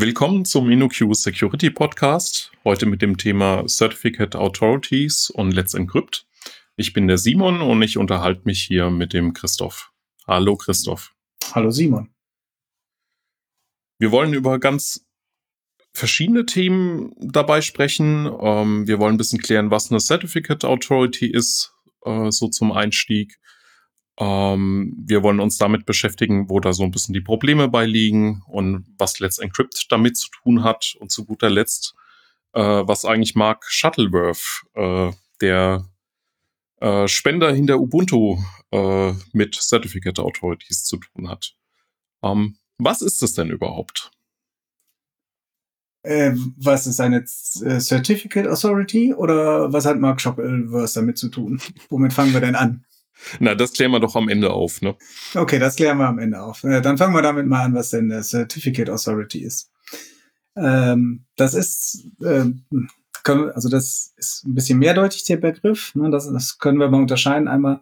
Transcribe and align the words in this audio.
Willkommen 0.00 0.44
zum 0.44 0.70
InnoQ 0.70 1.12
Security 1.12 1.70
Podcast. 1.70 2.52
Heute 2.62 2.86
mit 2.86 3.02
dem 3.02 3.16
Thema 3.16 3.64
Certificate 3.66 4.36
Authorities 4.36 5.28
und 5.28 5.50
Let's 5.50 5.74
Encrypt. 5.74 6.24
Ich 6.76 6.92
bin 6.92 7.08
der 7.08 7.18
Simon 7.18 7.60
und 7.60 7.82
ich 7.82 7.98
unterhalte 7.98 8.42
mich 8.44 8.62
hier 8.62 8.90
mit 8.90 9.12
dem 9.12 9.32
Christoph. 9.32 9.90
Hallo 10.24 10.54
Christoph. 10.56 11.16
Hallo 11.52 11.72
Simon. 11.72 12.14
Wir 13.98 14.12
wollen 14.12 14.34
über 14.34 14.60
ganz 14.60 15.04
verschiedene 15.92 16.46
Themen 16.46 17.12
dabei 17.18 17.60
sprechen. 17.60 18.30
Ähm, 18.40 18.86
wir 18.86 19.00
wollen 19.00 19.16
ein 19.16 19.18
bisschen 19.18 19.42
klären, 19.42 19.72
was 19.72 19.90
eine 19.90 19.98
Certificate 19.98 20.64
Authority 20.64 21.26
ist, 21.26 21.74
äh, 22.04 22.30
so 22.30 22.46
zum 22.46 22.70
Einstieg. 22.70 23.40
Ähm, 24.18 24.94
wir 24.98 25.22
wollen 25.22 25.38
uns 25.38 25.58
damit 25.58 25.86
beschäftigen, 25.86 26.50
wo 26.50 26.58
da 26.58 26.72
so 26.72 26.82
ein 26.82 26.90
bisschen 26.90 27.14
die 27.14 27.20
Probleme 27.20 27.68
bei 27.68 27.86
liegen 27.86 28.42
und 28.48 28.84
was 28.98 29.20
Let's 29.20 29.38
Encrypt 29.38 29.86
damit 29.90 30.16
zu 30.16 30.28
tun 30.42 30.64
hat. 30.64 30.96
Und 30.98 31.12
zu 31.12 31.24
guter 31.24 31.50
Letzt, 31.50 31.94
äh, 32.52 32.60
was 32.60 33.04
eigentlich 33.04 33.36
Mark 33.36 33.64
Shuttleworth, 33.68 34.64
äh, 34.74 35.12
der 35.40 35.88
äh, 36.80 37.06
Spender 37.06 37.52
hinter 37.52 37.78
Ubuntu, 37.78 38.38
äh, 38.72 39.12
mit 39.32 39.54
Certificate 39.54 40.18
Authorities 40.18 40.84
zu 40.84 40.96
tun 40.96 41.28
hat. 41.28 41.54
Ähm, 42.24 42.58
was 42.78 43.02
ist 43.02 43.22
das 43.22 43.34
denn 43.34 43.50
überhaupt? 43.50 44.10
Äh, 46.02 46.32
was 46.56 46.86
ist 46.86 47.00
eine 47.00 47.18
äh, 47.18 47.80
Certificate 47.80 48.48
Authority 48.48 49.14
oder 49.14 49.72
was 49.72 49.84
hat 49.84 49.98
Mark 49.98 50.20
Shuttleworth 50.20 50.96
damit 50.96 51.18
zu 51.18 51.28
tun? 51.28 51.60
Womit 51.88 52.12
fangen 52.12 52.32
wir 52.32 52.40
denn 52.40 52.56
an? 52.56 52.84
Na, 53.40 53.54
das 53.54 53.72
klären 53.72 53.90
wir 53.90 54.00
doch 54.00 54.16
am 54.16 54.28
Ende 54.28 54.50
auf, 54.50 54.80
ne? 54.80 54.96
Okay, 55.34 55.58
das 55.58 55.76
klären 55.76 55.98
wir 55.98 56.06
am 56.06 56.18
Ende 56.18 56.40
auf. 56.40 56.64
Äh, 56.64 56.80
dann 56.80 56.98
fangen 56.98 57.14
wir 57.14 57.22
damit 57.22 57.46
mal 57.46 57.62
an, 57.64 57.74
was 57.74 57.90
denn 57.90 58.08
der 58.08 58.22
Certificate 58.22 58.90
Authority 58.90 59.40
ist. 59.40 59.70
Ähm, 60.56 61.24
das 61.36 61.54
ist, 61.54 62.08
ähm, 62.24 62.64
können, 63.22 63.50
also 63.50 63.68
das 63.68 64.12
ist 64.16 64.44
ein 64.46 64.54
bisschen 64.54 64.78
mehrdeutig 64.78 65.24
der 65.24 65.36
Begriff. 65.36 65.94
Ne? 65.94 66.10
Das, 66.10 66.30
das 66.30 66.58
können 66.58 66.78
wir 66.78 66.88
mal 66.88 67.00
unterscheiden. 67.00 67.48
Einmal 67.48 67.80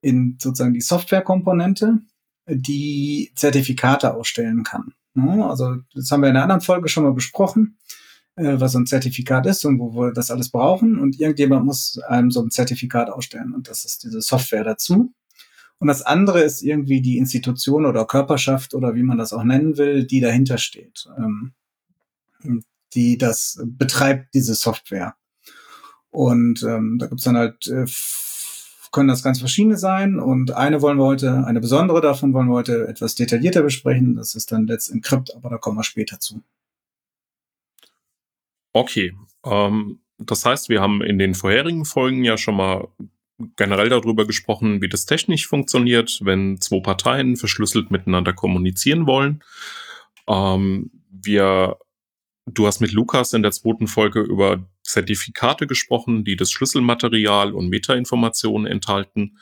in 0.00 0.36
sozusagen 0.40 0.74
die 0.74 0.80
Softwarekomponente, 0.80 1.98
die 2.46 3.32
Zertifikate 3.36 4.14
ausstellen 4.14 4.64
kann. 4.64 4.92
Ne? 5.14 5.44
Also 5.44 5.76
das 5.94 6.10
haben 6.10 6.22
wir 6.22 6.28
in 6.28 6.36
einer 6.36 6.42
anderen 6.42 6.60
Folge 6.60 6.88
schon 6.88 7.04
mal 7.04 7.14
besprochen 7.14 7.78
äh, 8.36 8.60
was 8.60 8.72
so 8.72 8.78
ein 8.78 8.86
Zertifikat 8.86 9.46
ist 9.46 9.64
und 9.64 9.78
wo 9.78 9.94
wir 9.94 10.12
das 10.12 10.30
alles 10.30 10.50
brauchen. 10.50 10.98
Und 10.98 11.20
irgendjemand 11.20 11.64
muss 11.64 11.98
einem 12.08 12.30
so 12.30 12.42
ein 12.42 12.50
Zertifikat 12.50 13.10
ausstellen. 13.10 13.52
Und 13.54 13.68
das 13.68 13.84
ist 13.84 14.04
diese 14.04 14.20
Software 14.20 14.64
dazu. 14.64 15.12
Und 15.78 15.88
das 15.88 16.02
andere 16.02 16.42
ist 16.42 16.62
irgendwie 16.62 17.00
die 17.00 17.18
Institution 17.18 17.84
oder 17.86 18.06
Körperschaft 18.06 18.74
oder 18.74 18.94
wie 18.94 19.02
man 19.02 19.18
das 19.18 19.32
auch 19.32 19.44
nennen 19.44 19.76
will, 19.76 20.04
die 20.04 20.20
dahinter 20.20 20.58
steht, 20.58 21.06
ähm, 21.18 21.52
die 22.94 23.18
das 23.18 23.60
betreibt, 23.64 24.34
diese 24.34 24.54
Software. 24.54 25.14
Und 26.10 26.62
ähm, 26.62 26.98
da 26.98 27.06
gibt's 27.06 27.24
dann 27.24 27.36
halt, 27.36 27.66
äh, 27.66 27.86
können 28.92 29.08
das 29.08 29.24
ganz 29.24 29.40
verschiedene 29.40 29.76
sein. 29.76 30.20
Und 30.20 30.52
eine 30.52 30.80
wollen 30.80 30.98
wir 30.98 31.04
heute, 31.04 31.44
eine 31.44 31.60
besondere 31.60 32.00
davon 32.00 32.32
wollen 32.32 32.48
wir 32.48 32.54
heute 32.54 32.86
etwas 32.86 33.16
detaillierter 33.16 33.62
besprechen. 33.62 34.14
Das 34.14 34.36
ist 34.36 34.52
dann 34.52 34.66
Let's 34.66 34.88
Encrypt, 34.88 35.34
aber 35.34 35.50
da 35.50 35.58
kommen 35.58 35.76
wir 35.76 35.84
später 35.84 36.20
zu. 36.20 36.42
Okay. 38.74 39.16
Ähm, 39.44 40.00
das 40.18 40.44
heißt, 40.44 40.68
wir 40.68 40.82
haben 40.82 41.00
in 41.00 41.18
den 41.18 41.34
vorherigen 41.34 41.84
Folgen 41.86 42.24
ja 42.24 42.36
schon 42.36 42.56
mal 42.56 42.88
generell 43.56 43.88
darüber 43.88 44.26
gesprochen, 44.26 44.82
wie 44.82 44.88
das 44.88 45.06
technisch 45.06 45.46
funktioniert, 45.46 46.20
wenn 46.22 46.60
zwei 46.60 46.80
Parteien 46.80 47.36
verschlüsselt 47.36 47.90
miteinander 47.90 48.32
kommunizieren 48.32 49.06
wollen. 49.06 49.42
Ähm, 50.28 50.90
wir, 51.10 51.78
du 52.46 52.66
hast 52.66 52.80
mit 52.80 52.92
Lukas 52.92 53.32
in 53.32 53.42
der 53.42 53.52
zweiten 53.52 53.86
Folge 53.86 54.20
über 54.20 54.68
Zertifikate 54.82 55.66
gesprochen, 55.66 56.24
die 56.24 56.36
das 56.36 56.50
Schlüsselmaterial 56.50 57.52
und 57.54 57.68
Metainformationen 57.68 58.66
enthalten. 58.70 59.38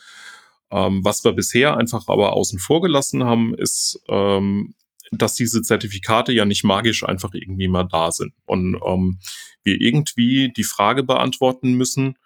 Ähm, 0.71 1.04
was 1.04 1.25
wir 1.25 1.32
bisher 1.32 1.76
einfach 1.76 2.09
aber 2.09 2.32
außen 2.34 2.59
vor 2.59 2.81
gelassen 2.81 3.25
haben, 3.25 3.54
ist 3.54 4.03
ähm, 4.09 4.75
dass 5.12 5.34
diese 5.34 5.62
Zertifikate 5.62 6.32
ja 6.32 6.44
nicht 6.44 6.64
magisch 6.64 7.04
einfach 7.04 7.34
irgendwie 7.34 7.68
mal 7.68 7.84
da 7.84 8.10
sind 8.10 8.32
und 8.46 8.80
ähm, 8.84 9.18
wir 9.62 9.80
irgendwie 9.80 10.52
die 10.52 10.64
Frage 10.64 11.04
beantworten 11.04 11.74
müssen, 11.74 12.16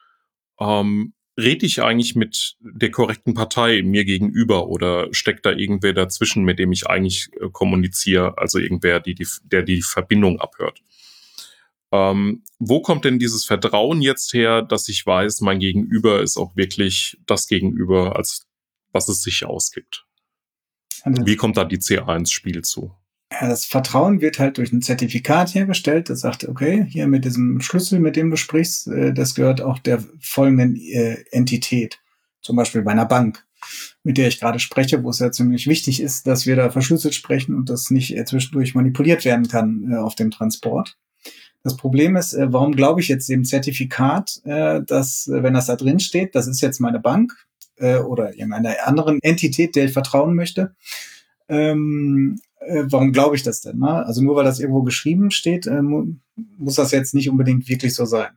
ähm, 0.58 1.12
rede 1.38 1.66
ich 1.66 1.82
eigentlich 1.82 2.14
mit 2.14 2.56
der 2.60 2.90
korrekten 2.90 3.34
Partei 3.34 3.82
mir 3.82 4.04
gegenüber 4.04 4.68
oder 4.68 5.12
steckt 5.12 5.44
da 5.44 5.52
irgendwer 5.52 5.92
dazwischen, 5.92 6.44
mit 6.44 6.58
dem 6.58 6.72
ich 6.72 6.86
eigentlich 6.86 7.28
äh, 7.40 7.48
kommuniziere, 7.50 8.38
also 8.38 8.58
irgendwer, 8.58 9.00
die, 9.00 9.14
die, 9.14 9.26
der 9.44 9.62
die 9.62 9.82
Verbindung 9.82 10.40
abhört. 10.40 10.80
Ähm, 11.92 12.42
wo 12.58 12.80
kommt 12.80 13.04
denn 13.04 13.18
dieses 13.18 13.44
Vertrauen 13.44 14.00
jetzt 14.00 14.32
her, 14.32 14.62
dass 14.62 14.88
ich 14.88 15.04
weiß, 15.04 15.40
mein 15.42 15.60
Gegenüber 15.60 16.22
ist 16.22 16.36
auch 16.36 16.56
wirklich 16.56 17.18
das 17.26 17.48
Gegenüber, 17.48 18.16
als 18.16 18.46
was 18.92 19.08
es 19.08 19.22
sich 19.22 19.44
ausgibt? 19.44 20.05
Wie 21.06 21.36
kommt 21.36 21.56
da 21.56 21.64
die 21.64 21.78
CA 21.78 22.16
ins 22.16 22.32
Spiel 22.32 22.62
zu? 22.62 22.92
Ja, 23.32 23.48
das 23.48 23.64
Vertrauen 23.64 24.20
wird 24.20 24.38
halt 24.38 24.58
durch 24.58 24.72
ein 24.72 24.82
Zertifikat 24.82 25.54
hergestellt, 25.54 26.10
das 26.10 26.20
sagt, 26.20 26.48
okay, 26.48 26.86
hier 26.88 27.06
mit 27.06 27.24
diesem 27.24 27.60
Schlüssel, 27.60 27.98
mit 27.98 28.16
dem 28.16 28.30
du 28.30 28.36
sprichst, 28.36 28.88
äh, 28.88 29.12
das 29.12 29.34
gehört 29.34 29.60
auch 29.60 29.78
der 29.78 30.02
folgenden 30.20 30.76
äh, 30.76 31.24
Entität. 31.32 31.98
Zum 32.40 32.56
Beispiel 32.56 32.82
bei 32.82 32.92
einer 32.92 33.04
Bank, 33.04 33.44
mit 34.04 34.16
der 34.16 34.28
ich 34.28 34.38
gerade 34.38 34.60
spreche, 34.60 35.02
wo 35.02 35.10
es 35.10 35.18
ja 35.18 35.32
ziemlich 35.32 35.66
wichtig 35.66 36.00
ist, 36.00 36.26
dass 36.28 36.46
wir 36.46 36.54
da 36.54 36.70
verschlüsselt 36.70 37.14
sprechen 37.14 37.56
und 37.56 37.68
das 37.68 37.90
nicht 37.90 38.16
äh, 38.16 38.24
zwischendurch 38.24 38.74
manipuliert 38.74 39.24
werden 39.24 39.48
kann 39.48 39.92
auf 39.94 40.14
dem 40.14 40.30
Transport. 40.30 40.96
Das 41.64 41.76
Problem 41.76 42.14
ist, 42.14 42.36
warum 42.38 42.76
glaube 42.76 43.00
ich 43.00 43.08
jetzt 43.08 43.28
dem 43.28 43.44
Zertifikat, 43.44 44.40
dass, 44.44 45.28
wenn 45.28 45.54
das 45.54 45.66
da 45.66 45.74
drin 45.74 45.98
steht, 45.98 46.36
das 46.36 46.46
ist 46.46 46.60
jetzt 46.60 46.78
meine 46.78 47.00
Bank, 47.00 47.32
äh, 47.76 47.98
oder 47.98 48.34
irgendeiner 48.34 48.74
anderen 48.84 49.20
Entität, 49.22 49.76
der 49.76 49.86
ich 49.86 49.92
vertrauen 49.92 50.34
möchte. 50.34 50.74
Ähm, 51.48 52.40
äh, 52.60 52.84
warum 52.86 53.12
glaube 53.12 53.36
ich 53.36 53.42
das 53.42 53.60
denn? 53.60 53.78
Ne? 53.78 54.04
Also 54.04 54.22
nur 54.22 54.36
weil 54.36 54.44
das 54.44 54.60
irgendwo 54.60 54.82
geschrieben 54.82 55.30
steht, 55.30 55.66
äh, 55.66 55.82
mu 55.82 56.14
muss 56.58 56.74
das 56.74 56.90
jetzt 56.90 57.14
nicht 57.14 57.30
unbedingt 57.30 57.68
wirklich 57.68 57.94
so 57.94 58.04
sein. 58.04 58.30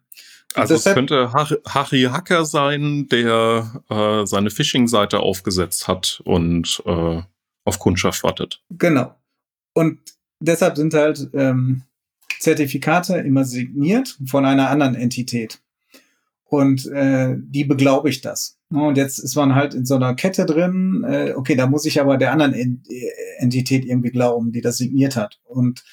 Und 0.56 0.62
also 0.62 0.74
deshalb, 0.76 0.94
es 0.94 0.96
könnte 0.96 1.34
Harry 1.34 2.04
Hacker 2.04 2.46
sein, 2.46 3.08
der 3.10 3.84
äh, 3.90 4.26
seine 4.26 4.50
Phishing-Seite 4.50 5.20
aufgesetzt 5.20 5.88
hat 5.88 6.22
und 6.26 6.82
äh, 6.86 7.22
auf 7.66 7.80
Kundschaft 7.80 8.24
wartet. 8.24 8.62
Genau. 8.72 9.16
Und 9.74 10.00
deshalb 10.40 10.78
sind 10.78 10.94
halt 10.94 11.30
ähm, 11.34 11.84
Zertifikate 12.40 13.18
immer 13.18 13.46
signiert 13.46 14.18
von 14.26 14.46
einer 14.46 14.70
anderen 14.70 14.96
Entität. 14.96 15.62
Und 16.46 16.88
äh, 16.88 17.36
die 17.38 17.66
beglaube 17.66 18.10
ich 18.10 18.22
das. 18.22 18.59
Und 18.72 18.98
jetzt 18.98 19.18
ist 19.18 19.36
man 19.36 19.56
halt 19.56 19.74
in 19.74 19.86
so 19.86 19.96
einer 19.96 20.14
Kette 20.14 20.46
drin. 20.46 21.04
Äh, 21.08 21.34
okay, 21.36 21.56
da 21.56 21.66
muss 21.66 21.86
ich 21.86 22.00
aber 22.00 22.18
der 22.18 22.32
anderen 22.32 22.84
Entität 23.40 23.86
irgendwie 23.86 24.12
glauben, 24.12 24.52
die 24.52 24.62
das 24.62 24.78
signiert 24.78 25.16
hat. 25.16 25.40
Und 25.44 25.84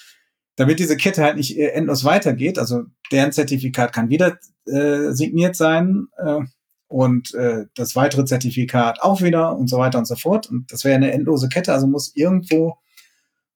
damit 0.57 0.79
diese 0.79 0.97
Kette 0.97 1.23
halt 1.23 1.37
nicht 1.37 1.59
äh, 1.59 1.69
endlos 1.69 2.05
weitergeht, 2.05 2.59
also 2.59 2.85
deren 3.13 3.33
Zertifikat 3.33 3.93
kann 3.93 4.11
wieder 4.11 4.39
äh, 4.67 5.13
signiert 5.13 5.57
sein 5.57 6.09
äh, 6.19 6.41
und 6.89 7.35
äh, 7.35 7.67
das 7.75 7.97
weitere 7.97 8.25
Zertifikat 8.25 9.01
auch 9.03 9.23
wieder 9.23 9.57
und 9.57 9.69
so 9.69 9.79
weiter 9.79 9.99
und 9.99 10.07
so 10.07 10.17
fort. 10.17 10.51
Und 10.51 10.73
das 10.73 10.85
wäre 10.85 10.97
eine 10.97 11.13
endlose 11.13 11.49
Kette, 11.49 11.73
also 11.73 11.87
muss 11.87 12.15
irgendwo, 12.15 12.77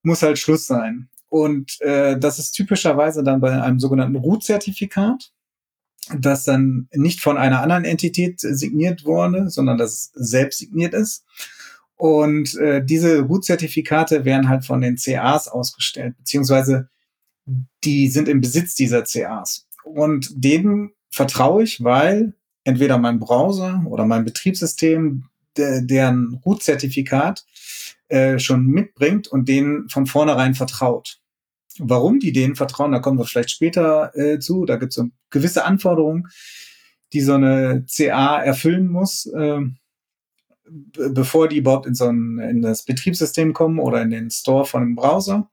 muss 0.03 0.23
halt 0.23 0.39
Schluss 0.39 0.65
sein. 0.67 1.09
Und 1.29 1.79
äh, 1.81 2.17
das 2.19 2.39
ist 2.39 2.53
typischerweise 2.53 3.23
dann 3.23 3.39
bei 3.39 3.61
einem 3.61 3.79
sogenannten 3.79 4.17
Root-Zertifikat 4.17 5.31
das 6.17 6.45
dann 6.45 6.87
nicht 6.93 7.21
von 7.21 7.37
einer 7.37 7.61
anderen 7.61 7.85
Entität 7.85 8.39
signiert 8.39 9.05
wurde, 9.05 9.49
sondern 9.49 9.77
das 9.77 10.11
selbst 10.13 10.59
signiert 10.59 10.93
ist. 10.93 11.23
Und 11.95 12.55
äh, 12.55 12.83
diese 12.83 13.19
Root-Zertifikate 13.21 14.25
werden 14.25 14.49
halt 14.49 14.65
von 14.65 14.81
den 14.81 14.95
CAs 14.95 15.47
ausgestellt, 15.47 16.17
beziehungsweise 16.17 16.89
die 17.83 18.07
sind 18.07 18.27
im 18.27 18.41
Besitz 18.41 18.73
dieser 18.73 19.03
CAs. 19.03 19.67
Und 19.83 20.31
denen 20.33 20.91
vertraue 21.11 21.63
ich, 21.63 21.83
weil 21.83 22.33
entweder 22.63 22.97
mein 22.97 23.19
Browser 23.19 23.83
oder 23.85 24.05
mein 24.05 24.25
Betriebssystem 24.25 25.25
de 25.57 25.85
deren 25.85 26.41
Root-Zertifikat 26.45 27.45
äh, 28.07 28.39
schon 28.39 28.65
mitbringt 28.65 29.27
und 29.27 29.47
denen 29.47 29.89
von 29.89 30.05
vornherein 30.05 30.55
vertraut. 30.55 31.20
Warum 31.79 32.19
die 32.19 32.31
denen 32.31 32.55
vertrauen, 32.55 32.91
da 32.91 32.99
kommen 32.99 33.17
wir 33.17 33.25
vielleicht 33.25 33.51
später 33.51 34.15
äh, 34.15 34.39
zu. 34.39 34.65
Da 34.65 34.75
gibt 34.75 34.91
es 34.91 34.95
so 34.95 35.07
gewisse 35.29 35.63
Anforderungen, 35.65 36.27
die 37.13 37.21
so 37.21 37.33
eine 37.33 37.85
CA 37.89 38.41
erfüllen 38.41 38.87
muss, 38.87 39.25
äh, 39.25 39.61
bevor 41.11 41.47
die 41.47 41.57
überhaupt 41.57 41.85
in 41.85 41.95
so 41.95 42.07
ein 42.07 42.39
in 42.39 42.61
das 42.61 42.83
Betriebssystem 42.83 43.53
kommen 43.53 43.79
oder 43.79 44.01
in 44.01 44.09
den 44.09 44.31
Store 44.31 44.65
von 44.65 44.81
einem 44.81 44.95
Browser. 44.95 45.49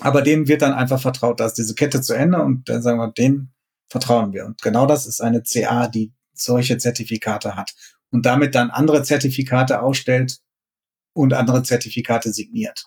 Aber 0.00 0.22
denen 0.22 0.48
wird 0.48 0.62
dann 0.62 0.72
einfach 0.72 1.00
vertraut, 1.00 1.40
da 1.40 1.46
ist 1.46 1.54
diese 1.58 1.74
Kette 1.74 2.00
zu 2.00 2.14
Ende 2.14 2.40
und 2.42 2.68
dann 2.68 2.82
sagen 2.82 2.98
wir, 2.98 3.12
denen 3.12 3.52
vertrauen 3.88 4.32
wir. 4.32 4.46
Und 4.46 4.62
genau 4.62 4.86
das 4.86 5.06
ist 5.06 5.20
eine 5.20 5.42
CA, 5.42 5.88
die 5.88 6.12
solche 6.32 6.78
Zertifikate 6.78 7.56
hat 7.56 7.74
und 8.10 8.24
damit 8.26 8.54
dann 8.54 8.70
andere 8.70 9.02
Zertifikate 9.02 9.82
ausstellt 9.82 10.40
und 11.12 11.34
andere 11.34 11.62
Zertifikate 11.62 12.32
signiert. 12.32 12.86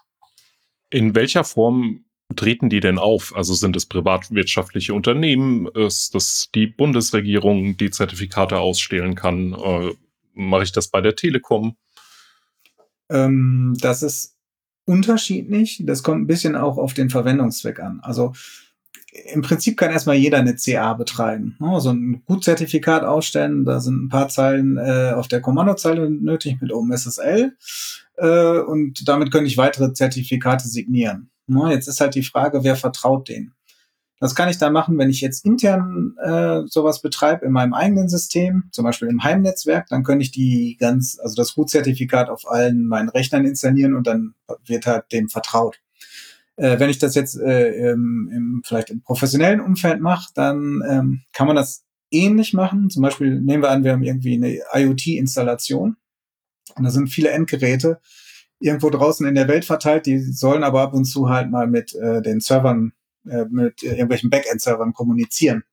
In 0.89 1.15
welcher 1.15 1.43
Form 1.43 2.05
treten 2.35 2.69
die 2.69 2.79
denn 2.79 2.97
auf? 2.97 3.35
Also 3.35 3.53
sind 3.53 3.75
es 3.75 3.85
privatwirtschaftliche 3.85 4.93
Unternehmen? 4.93 5.67
Ist 5.67 6.15
das 6.15 6.49
die 6.53 6.67
Bundesregierung, 6.67 7.77
die 7.77 7.91
Zertifikate 7.91 8.59
ausstellen 8.59 9.15
kann? 9.15 9.53
Äh, 9.53 9.93
Mache 10.35 10.63
ich 10.63 10.71
das 10.71 10.87
bei 10.87 11.01
der 11.01 11.15
Telekom? 11.15 11.75
Ähm, 13.09 13.75
das 13.79 14.01
ist 14.01 14.35
unterschiedlich. 14.85 15.83
Das 15.85 16.03
kommt 16.03 16.21
ein 16.21 16.27
bisschen 16.27 16.55
auch 16.55 16.77
auf 16.77 16.93
den 16.93 17.09
Verwendungszweck 17.09 17.79
an. 17.79 17.99
Also 18.01 18.33
im 19.31 19.43
Prinzip 19.43 19.77
kann 19.77 19.91
erstmal 19.91 20.15
jeder 20.15 20.39
eine 20.39 20.55
CA 20.55 20.93
betreiben. 20.93 21.55
Also 21.59 21.91
ein 21.91 22.23
Gutzertifikat 22.25 23.03
ausstellen, 23.03 23.63
da 23.63 23.79
sind 23.79 24.05
ein 24.05 24.09
paar 24.09 24.27
Zeilen 24.29 24.77
äh, 24.77 25.13
auf 25.15 25.27
der 25.27 25.41
Kommandozeile 25.41 26.09
nötig 26.09 26.59
mit 26.61 26.71
OpenSSL 26.71 27.55
äh, 28.17 28.57
und 28.59 29.07
damit 29.07 29.31
könnte 29.31 29.47
ich 29.47 29.57
weitere 29.57 29.93
Zertifikate 29.93 30.67
signieren. 30.67 31.29
Ja, 31.47 31.71
jetzt 31.71 31.87
ist 31.87 31.99
halt 31.99 32.15
die 32.15 32.23
Frage, 32.23 32.63
wer 32.63 32.75
vertraut 32.75 33.29
denen? 33.29 33.53
Das 34.19 34.35
kann 34.35 34.47
ich 34.47 34.57
da 34.57 34.69
machen, 34.69 34.97
wenn 34.97 35.09
ich 35.09 35.19
jetzt 35.19 35.43
intern 35.45 36.15
äh, 36.23 36.61
sowas 36.65 37.01
betreibe 37.01 37.45
in 37.45 37.51
meinem 37.51 37.73
eigenen 37.73 38.07
System, 38.07 38.69
zum 38.71 38.85
Beispiel 38.85 39.09
im 39.09 39.21
Heimnetzwerk, 39.21 39.87
dann 39.89 40.03
könnte 40.03 40.23
ich 40.23 40.31
die 40.31 40.77
ganz, 40.79 41.19
also 41.21 41.35
das 41.35 41.57
Root-Zertifikat 41.57 42.29
auf 42.29 42.49
allen 42.49 42.85
meinen 42.85 43.09
Rechnern 43.09 43.43
installieren 43.43 43.95
und 43.95 44.07
dann 44.07 44.35
wird 44.65 44.85
halt 44.85 45.11
dem 45.11 45.27
vertraut. 45.27 45.81
Äh, 46.55 46.79
wenn 46.79 46.89
ich 46.89 46.99
das 46.99 47.15
jetzt 47.15 47.35
äh, 47.37 47.91
im, 47.91 48.29
im, 48.31 48.61
vielleicht 48.65 48.91
im 48.91 49.01
professionellen 49.01 49.59
Umfeld 49.59 49.99
mache, 49.99 50.31
dann 50.35 50.81
ähm, 50.87 51.21
kann 51.33 51.47
man 51.47 51.57
das 51.57 51.83
ähnlich 52.09 52.53
machen. 52.53 52.89
Zum 52.89 53.01
Beispiel 53.01 53.41
nehmen 53.41 53.63
wir 53.63 53.71
an, 53.71 53.83
wir 53.83 53.91
haben 53.91 54.03
irgendwie 54.03 54.35
eine 54.35 54.59
IoT-Installation 54.71 55.97
und 56.75 56.83
da 56.83 56.89
sind 56.91 57.09
viele 57.09 57.31
Endgeräte 57.31 57.99
irgendwo 58.63 58.89
draußen 58.89 59.27
in 59.27 59.35
der 59.35 59.47
Welt 59.47 59.65
verteilt, 59.65 60.05
die 60.05 60.19
sollen 60.19 60.63
aber 60.63 60.81
ab 60.81 60.93
und 60.93 61.05
zu 61.05 61.29
halt 61.29 61.51
mal 61.51 61.67
mit 61.67 61.93
äh, 61.95 62.21
den 62.21 62.39
Servern, 62.39 62.93
äh, 63.27 63.45
mit 63.49 63.83
irgendwelchen 63.83 64.29
Backend-Servern 64.29 64.93
kommunizieren. 64.93 65.63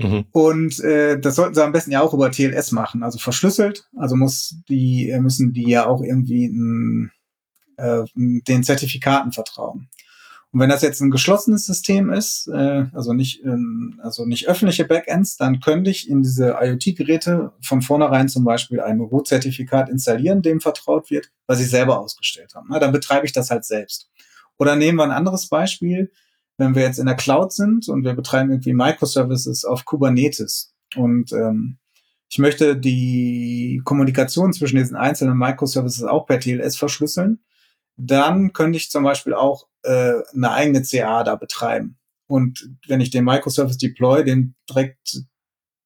Mhm. 0.00 0.26
Und 0.32 0.80
äh, 0.80 1.18
das 1.20 1.36
sollten 1.36 1.54
sie 1.54 1.64
am 1.64 1.72
besten 1.72 1.92
ja 1.92 2.00
auch 2.00 2.14
über 2.14 2.30
TLS 2.30 2.72
machen, 2.72 3.02
also 3.02 3.18
verschlüsselt. 3.18 3.88
Also 3.96 4.16
muss 4.16 4.56
die, 4.68 5.16
müssen 5.20 5.52
die 5.52 5.68
ja 5.68 5.86
auch 5.86 6.02
irgendwie 6.02 6.46
ein, 6.46 7.12
äh, 7.76 8.04
den 8.14 8.64
Zertifikaten 8.64 9.32
vertrauen. 9.32 9.88
Und 10.50 10.60
wenn 10.60 10.70
das 10.70 10.80
jetzt 10.80 11.00
ein 11.02 11.10
geschlossenes 11.10 11.66
System 11.66 12.10
ist, 12.10 12.48
äh, 12.48 12.86
also 12.92 13.12
nicht 13.12 13.44
ähm, 13.44 14.00
also 14.02 14.24
nicht 14.24 14.48
öffentliche 14.48 14.86
Backends, 14.86 15.36
dann 15.36 15.60
könnte 15.60 15.90
ich 15.90 16.08
in 16.08 16.22
diese 16.22 16.56
IoT-Geräte 16.60 17.52
von 17.60 17.82
vornherein 17.82 18.28
zum 18.28 18.44
Beispiel 18.44 18.80
ein 18.80 19.00
Root-Zertifikat 19.00 19.90
installieren, 19.90 20.40
dem 20.40 20.60
vertraut 20.60 21.10
wird, 21.10 21.30
was 21.46 21.60
ich 21.60 21.68
selber 21.68 22.00
ausgestellt 22.00 22.54
habe. 22.54 22.66
Na, 22.70 22.78
dann 22.78 22.92
betreibe 22.92 23.26
ich 23.26 23.32
das 23.32 23.50
halt 23.50 23.64
selbst. 23.64 24.10
Oder 24.56 24.74
nehmen 24.74 24.96
wir 24.96 25.04
ein 25.04 25.10
anderes 25.10 25.48
Beispiel, 25.48 26.10
wenn 26.56 26.74
wir 26.74 26.82
jetzt 26.82 26.98
in 26.98 27.06
der 27.06 27.14
Cloud 27.14 27.52
sind 27.52 27.88
und 27.88 28.04
wir 28.04 28.14
betreiben 28.14 28.50
irgendwie 28.50 28.72
Microservices 28.72 29.64
auf 29.64 29.84
Kubernetes 29.84 30.74
und 30.96 31.32
ähm, 31.32 31.78
ich 32.30 32.38
möchte 32.38 32.76
die 32.76 33.80
Kommunikation 33.84 34.52
zwischen 34.52 34.76
diesen 34.76 34.96
einzelnen 34.96 35.38
Microservices 35.38 36.04
auch 36.04 36.26
per 36.26 36.40
TLS 36.40 36.76
verschlüsseln, 36.76 37.40
dann 37.98 38.52
könnte 38.52 38.78
ich 38.78 38.90
zum 38.90 39.02
Beispiel 39.02 39.34
auch 39.34 39.66
äh, 39.82 40.14
eine 40.34 40.52
eigene 40.52 40.82
CA 40.82 41.24
da 41.24 41.34
betreiben. 41.34 41.98
Und 42.26 42.70
wenn 42.86 43.00
ich 43.00 43.10
den 43.10 43.24
Microservice 43.24 43.78
deploy, 43.78 44.24
den 44.24 44.54
direkt 44.68 45.22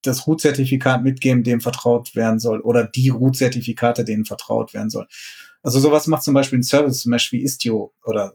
das 0.03 0.27
Root-Zertifikat 0.27 1.03
mitgeben, 1.03 1.45
dem 1.45 1.61
vertraut 1.61 2.15
werden 2.15 2.39
soll, 2.39 2.61
oder 2.61 2.85
die 2.85 3.09
Root-Zertifikate, 3.09 4.05
denen 4.05 4.25
vertraut 4.25 4.75
werden 4.75 4.91
soll. 4.91 5.07
Also 5.63 5.79
sowas 5.79 6.07
macht 6.09 6.25
zum 6.25 6.35
Beispiel 6.35 6.59
ein 6.59 6.65
Service, 6.65 7.01
zum 7.01 7.13
Beispiel 7.13 7.43
Istio 7.43 7.95
oder 8.05 8.35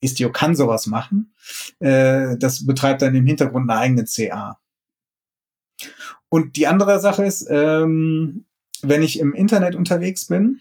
Istio 0.00 0.30
kann 0.30 0.54
sowas 0.54 0.86
machen. 0.86 1.34
Äh, 1.78 2.36
das 2.38 2.66
betreibt 2.66 3.02
dann 3.02 3.14
im 3.14 3.26
Hintergrund 3.26 3.70
eine 3.70 3.80
eigene 3.80 4.04
CA. 4.04 4.58
Und 6.28 6.56
die 6.56 6.66
andere 6.66 7.00
Sache 7.00 7.24
ist, 7.24 7.46
ähm, 7.50 8.46
wenn 8.82 9.02
ich 9.02 9.18
im 9.18 9.32
Internet 9.32 9.74
unterwegs 9.74 10.26
bin, 10.26 10.60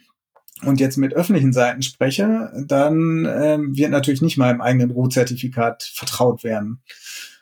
und 0.63 0.80
jetzt 0.80 0.98
mit 0.98 1.13
öffentlichen 1.13 1.54
Seiten 1.54 1.81
spreche, 1.81 2.52
dann 2.68 3.28
ähm, 3.30 3.75
wird 3.75 3.92
natürlich 3.92 4.22
nicht 4.22 4.38
meinem 4.38 4.62
eigenen 4.62 4.92
Root-Zertifikat 4.92 5.84
vertraut 5.84 6.44
werden, 6.44 6.81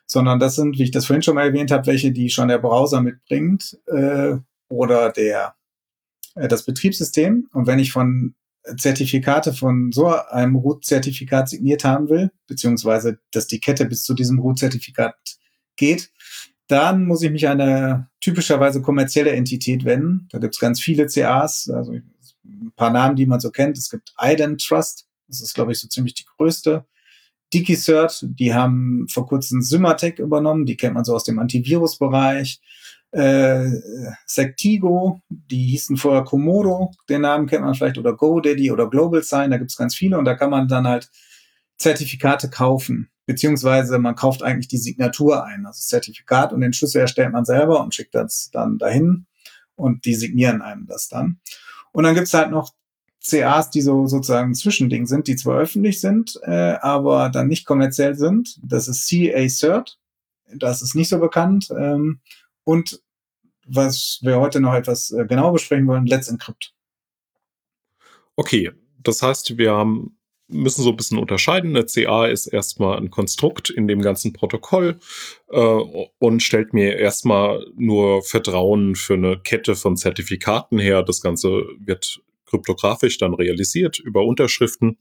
sondern 0.06 0.39
das 0.39 0.56
sind, 0.56 0.77
wie 0.77 0.83
ich 0.83 0.92
das 0.92 1.06
vorhin 1.06 1.24
schon 1.24 1.36
mal 1.36 1.45
erwähnt 1.45 1.71
habe, 1.71 1.88
welche, 1.88 2.12
die 2.12 2.30
schon 2.30 2.48
der 2.48 2.60
Browser 2.60 3.01
mitbringt 3.01 3.77
äh, 3.88 4.36
oder 4.69 5.12
der 5.12 5.56
äh, 6.36 6.48
das 6.48 6.63
Betriebssystem. 6.63 7.48
Und 7.54 7.68
wenn 7.68 7.80
ich 7.80 7.92
von 7.92 8.36
Zertifikate 8.77 9.54
von 9.54 9.92
so 9.92 10.07
einem 10.07 10.56
Root-Zertifikat 10.56 11.50
signiert 11.50 11.83
haben 11.83 12.10
will, 12.10 12.31
beziehungsweise 12.48 13.19
dass 13.31 13.48
die 13.48 13.60
Kette 13.60 13.86
bis 13.86 14.04
zu 14.04 14.13
diesem 14.13 14.39
Root-Zertifikat 14.39 15.15
geht, 15.75 16.12
dann 16.68 17.06
muss 17.06 17.24
ich 17.24 17.31
mich 17.31 17.48
an 17.48 17.60
eine 17.60 18.10
typischerweise 18.22 18.81
kommerzielle 18.81 19.31
Entität 19.31 19.86
wenden. 19.86 20.27
Da 20.31 20.38
gibt 20.38 20.54
es 20.54 20.60
ganz 20.60 20.80
viele 20.80 21.07
CAs, 21.07 21.69
also 21.69 21.95
ein 22.50 22.72
paar 22.75 22.92
Namen, 22.92 23.16
die 23.16 23.25
man 23.25 23.40
so 23.40 23.51
kennt. 23.51 23.78
Es 23.78 23.90
gibt 23.90 24.13
Ident 24.22 24.66
Trust, 24.66 25.07
das 25.28 25.42
ist, 25.42 25.54
glaube 25.54 25.72
ich, 25.72 25.80
so 25.80 25.88
ziemlich 25.88 26.13
die 26.13 26.25
größte. 26.25 26.86
DigiCert, 27.54 28.25
die 28.28 28.54
haben 28.54 29.07
vor 29.10 29.28
kurzem 29.28 29.62
Symatec 29.62 30.19
übernommen, 30.19 30.66
die 30.66 30.78
kennt 30.78 30.94
man 30.94 31.04
so 31.04 31.16
aus 31.16 31.24
dem 31.24 31.40
Antivirus-Bereich. 31.40 32.62
Äh, 33.12 33.72
Sectigo, 34.28 35.22
die 35.30 35.66
hießen 35.66 35.98
vorher 35.98 36.24
Komodo, 36.24 36.92
den 37.10 37.22
Namen 37.22 37.48
kennt 37.48 37.63
man 37.63 37.74
vielleicht, 37.74 37.98
oder 37.98 38.16
GoDaddy 38.16 38.72
oder 38.72 38.88
Global 38.88 39.24
Sign, 39.24 39.50
da 39.50 39.57
gibt 39.57 39.72
es 39.72 39.78
ganz 39.78 39.96
viele 39.96 40.19
und 40.19 40.25
da 40.25 40.36
kann 40.36 40.51
man 40.51 40.68
dann 40.68 40.88
halt 40.88 41.10
Zertifikate 41.80 42.51
kaufen, 42.51 43.10
beziehungsweise 43.25 43.98
man 43.98 44.13
kauft 44.13 44.44
eigentlich 44.44 44.68
die 44.68 44.78
Signatur 44.78 45.44
ein, 45.44 45.66
also 45.66 45.80
Zertifikat 45.81 46.54
und 46.54 46.62
den 46.62 46.74
Schlüssel 46.74 47.01
erstellt 47.01 47.31
man 47.31 47.46
selber 47.46 47.81
und 47.81 47.96
schickt 47.96 48.13
das 48.13 48.51
dann 48.51 48.78
dahin 48.78 49.25
und 49.75 50.06
die 50.06 50.13
signieren 50.13 50.62
einem 50.62 50.86
das 50.86 51.10
dann. 51.10 51.40
Und 52.00 52.06
dann 52.06 52.16
gibt's 52.16 52.34
halt 52.34 52.50
noch 52.50 52.74
CAs, 53.22 53.72
die 53.72 53.81
so 53.81 54.07
sozusagen 54.07 54.56
Zwischending 54.56 55.06
sind, 55.06 55.28
die 55.28 55.36
zwar 55.36 55.57
öffentlich 55.57 56.00
sind, 56.00 56.40
äh, 56.44 56.78
aber 56.80 57.28
dann 57.28 57.50
nicht 57.50 57.66
kommerziell 57.66 58.16
sind. 58.16 58.57
Das 58.63 58.88
ist 58.88 59.10
CA 59.10 59.50
Cert. 59.50 60.00
Das 60.56 60.81
ist 60.81 60.96
nicht 60.96 61.10
so 61.10 61.19
bekannt. 61.19 61.68
Ähm, 61.78 62.22
und 62.63 63.01
was 63.68 64.19
wir 64.22 64.39
heute 64.39 64.62
noch 64.62 64.75
etwas 64.75 65.12
äh, 65.12 65.25
genauer 65.25 65.51
besprechen 65.51 65.88
wollen, 65.88 66.06
Let's 66.06 66.29
Encrypt. 66.29 66.74
Okay, 68.38 68.72
das 69.03 69.22
heißt, 69.22 69.58
wir 69.58 69.74
haben 69.74 70.18
müssen 70.50 70.84
so 70.84 70.89
ein 70.89 70.98
bisschen 70.98 71.18
unterscheiden. 71.18 71.75
Eine 71.75 71.86
CA 71.86 72.25
ist 72.25 72.48
erstmal 72.48 72.98
ein 72.98 73.10
Konstrukt 73.10 73.70
in 73.70 73.88
dem 73.88 74.01
ganzen 74.01 74.34
Protokoll 74.34 75.00
äh, 75.50 75.60
und 75.60 76.44
stellt 76.44 76.74
mir 76.74 76.98
erstmal 76.98 77.65
nur 77.75 78.24
Vertrauen 78.24 78.96
für 78.96 79.13
eine 79.13 79.39
Kette 79.39 79.75
von 79.75 79.96
Zertifikaten 79.96 80.79
her. 80.79 81.03
Das 81.03 81.22
Ganze 81.22 81.63
wird 81.79 82.22
kryptografisch 82.46 83.18
dann 83.18 83.34
realisiert 83.34 84.00
über 84.00 84.24
Unterschriften. 84.24 84.98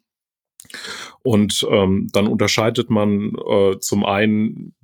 Und 1.23 1.67
ähm, 1.71 2.09
dann 2.13 2.27
unterscheidet 2.27 2.91
man 2.91 3.33
äh, 3.49 3.79
zum 3.81 4.05
einen, 4.05 4.75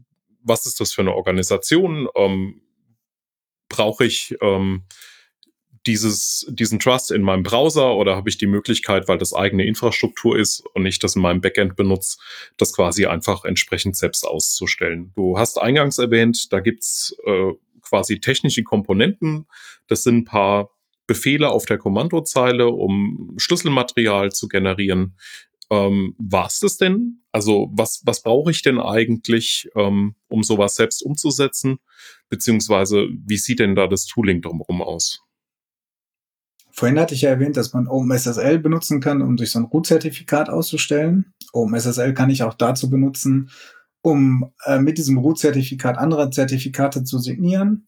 was 0.43 0.67
ist 0.67 0.81
das 0.81 0.93
für 0.93 1.03
eine 1.03 1.15
Organisation? 1.15 2.09
Ähm, 2.15 2.61
Brauche 3.69 4.05
ich 4.05 4.37
ähm, 4.41 4.85
dieses, 5.87 6.47
diesen 6.49 6.79
Trust 6.79 7.11
in 7.11 7.23
meinem 7.23 7.43
Browser 7.43 7.95
oder 7.95 8.17
habe 8.17 8.29
ich 8.29 8.39
die 8.39 8.47
Möglichkeit, 8.47 9.09
weil 9.09 9.19
das 9.19 9.35
eigene 9.35 9.67
Infrastruktur 9.67 10.39
ist 10.39 10.65
und 10.75 10.87
ich 10.87 10.99
das 10.99 11.17
in 11.17 11.23
meinem 11.23 11.41
Backend 11.41 11.77
benutze, 11.77 12.19
das 12.57 12.75
quasi 12.75 13.07
einfach 13.07 13.45
entsprechend 13.45 13.97
selbst 13.97 14.27
auszustellen. 14.27 15.13
Du 15.15 15.39
hast 15.39 15.61
eingangs 15.61 15.99
erwähnt, 15.99 16.53
da 16.53 16.61
gibt's 16.61 17.15
äh, 17.25 17.53
quasi 17.83 18.21
technische 18.21 18.63
Komponenten. 18.63 19.47
Das 19.87 20.03
sind 20.03 20.19
ein 20.19 20.25
paar 20.25 20.71
Befehle 21.07 21.51
auf 21.51 21.67
der 21.67 21.79
Kommandozeile, 21.79 22.69
um 22.69 23.35
Schlüsselmaterial 23.37 24.33
zu 24.33 24.49
generieren. 24.49 25.17
Ähm, 25.71 26.15
War 26.19 26.47
es 26.47 26.61
das 26.61 26.79
denn? 26.79 27.23
Also 27.31 27.71
was, 27.73 28.03
was 28.05 28.23
brauche 28.23 28.51
ich 28.51 28.63
denn 28.63 28.79
eigentlich, 28.79 29.69
ähm, 29.77 30.15
um 30.29 30.43
sowas 30.43 30.77
selbst 30.77 31.03
umzusetzen? 31.03 31.79
Beziehungsweise 32.31 33.09
wie 33.27 33.37
sieht 33.37 33.59
denn 33.59 33.75
da 33.75 33.87
das 33.87 34.07
Tooling 34.07 34.41
drumherum 34.41 34.81
aus? 34.81 35.21
Vorhin 36.77 36.99
hatte 36.99 37.15
ich 37.15 37.23
ja 37.23 37.31
erwähnt, 37.31 37.57
dass 37.57 37.73
man 37.73 37.87
OpenSSL 37.87 38.59
benutzen 38.59 39.01
kann, 39.01 39.23
um 39.23 39.39
sich 39.39 39.53
so 39.53 39.61
ein 39.61 39.67
Root-Zertifikat 39.67 40.51
auszustellen. 40.51 41.33
OpenSSL 41.53 42.15
kann 42.15 42.31
ich 42.31 42.43
auch 42.43 42.55
dazu 42.55 42.91
benutzen, 42.91 43.51
um 44.03 44.53
äh, 44.65 44.81
mit 44.81 44.99
diesem 44.99 45.19
Root-Zertifikat 45.19 45.97
andere 45.97 46.31
Zertifikate 46.31 47.05
zu 47.05 47.21
signieren. 47.21 47.87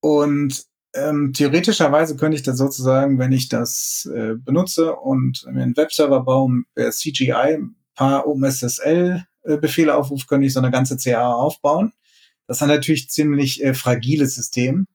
Und 0.00 0.64
ähm, 0.94 1.32
theoretischerweise 1.32 2.16
könnte 2.16 2.36
ich 2.36 2.42
das 2.42 2.58
sozusagen, 2.58 3.20
wenn 3.20 3.30
ich 3.30 3.48
das 3.48 4.10
äh, 4.12 4.34
benutze 4.34 4.96
und 4.96 5.46
mir 5.48 5.62
einen 5.62 5.76
Webserver 5.76 6.24
baue, 6.24 6.64
per 6.74 6.90
CGI 6.90 7.32
ein 7.32 7.76
paar 7.94 8.26
OpenSSL-Befehle 8.26 9.92
äh, 9.92 9.94
aufrufe, 9.94 10.26
könnte 10.26 10.48
ich 10.48 10.52
so 10.52 10.58
eine 10.58 10.72
ganze 10.72 10.96
CA 10.96 11.34
aufbauen. 11.34 11.92
Das 12.48 12.60
ist 12.60 12.66
natürlich 12.66 13.10
ziemlich 13.10 13.62
äh, 13.62 13.74
fragiles 13.74 14.34
System. 14.34 14.88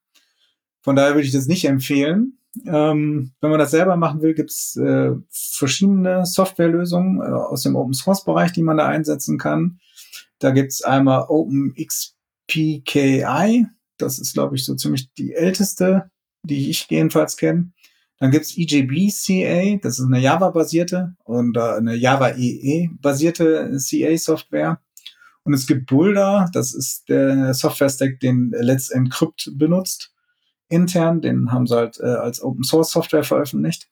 Von 0.81 0.97
daher 0.97 1.13
würde 1.13 1.25
ich 1.25 1.31
das 1.31 1.45
nicht 1.45 1.63
empfehlen. 1.63 2.37
Ähm, 2.65 3.31
wenn 3.41 3.49
man 3.49 3.59
das 3.59 3.71
selber 3.71 3.97
machen 3.97 4.21
will, 4.21 4.35
gibt 4.35 4.51
es 4.51 4.75
äh, 4.75 5.11
verschiedene 5.29 6.23
Softwarelösungen 6.25 7.21
äh, 7.21 7.25
aus 7.25 7.63
dem 7.63 7.75
Open 7.75 7.93
Source 7.93 8.23
Bereich, 8.23 8.51
die 8.51 8.61
man 8.61 8.77
da 8.77 8.87
einsetzen 8.87 9.39
kann. 9.39 9.79
Da 10.39 10.51
gibt 10.51 10.71
es 10.71 10.83
einmal 10.83 11.25
OpenXPKI, 11.29 13.65
das 13.97 14.19
ist, 14.19 14.33
glaube 14.33 14.55
ich, 14.55 14.65
so 14.65 14.75
ziemlich 14.75 15.11
die 15.13 15.33
älteste, 15.33 16.11
die 16.43 16.69
ich 16.69 16.87
jedenfalls 16.89 17.37
kenne. 17.37 17.71
Dann 18.19 18.31
gibt's 18.31 18.57
EJB 18.57 19.11
CA, 19.11 19.77
das 19.81 19.99
ist 19.99 20.05
eine 20.05 20.19
Java-basierte 20.19 21.15
und 21.23 21.57
äh, 21.57 21.59
eine 21.59 21.95
Java 21.95 22.29
EE-basierte 22.29 23.77
CA-Software. 23.77 24.79
Und 25.43 25.53
es 25.53 25.67
gibt 25.67 25.87
Boulder, 25.87 26.49
das 26.53 26.73
ist 26.73 27.09
der 27.09 27.53
Software-Stack, 27.53 28.21
den 28.21 28.53
Let's 28.57 28.89
Encrypt 28.89 29.51
benutzt. 29.55 30.12
Intern, 30.69 31.21
den 31.21 31.51
haben 31.51 31.67
sie 31.67 31.75
halt 31.75 31.99
äh, 31.99 32.05
als 32.05 32.41
Open-Source-Software 32.41 33.23
veröffentlicht. 33.23 33.87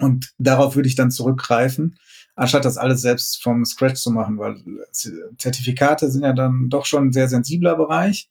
Und 0.00 0.32
darauf 0.38 0.76
würde 0.76 0.88
ich 0.88 0.94
dann 0.94 1.10
zurückgreifen, 1.10 1.98
anstatt 2.34 2.64
das 2.64 2.76
alles 2.76 3.00
selbst 3.00 3.42
vom 3.42 3.64
Scratch 3.64 4.00
zu 4.00 4.10
machen, 4.10 4.38
weil 4.38 4.56
Zertifikate 4.92 6.10
sind 6.10 6.22
ja 6.22 6.32
dann 6.32 6.68
doch 6.68 6.84
schon 6.84 7.08
ein 7.08 7.12
sehr 7.12 7.28
sensibler 7.28 7.76
Bereich. 7.76 8.28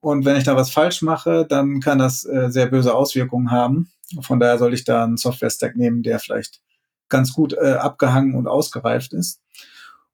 Und 0.00 0.24
wenn 0.24 0.36
ich 0.36 0.44
da 0.44 0.56
was 0.56 0.70
falsch 0.70 1.00
mache, 1.00 1.46
dann 1.48 1.80
kann 1.80 1.98
das 1.98 2.24
äh, 2.24 2.50
sehr 2.50 2.66
böse 2.66 2.94
Auswirkungen 2.94 3.50
haben. 3.50 3.90
Von 4.20 4.40
daher 4.40 4.58
soll 4.58 4.74
ich 4.74 4.84
da 4.84 5.04
einen 5.04 5.16
Software-Stack 5.16 5.76
nehmen, 5.76 6.02
der 6.02 6.18
vielleicht 6.18 6.60
ganz 7.08 7.32
gut 7.32 7.52
äh, 7.52 7.74
abgehangen 7.74 8.34
und 8.34 8.48
ausgereift 8.48 9.12
ist. 9.12 9.40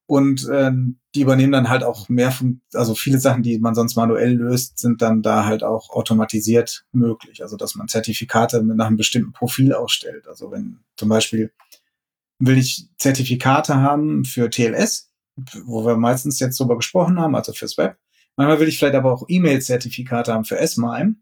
Und 0.09 0.49
äh, 0.49 0.73
die 1.15 1.21
übernehmen 1.21 1.53
dann 1.53 1.69
halt 1.69 1.85
auch 1.85 2.09
mehr 2.09 2.31
von, 2.31 2.63
also 2.73 2.95
viele 2.95 3.19
Sachen, 3.19 3.43
die 3.43 3.59
man 3.59 3.75
sonst 3.75 3.95
manuell 3.95 4.33
löst, 4.33 4.79
sind 4.79 5.03
dann 5.03 5.21
da 5.21 5.45
halt 5.45 5.63
auch 5.63 5.91
automatisiert 5.91 6.87
möglich. 6.93 7.43
Also 7.43 7.59
dass 7.59 7.75
man 7.75 7.89
Zertifikate 7.89 8.65
nach 8.65 8.87
einem 8.87 8.97
bestimmten 8.97 9.33
Profil 9.33 9.75
ausstellt. 9.75 10.27
Also 10.27 10.51
wenn 10.51 10.79
zum 10.97 11.11
Beispiel 11.11 11.53
will 12.39 12.57
ich 12.57 12.89
Zertifikate 12.97 13.77
haben 13.77 14.25
für 14.25 14.49
TLS, 14.49 15.11
wo 15.67 15.85
wir 15.85 15.99
meistens 15.99 16.41
jetzt 16.41 16.59
drüber 16.59 16.77
gesprochen 16.77 17.21
haben, 17.21 17.35
also 17.35 17.53
fürs 17.53 17.77
Web. 17.77 17.99
Manchmal 18.37 18.61
will 18.61 18.69
ich 18.69 18.79
vielleicht 18.79 18.95
aber 18.95 19.13
auch 19.13 19.27
E-Mail-Zertifikate 19.29 20.33
haben 20.33 20.45
für 20.45 20.59
S-MIME. 20.59 21.17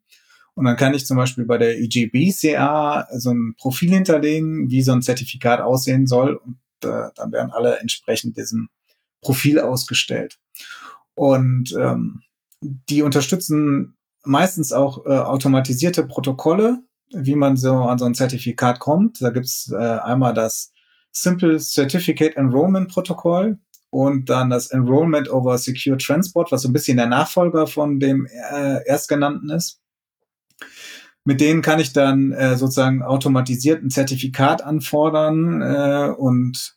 Und 0.54 0.64
dann 0.64 0.76
kann 0.76 0.94
ich 0.94 1.06
zum 1.06 1.16
Beispiel 1.16 1.44
bei 1.44 1.58
der 1.58 1.76
EGB-CA 1.80 3.08
so 3.18 3.32
ein 3.32 3.56
Profil 3.58 3.90
hinterlegen, 3.90 4.70
wie 4.70 4.82
so 4.82 4.92
ein 4.92 5.02
Zertifikat 5.02 5.60
aussehen 5.60 6.06
soll. 6.06 6.36
Und 6.36 6.58
äh, 6.84 7.10
dann 7.16 7.32
werden 7.32 7.50
alle 7.50 7.80
entsprechend 7.80 8.36
diesem 8.36 8.68
Profil 9.20 9.60
ausgestellt. 9.60 10.38
Und 11.14 11.74
ähm, 11.78 12.22
die 12.60 13.02
unterstützen 13.02 13.96
meistens 14.24 14.72
auch 14.72 15.06
äh, 15.06 15.10
automatisierte 15.10 16.06
Protokolle, 16.06 16.82
wie 17.12 17.36
man 17.36 17.56
so 17.56 17.74
an 17.74 17.98
so 17.98 18.04
ein 18.04 18.14
Zertifikat 18.14 18.80
kommt. 18.80 19.22
Da 19.22 19.30
gibt's 19.30 19.70
äh, 19.72 19.76
einmal 19.76 20.34
das 20.34 20.72
Simple 21.12 21.58
Certificate 21.58 22.36
Enrollment 22.36 22.90
Protokoll 22.90 23.58
und 23.90 24.28
dann 24.28 24.50
das 24.50 24.70
Enrollment 24.70 25.30
over 25.30 25.56
Secure 25.56 25.96
Transport, 25.96 26.52
was 26.52 26.62
so 26.62 26.68
ein 26.68 26.72
bisschen 26.72 26.98
der 26.98 27.06
Nachfolger 27.06 27.66
von 27.66 27.98
dem 27.98 28.26
äh, 28.26 28.84
erstgenannten 28.86 29.48
ist. 29.50 29.80
Mit 31.24 31.40
denen 31.40 31.62
kann 31.62 31.80
ich 31.80 31.92
dann 31.92 32.32
äh, 32.32 32.56
sozusagen 32.56 33.02
automatisiert 33.02 33.82
ein 33.82 33.90
Zertifikat 33.90 34.62
anfordern 34.62 35.62
äh, 35.62 36.12
und 36.16 36.76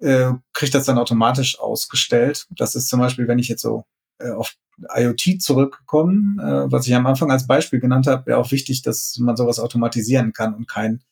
äh, 0.00 0.32
kriege 0.52 0.72
das 0.72 0.84
dann 0.84 0.98
automatisch 0.98 1.58
ausgestellt. 1.58 2.46
Das 2.50 2.74
ist 2.74 2.88
zum 2.88 3.00
Beispiel, 3.00 3.28
wenn 3.28 3.38
ich 3.38 3.48
jetzt 3.48 3.62
so 3.62 3.84
äh, 4.18 4.30
auf 4.30 4.54
IoT 4.94 5.40
zurückkomme, 5.40 6.42
äh, 6.42 6.72
was 6.72 6.86
ich 6.86 6.94
am 6.94 7.06
Anfang 7.06 7.30
als 7.30 7.46
Beispiel 7.46 7.80
genannt 7.80 8.06
habe, 8.06 8.26
wäre 8.26 8.38
auch 8.38 8.50
wichtig, 8.50 8.82
dass 8.82 9.16
man 9.18 9.36
sowas 9.36 9.58
automatisieren 9.58 10.32
kann 10.32 10.54
und 10.54 10.68
kein 10.68 11.02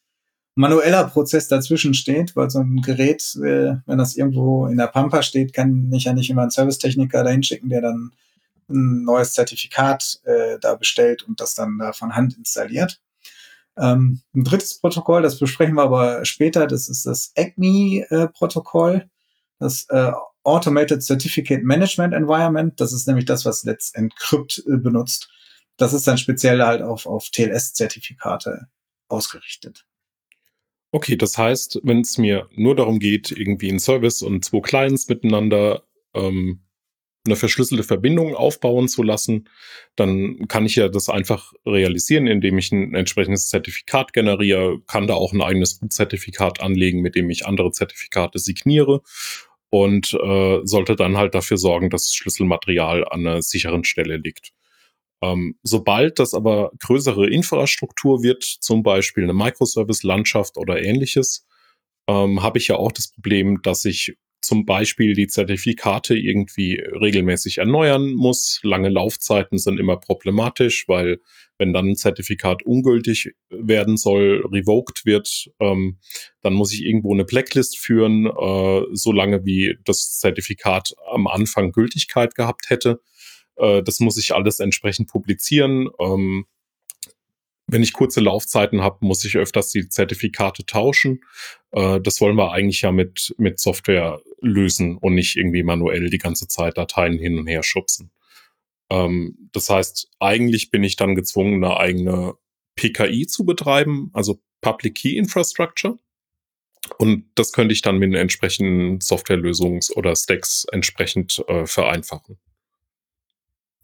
manueller 0.55 1.05
Prozess 1.05 1.49
dazwischen 1.49 1.95
steht, 1.95 2.37
weil 2.37 2.51
so 2.51 2.61
ein 2.61 2.83
Gerät, 2.83 3.23
äh, 3.37 3.77
wenn 3.87 3.99
das 3.99 4.17
irgendwo 4.17 4.67
in 4.67 4.77
der 4.77 4.87
Pampa 4.87 5.23
steht, 5.23 5.53
kann 5.53 5.91
ich 5.93 6.05
ja 6.05 6.13
nicht 6.13 6.31
immer 6.31 6.43
einen 6.43 6.51
Servicetechniker 6.51 7.25
dahin 7.25 7.43
schicken, 7.43 7.69
der 7.69 7.81
dann 7.81 8.13
ein 8.69 9.03
neues 9.05 9.33
Zertifikat 9.33 10.21
äh, 10.25 10.59
da 10.61 10.75
bestellt 10.75 11.23
und 11.23 11.41
das 11.41 11.55
dann 11.55 11.79
da 11.79 11.93
von 11.93 12.15
Hand 12.15 12.37
installiert. 12.37 13.01
Ähm, 13.77 14.21
ein 14.35 14.45
drittes 14.45 14.81
Protokoll, 14.81 15.23
das 15.23 15.39
besprechen 15.39 15.75
wir 15.75 15.83
aber 15.83 16.25
später, 16.25 16.67
das 16.67 16.89
ist 16.89 17.07
das 17.07 17.33
ACME-Protokoll, 17.37 18.95
äh, 18.97 19.09
das 19.59 19.87
äh, 19.89 20.13
Automated 20.45 21.03
Certificate 21.03 21.63
Management 21.65 22.15
Environment. 22.15 22.79
Das 22.81 22.93
ist 22.93 23.09
nämlich 23.09 23.25
das, 23.25 23.45
was 23.45 23.65
Let's 23.65 23.91
Encrypt 23.95 24.63
äh, 24.67 24.77
benutzt. 24.77 25.31
Das 25.77 25.93
ist 25.93 26.07
dann 26.07 26.19
speziell 26.19 26.63
halt 26.63 26.83
auf, 26.83 27.07
auf 27.07 27.31
TLS-Zertifikate 27.31 28.69
ausgerichtet. 29.09 29.85
Okay, 30.93 31.17
das 31.17 31.37
heißt, 31.37 31.81
wenn 31.83 32.03
es 32.03 32.19
mir 32.19 32.49
nur 32.55 32.77
darum 32.77 33.01
geht, 33.01 33.33
irgendwie 33.33 33.71
ein 33.71 33.81
Service 33.81 34.23
und 34.23 34.45
zwei 34.45 34.61
Clients 34.61 35.09
miteinander 35.09 35.83
ähm, 36.15 36.64
eine 37.27 37.37
verschlüsselte 37.37 37.85
Verbindung 37.85 38.35
aufbauen 38.35 38.89
zu 38.89 39.03
lassen, 39.03 39.49
dann 39.97 40.47
kann 40.49 40.67
ich 40.67 40.77
ja 40.77 40.89
das 40.89 41.09
einfach 41.09 41.53
realisieren, 41.67 42.27
indem 42.27 42.59
ich 42.59 42.71
ein 42.73 42.95
entsprechendes 42.95 43.49
Zertifikat 43.49 44.13
generiere, 44.13 44.81
kann 44.87 45.07
da 45.07 45.15
auch 45.15 45.33
ein 45.33 45.43
eigenes 45.43 45.81
Zertifikat 45.89 46.61
anlegen, 46.61 47.01
mit 47.01 47.15
dem 47.15 47.31
ich 47.31 47.47
andere 47.47 47.71
Zertifikate 47.71 48.39
signiere 48.39 49.01
und 49.71 50.15
äh, 50.15 50.61
sollte 50.65 50.97
dann 50.97 51.17
halt 51.17 51.35
dafür 51.35 51.57
sorgen, 51.57 51.91
dass 51.91 52.15
Schlüsselmaterial 52.15 53.05
an 53.09 53.27
einer 53.27 53.43
sicheren 53.43 53.85
Stelle 53.85 54.19
liegt. 54.19 54.53
Ähm, 55.23 55.59
sobald 55.63 56.19
das 56.19 56.35
aber 56.35 56.73
größere 56.81 57.29
Infrastruktur 57.29 58.23
wird, 58.23 58.45
zum 58.45 58.83
Beispiel 58.83 59.25
eine 59.25 59.33
Microservice-Landschaft 59.33 60.59
oder 60.59 60.83
ähnliches, 60.83 61.47
ähm, 62.07 62.43
habe 62.43 62.59
ich 62.59 62.69
ja 62.69 62.77
auch 62.77 62.93
das 62.93 63.11
Problem, 63.11 63.63
dass 63.63 63.85
ich 63.87 64.17
zum 64.45 64.65
Beispiel 64.65 65.15
die 65.15 65.27
Zertifikate 65.27 66.17
irgendwie 66.17 66.75
regelmäßig 66.75 67.59
erneuern 67.59 68.13
muss. 68.13 68.61
Lange 68.63 68.89
Laufzeiten 68.89 69.59
sind 69.59 69.81
immer 69.81 69.97
problematisch, 69.97 70.87
weil 70.89 71.21
wenn 71.59 71.73
dann 71.73 71.91
ein 71.91 71.97
Zertifikat 71.97 72.63
ungültig 72.65 73.33
werden 73.49 73.97
soll, 73.97 74.45
revoked 74.53 75.07
wird, 75.07 75.51
ähm, 75.61 75.99
dann 76.43 76.55
muss 76.55 76.73
ich 76.73 76.85
irgendwo 76.85 77.15
eine 77.15 77.25
Blacklist 77.25 77.79
führen, 77.79 78.27
äh, 78.27 78.83
so 78.93 79.13
lange 79.13 79.45
wie 79.45 79.77
das 79.85 80.19
Zertifikat 80.19 80.95
am 81.11 81.27
Anfang 81.27 81.73
Gültigkeit 81.73 82.35
gehabt 82.35 82.71
hätte. 82.71 83.01
Äh, 83.57 83.83
das 83.83 84.01
muss 84.01 84.19
ich 84.19 84.35
alles 84.35 84.61
entsprechend 84.61 85.09
publizieren. 85.09 85.89
Ähm, 86.01 86.47
wenn 87.75 87.83
ich 87.83 87.93
kurze 87.93 88.21
Laufzeiten 88.21 88.83
habe, 88.83 89.05
muss 89.05 89.25
ich 89.25 89.37
öfters 89.37 89.71
die 89.71 89.89
Zertifikate 89.89 90.65
tauschen. 90.65 91.25
Äh, 91.73 92.01
das 92.01 92.21
wollen 92.21 92.37
wir 92.37 92.53
eigentlich 92.53 92.83
ja 92.83 92.93
mit, 92.93 93.35
mit 93.37 93.59
Software 93.59 94.21
lösen 94.41 94.97
und 94.97 95.15
nicht 95.15 95.37
irgendwie 95.37 95.65
manuell 95.65 96.09
die 96.09 96.19
ganze 96.19 96.47
Zeit 96.47 96.79
Dateien 96.79 97.19
hin 97.19 97.37
und 97.37 97.49
her 97.49 97.65
schubsen. 97.65 98.13
Ähm, 98.91 99.51
das 99.51 99.69
heißt, 99.71 100.09
eigentlich 100.21 100.71
bin 100.71 100.85
ich 100.85 100.95
dann 100.95 101.17
gezwungen, 101.17 101.65
eine 101.65 101.77
eigene 101.77 102.35
PKI 102.77 103.27
zu 103.27 103.45
betreiben, 103.45 104.11
also 104.13 104.41
Public 104.61 104.95
Key 104.95 105.17
Infrastructure. 105.17 105.99
Und 106.99 107.25
das 107.35 107.53
könnte 107.53 107.73
ich 107.73 107.83
dann 107.83 107.99
mit 107.99 108.15
entsprechenden 108.15 109.01
Softwarelösungs- 109.01 109.93
oder 109.93 110.15
Stacks 110.15 110.65
entsprechend 110.71 111.43
äh, 111.49 111.67
vereinfachen. 111.67 112.39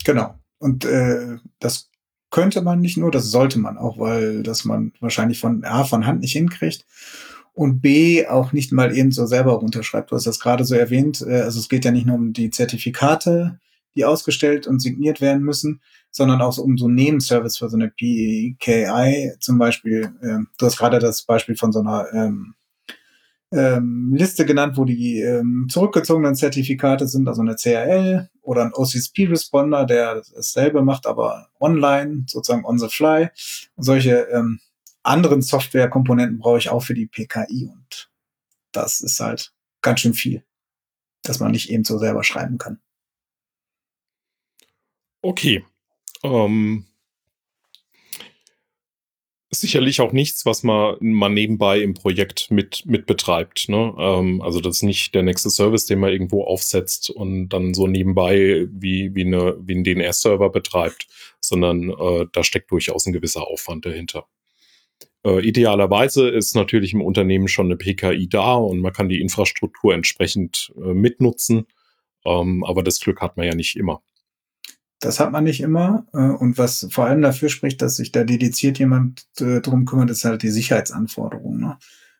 Genau. 0.04 0.38
Und 0.58 0.84
äh, 0.84 1.38
das 1.58 1.89
könnte 2.30 2.62
man 2.62 2.80
nicht 2.80 2.96
nur, 2.96 3.10
das 3.10 3.30
sollte 3.30 3.58
man 3.58 3.76
auch, 3.76 3.98
weil 3.98 4.42
das 4.42 4.64
man 4.64 4.92
wahrscheinlich 5.00 5.40
von 5.40 5.64
A 5.64 5.84
von 5.84 6.06
Hand 6.06 6.20
nicht 6.20 6.32
hinkriegt 6.32 6.86
und 7.52 7.80
B 7.80 8.26
auch 8.26 8.52
nicht 8.52 8.72
mal 8.72 8.96
eben 8.96 9.12
so 9.12 9.26
selber 9.26 9.52
runterschreibt. 9.52 10.10
Du 10.10 10.16
hast 10.16 10.26
das 10.26 10.40
gerade 10.40 10.64
so 10.64 10.74
erwähnt. 10.74 11.24
Äh, 11.26 11.42
also 11.42 11.58
es 11.58 11.68
geht 11.68 11.84
ja 11.84 11.90
nicht 11.90 12.06
nur 12.06 12.16
um 12.16 12.32
die 12.32 12.50
Zertifikate, 12.50 13.58
die 13.94 14.04
ausgestellt 14.04 14.66
und 14.66 14.80
signiert 14.80 15.20
werden 15.20 15.42
müssen, 15.42 15.80
sondern 16.10 16.40
auch 16.40 16.56
um 16.58 16.78
so 16.78 16.86
einen 16.86 16.94
Nebenservice 16.94 17.58
für 17.58 17.68
so 17.68 17.76
eine 17.76 17.88
PKI 17.88 19.32
zum 19.40 19.58
Beispiel. 19.58 20.12
Äh, 20.22 20.38
du 20.58 20.66
hast 20.66 20.78
gerade 20.78 21.00
das 21.00 21.22
Beispiel 21.22 21.56
von 21.56 21.72
so 21.72 21.80
einer 21.80 22.06
ähm, 22.12 22.54
ähm, 23.52 24.12
Liste 24.14 24.46
genannt, 24.46 24.76
wo 24.76 24.84
die 24.84 25.20
ähm, 25.20 25.66
zurückgezogenen 25.68 26.34
Zertifikate 26.34 27.08
sind, 27.08 27.26
also 27.28 27.42
eine 27.42 27.56
CRL 27.56 28.30
oder 28.42 28.64
ein 28.64 28.72
OCSP-Responder, 28.74 29.86
der 29.86 30.22
dasselbe 30.34 30.82
macht, 30.82 31.06
aber 31.06 31.48
online, 31.58 32.24
sozusagen 32.28 32.64
on 32.64 32.78
the 32.78 32.88
fly. 32.88 33.30
Solche 33.76 34.28
ähm, 34.32 34.60
anderen 35.02 35.42
Softwarekomponenten 35.42 36.38
brauche 36.38 36.58
ich 36.58 36.68
auch 36.68 36.82
für 36.82 36.94
die 36.94 37.06
PKI 37.06 37.70
und 37.72 38.10
das 38.72 39.00
ist 39.00 39.18
halt 39.18 39.52
ganz 39.82 40.00
schön 40.00 40.14
viel, 40.14 40.44
dass 41.22 41.40
man 41.40 41.50
nicht 41.50 41.70
eben 41.70 41.84
so 41.84 41.98
selber 41.98 42.22
schreiben 42.22 42.58
kann. 42.58 42.78
Okay. 45.22 45.64
Ähm, 46.22 46.86
sicherlich 49.50 50.00
auch 50.00 50.12
nichts, 50.12 50.46
was 50.46 50.62
man 50.62 50.96
mal 51.00 51.28
nebenbei 51.28 51.80
im 51.80 51.94
Projekt 51.94 52.50
mit, 52.50 52.84
mit 52.86 53.06
betreibt. 53.06 53.68
Ne? 53.68 53.94
Ähm, 53.98 54.40
also 54.42 54.60
das 54.60 54.76
ist 54.76 54.82
nicht 54.84 55.14
der 55.14 55.22
nächste 55.22 55.50
Service, 55.50 55.86
den 55.86 55.98
man 55.98 56.12
irgendwo 56.12 56.44
aufsetzt 56.44 57.10
und 57.10 57.48
dann 57.48 57.74
so 57.74 57.86
nebenbei 57.86 58.66
wie, 58.70 59.14
wie, 59.14 59.24
eine, 59.24 59.56
wie 59.60 59.74
ein 59.74 59.84
DNS-Server 59.84 60.50
betreibt, 60.50 61.08
sondern 61.40 61.90
äh, 61.90 62.26
da 62.32 62.44
steckt 62.44 62.70
durchaus 62.70 63.06
ein 63.06 63.12
gewisser 63.12 63.46
Aufwand 63.48 63.86
dahinter. 63.86 64.26
Äh, 65.24 65.46
idealerweise 65.46 66.28
ist 66.28 66.54
natürlich 66.54 66.92
im 66.92 67.02
Unternehmen 67.02 67.48
schon 67.48 67.66
eine 67.66 67.76
PKI 67.76 68.28
da 68.28 68.54
und 68.54 68.78
man 68.78 68.92
kann 68.92 69.08
die 69.08 69.20
Infrastruktur 69.20 69.94
entsprechend 69.94 70.72
äh, 70.76 70.94
mitnutzen. 70.94 71.66
Ähm, 72.24 72.64
aber 72.64 72.82
das 72.82 73.00
Glück 73.00 73.20
hat 73.20 73.36
man 73.36 73.46
ja 73.46 73.54
nicht 73.54 73.76
immer. 73.76 74.02
Das 75.00 75.18
hat 75.18 75.32
man 75.32 75.44
nicht 75.44 75.60
immer. 75.62 76.06
Äh, 76.12 76.18
und 76.18 76.58
was 76.58 76.86
vor 76.90 77.06
allem 77.06 77.22
dafür 77.22 77.48
spricht, 77.48 77.82
dass 77.82 77.96
sich 77.96 78.12
da 78.12 78.22
dediziert 78.22 78.78
jemand 78.78 79.26
äh, 79.40 79.60
drum 79.60 79.86
kümmert, 79.86 80.10
ist 80.10 80.24
halt 80.24 80.42
die 80.42 80.50
Sicherheitsanforderung. 80.50 81.58
Ne? 81.58 81.78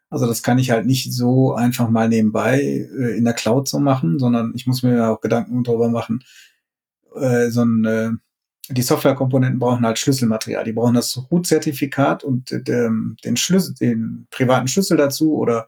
Also 0.09 0.27
das 0.27 0.43
kann 0.43 0.59
ich 0.59 0.71
halt 0.71 0.87
nicht 0.87 1.13
so 1.13 1.55
einfach 1.55 1.91
mal 1.91 2.09
nebenbei 2.09 2.61
äh, 2.61 3.17
in 3.19 3.25
der 3.25 3.35
Cloud 3.35 3.69
so 3.69 3.79
machen, 3.79 4.19
sondern 4.19 4.53
ich 4.55 4.67
muss 4.67 4.83
mir 4.83 5.11
auch 5.11 5.21
Gedanken 5.21 5.63
darüber 5.63 5.89
machen, 5.89 6.25
so 7.13 7.65
ein, 7.65 8.21
die 8.69 8.83
Softwarekomponenten 8.83 9.59
brauchen 9.59 9.85
halt 9.85 9.99
Schlüsselmaterial. 9.99 10.63
Die 10.63 10.73
brauchen 10.73 10.95
das 10.95 11.21
Root-Zertifikat 11.29 12.23
und 12.23 12.53
den 12.53 13.37
Schlüssel, 13.37 13.75
den 13.75 14.29
privaten 14.31 14.69
Schlüssel 14.69 14.97
dazu 14.97 15.35
oder 15.35 15.67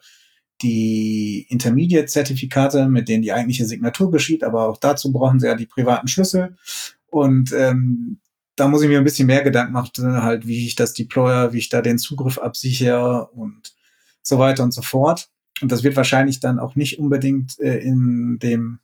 die 0.62 1.46
Intermediate-Zertifikate, 1.48 2.88
mit 2.88 3.08
denen 3.08 3.22
die 3.22 3.32
eigentliche 3.32 3.66
Signatur 3.66 4.10
geschieht, 4.10 4.44
aber 4.44 4.68
auch 4.68 4.76
dazu 4.76 5.12
brauchen 5.12 5.40
sie 5.40 5.46
ja 5.48 5.56
die 5.56 5.66
privaten 5.66 6.08
Schlüssel. 6.08 6.56
Und 7.12 7.52
ähm, 7.52 8.20
da 8.56 8.68
muss 8.68 8.80
ich 8.80 8.88
mir 8.88 8.96
ein 8.96 9.04
bisschen 9.04 9.26
mehr 9.26 9.42
Gedanken 9.42 9.74
machen, 9.74 10.22
halt, 10.22 10.46
wie 10.46 10.66
ich 10.66 10.76
das 10.76 10.94
deploye, 10.94 11.52
wie 11.52 11.58
ich 11.58 11.68
da 11.68 11.82
den 11.82 11.98
Zugriff 11.98 12.38
absichere 12.38 13.28
und 13.34 13.74
so 14.22 14.38
weiter 14.38 14.62
und 14.62 14.72
so 14.72 14.80
fort. 14.80 15.28
Und 15.60 15.70
das 15.70 15.82
wird 15.82 15.94
wahrscheinlich 15.94 16.40
dann 16.40 16.58
auch 16.58 16.74
nicht 16.74 16.98
unbedingt 16.98 17.60
äh, 17.60 17.76
in 17.80 18.38
dem 18.38 18.78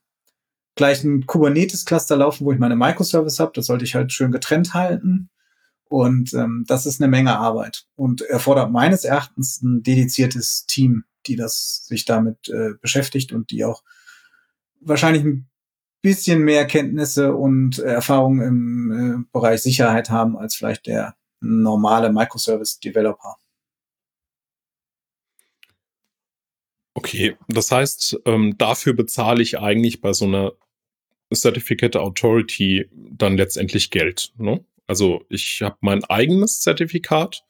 gleichen 0.74 1.24
Kubernetes-Cluster 1.24 2.16
laufen, 2.16 2.44
wo 2.44 2.52
ich 2.52 2.58
meine 2.58 2.76
Microservice 2.76 3.40
habe. 3.40 3.52
Das 3.54 3.64
sollte 3.64 3.86
ich 3.86 3.94
halt 3.94 4.12
schön 4.12 4.30
getrennt 4.30 4.74
halten. 4.74 5.30
Und 5.88 6.34
ähm, 6.34 6.64
das 6.68 6.84
ist 6.84 7.00
eine 7.00 7.10
Menge 7.10 7.38
Arbeit 7.38 7.86
und 7.96 8.20
erfordert 8.20 8.70
meines 8.70 9.04
Erachtens 9.04 9.62
ein 9.62 9.82
dediziertes 9.82 10.66
Team, 10.66 11.04
die 11.26 11.36
das 11.36 11.86
sich 11.86 12.04
damit 12.04 12.50
äh, 12.50 12.74
beschäftigt 12.78 13.32
und 13.32 13.50
die 13.50 13.64
auch 13.64 13.82
wahrscheinlich 14.80 15.24
ein 15.24 15.48
bisschen 16.02 16.40
mehr 16.40 16.66
Kenntnisse 16.66 17.34
und 17.34 17.78
äh, 17.78 17.82
Erfahrung 17.82 18.40
im 18.40 19.24
äh, 19.24 19.24
Bereich 19.32 19.62
Sicherheit 19.62 20.10
haben 20.10 20.36
als 20.36 20.54
vielleicht 20.54 20.86
der 20.86 21.16
normale 21.40 22.12
Microservice-Developer. 22.12 23.36
Okay, 26.94 27.36
das 27.46 27.70
heißt, 27.70 28.20
ähm, 28.24 28.56
dafür 28.58 28.92
bezahle 28.92 29.42
ich 29.42 29.58
eigentlich 29.60 30.00
bei 30.00 30.12
so 30.12 30.24
einer 30.24 30.52
Certificate 31.32 31.96
Authority 31.96 32.88
dann 32.92 33.36
letztendlich 33.36 33.90
Geld. 33.90 34.32
Ne? 34.36 34.64
Also 34.86 35.24
ich 35.28 35.60
habe 35.62 35.76
mein 35.80 36.02
eigenes 36.04 36.60
Zertifikat 36.60 37.44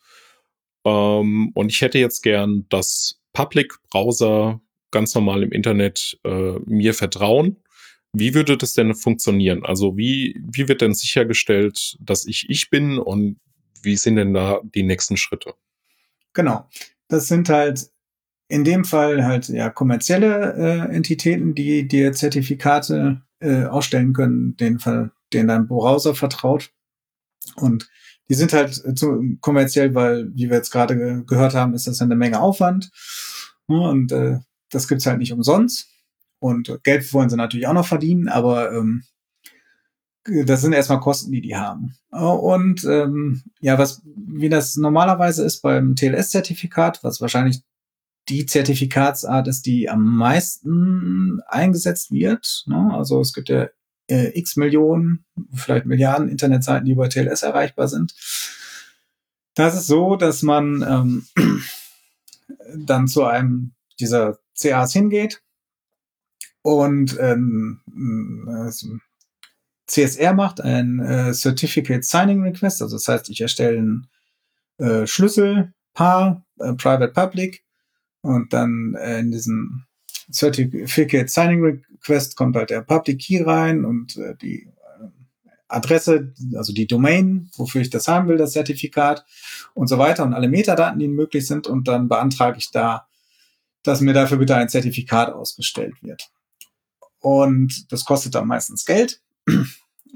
ähm, 0.84 1.50
und 1.54 1.72
ich 1.72 1.80
hätte 1.80 1.98
jetzt 1.98 2.22
gern, 2.22 2.66
dass 2.68 3.20
Public 3.32 3.74
Browser 3.90 4.60
ganz 4.90 5.14
normal 5.14 5.42
im 5.42 5.52
Internet 5.52 6.18
äh, 6.24 6.58
mir 6.66 6.92
vertrauen. 6.92 7.56
Wie 8.12 8.34
würde 8.34 8.56
das 8.56 8.72
denn 8.72 8.94
funktionieren? 8.94 9.64
Also 9.64 9.96
wie, 9.96 10.40
wie 10.40 10.68
wird 10.68 10.80
denn 10.80 10.94
sichergestellt, 10.94 11.96
dass 12.00 12.26
ich 12.26 12.46
ich 12.48 12.70
bin 12.70 12.98
und 12.98 13.38
wie 13.82 13.96
sind 13.96 14.16
denn 14.16 14.34
da 14.34 14.60
die 14.74 14.82
nächsten 14.82 15.16
Schritte? 15.16 15.54
Genau. 16.32 16.68
Das 17.08 17.28
sind 17.28 17.48
halt 17.48 17.90
in 18.48 18.64
dem 18.64 18.84
Fall 18.84 19.24
halt 19.24 19.48
ja 19.48 19.68
kommerzielle 19.68 20.54
äh, 20.54 20.94
Entitäten, 20.94 21.54
die 21.54 21.86
dir 21.86 22.12
Zertifikate 22.12 23.22
äh, 23.40 23.64
ausstellen 23.64 24.14
können, 24.14 24.56
den, 24.56 24.78
den 25.32 25.48
dein 25.48 25.68
Browser 25.68 26.14
vertraut. 26.14 26.70
Und 27.56 27.88
die 28.28 28.34
sind 28.34 28.52
halt 28.52 28.98
zu, 28.98 29.36
kommerziell, 29.40 29.94
weil, 29.94 30.30
wie 30.34 30.48
wir 30.48 30.56
jetzt 30.56 30.70
gerade 30.70 30.96
ge 30.96 31.22
gehört 31.26 31.54
haben, 31.54 31.74
ist 31.74 31.86
das 31.86 32.00
eine 32.00 32.16
Menge 32.16 32.40
Aufwand. 32.40 32.90
Und 33.66 34.12
äh, 34.12 34.38
das 34.70 34.88
gibt's 34.88 35.06
halt 35.06 35.18
nicht 35.18 35.32
umsonst. 35.32 35.90
Und 36.40 36.80
Geld 36.84 37.12
wollen 37.12 37.30
sie 37.30 37.36
natürlich 37.36 37.66
auch 37.66 37.72
noch 37.72 37.86
verdienen, 37.86 38.28
aber 38.28 38.72
ähm, 38.72 39.04
das 40.24 40.60
sind 40.60 40.72
erstmal 40.72 41.00
Kosten, 41.00 41.32
die 41.32 41.40
die 41.40 41.56
haben. 41.56 41.96
Und 42.10 42.84
ähm, 42.84 43.42
ja, 43.60 43.78
was 43.78 44.02
wie 44.04 44.48
das 44.48 44.76
normalerweise 44.76 45.44
ist 45.44 45.62
beim 45.62 45.94
TLS-Zertifikat, 45.94 47.02
was 47.02 47.20
wahrscheinlich 47.20 47.62
die 48.28 48.44
Zertifikatsart 48.44 49.48
ist, 49.48 49.64
die 49.66 49.88
am 49.88 50.16
meisten 50.16 51.40
eingesetzt 51.48 52.10
wird. 52.10 52.64
Ne? 52.66 52.90
Also 52.92 53.20
es 53.20 53.32
gibt 53.32 53.48
ja 53.48 53.68
äh, 54.10 54.38
x 54.38 54.56
Millionen, 54.56 55.24
vielleicht 55.52 55.86
Milliarden 55.86 56.28
Internetseiten, 56.28 56.84
die 56.84 56.92
über 56.92 57.08
TLS 57.08 57.42
erreichbar 57.42 57.88
sind. 57.88 58.14
Das 59.54 59.74
ist 59.74 59.86
so, 59.86 60.16
dass 60.16 60.42
man 60.42 61.26
ähm, 61.36 61.62
dann 62.76 63.08
zu 63.08 63.24
einem 63.24 63.72
dieser 63.98 64.38
CAs 64.60 64.92
hingeht 64.92 65.42
und 66.68 67.16
ähm, 67.18 67.80
äh, 68.46 68.70
CSR 69.86 70.34
macht, 70.34 70.60
ein 70.60 71.00
äh, 71.00 71.32
Certificate 71.32 72.04
Signing 72.04 72.42
Request. 72.42 72.82
Also 72.82 72.96
das 72.96 73.08
heißt, 73.08 73.30
ich 73.30 73.40
erstelle 73.40 73.78
ein 73.78 74.06
äh, 74.76 75.06
Schlüsselpaar, 75.06 76.44
äh, 76.58 76.74
Private 76.74 77.12
Public, 77.14 77.64
und 78.20 78.52
dann 78.52 78.94
äh, 79.00 79.20
in 79.20 79.30
diesen 79.30 79.86
Certificate 80.30 81.30
Signing 81.30 81.64
Request 81.64 82.36
kommt 82.36 82.54
halt 82.54 82.68
der 82.68 82.82
Public 82.82 83.20
Key 83.20 83.42
rein 83.42 83.86
und 83.86 84.18
äh, 84.18 84.36
die 84.36 84.64
äh, 84.64 85.06
Adresse, 85.68 86.34
also 86.54 86.74
die 86.74 86.86
Domain, 86.86 87.48
wofür 87.56 87.80
ich 87.80 87.88
das 87.88 88.08
haben 88.08 88.28
will, 88.28 88.36
das 88.36 88.52
Zertifikat 88.52 89.24
und 89.72 89.86
so 89.86 89.96
weiter 89.96 90.22
und 90.24 90.34
alle 90.34 90.48
Metadaten, 90.48 90.98
die 90.98 91.08
möglich 91.08 91.46
sind. 91.46 91.66
Und 91.66 91.88
dann 91.88 92.08
beantrage 92.08 92.58
ich 92.58 92.70
da, 92.70 93.08
dass 93.84 94.02
mir 94.02 94.12
dafür 94.12 94.36
bitte 94.36 94.54
ein 94.54 94.68
Zertifikat 94.68 95.32
ausgestellt 95.32 95.94
wird. 96.02 96.30
Und 97.20 97.92
das 97.92 98.04
kostet 98.04 98.34
dann 98.34 98.46
meistens 98.46 98.84
Geld. 98.84 99.20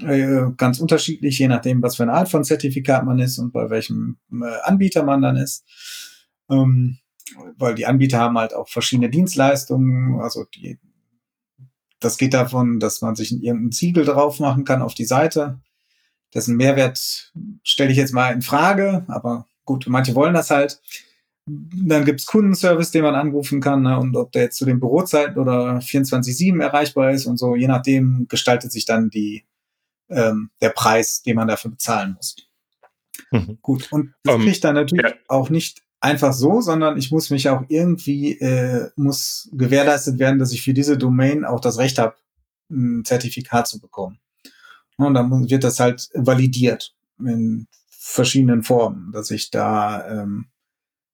Äh, 0.01 0.47
ganz 0.57 0.79
unterschiedlich, 0.79 1.37
je 1.37 1.47
nachdem, 1.47 1.83
was 1.83 1.97
für 1.97 2.03
eine 2.03 2.13
Art 2.13 2.27
von 2.27 2.43
Zertifikat 2.43 3.05
man 3.05 3.19
ist 3.19 3.37
und 3.37 3.53
bei 3.53 3.69
welchem 3.69 4.17
äh, 4.31 4.61
Anbieter 4.63 5.03
man 5.03 5.21
dann 5.21 5.35
ist. 5.35 5.63
Ähm, 6.49 6.97
weil 7.57 7.75
die 7.75 7.85
Anbieter 7.85 8.17
haben 8.17 8.37
halt 8.37 8.55
auch 8.55 8.67
verschiedene 8.67 9.11
Dienstleistungen. 9.11 10.19
Also 10.19 10.45
die, 10.55 10.79
das 11.99 12.17
geht 12.17 12.33
davon, 12.33 12.79
dass 12.79 13.01
man 13.01 13.15
sich 13.15 13.31
irgendein 13.31 13.71
Ziegel 13.71 14.03
drauf 14.03 14.39
machen 14.39 14.63
kann 14.65 14.81
auf 14.81 14.95
die 14.95 15.05
Seite. 15.05 15.61
Dessen 16.33 16.57
Mehrwert 16.57 17.31
stelle 17.63 17.91
ich 17.91 17.97
jetzt 17.97 18.13
mal 18.13 18.33
in 18.33 18.41
Frage, 18.41 19.05
aber 19.07 19.45
gut, 19.65 19.85
manche 19.87 20.15
wollen 20.15 20.33
das 20.33 20.49
halt. 20.49 20.81
Dann 21.45 22.05
gibt's 22.05 22.25
Kundenservice, 22.25 22.91
den 22.91 23.03
man 23.03 23.15
anrufen 23.15 23.59
kann, 23.59 23.81
ne, 23.81 23.99
und 23.99 24.15
ob 24.15 24.31
der 24.31 24.43
jetzt 24.43 24.57
zu 24.57 24.65
den 24.65 24.79
Bürozeiten 24.79 25.37
oder 25.37 25.77
24-7 25.77 26.61
erreichbar 26.61 27.11
ist 27.11 27.25
und 27.25 27.37
so, 27.37 27.55
je 27.55 27.67
nachdem 27.67 28.27
gestaltet 28.29 28.71
sich 28.71 28.85
dann 28.85 29.09
die, 29.09 29.43
ähm, 30.09 30.51
der 30.61 30.69
Preis, 30.69 31.21
den 31.21 31.35
man 31.35 31.49
dafür 31.49 31.71
bezahlen 31.71 32.13
muss. 32.15 32.35
Mhm. 33.31 33.57
Gut, 33.61 33.91
und 33.91 34.13
das 34.23 34.35
um, 34.35 34.41
ähm, 34.41 34.47
kriegt 34.47 34.63
dann 34.63 34.75
natürlich 34.75 35.05
ja. 35.05 35.15
auch 35.27 35.49
nicht 35.49 35.81
einfach 35.99 36.33
so, 36.33 36.61
sondern 36.61 36.97
ich 36.97 37.11
muss 37.11 37.29
mich 37.29 37.49
auch 37.49 37.63
irgendwie, 37.67 38.39
äh, 38.39 38.89
muss 38.95 39.49
gewährleistet 39.53 40.19
werden, 40.19 40.39
dass 40.39 40.51
ich 40.51 40.61
für 40.61 40.73
diese 40.73 40.97
Domain 40.97 41.45
auch 41.45 41.59
das 41.59 41.77
Recht 41.77 41.97
habe, 41.97 42.15
ein 42.69 43.03
Zertifikat 43.05 43.67
zu 43.67 43.79
bekommen. 43.79 44.19
Und 44.97 45.13
dann 45.13 45.49
wird 45.49 45.63
das 45.63 45.79
halt 45.79 46.09
validiert 46.13 46.95
in 47.19 47.67
verschiedenen 47.89 48.63
Formen, 48.63 49.11
dass 49.11 49.31
ich 49.31 49.49
da 49.49 50.23
ähm, 50.23 50.47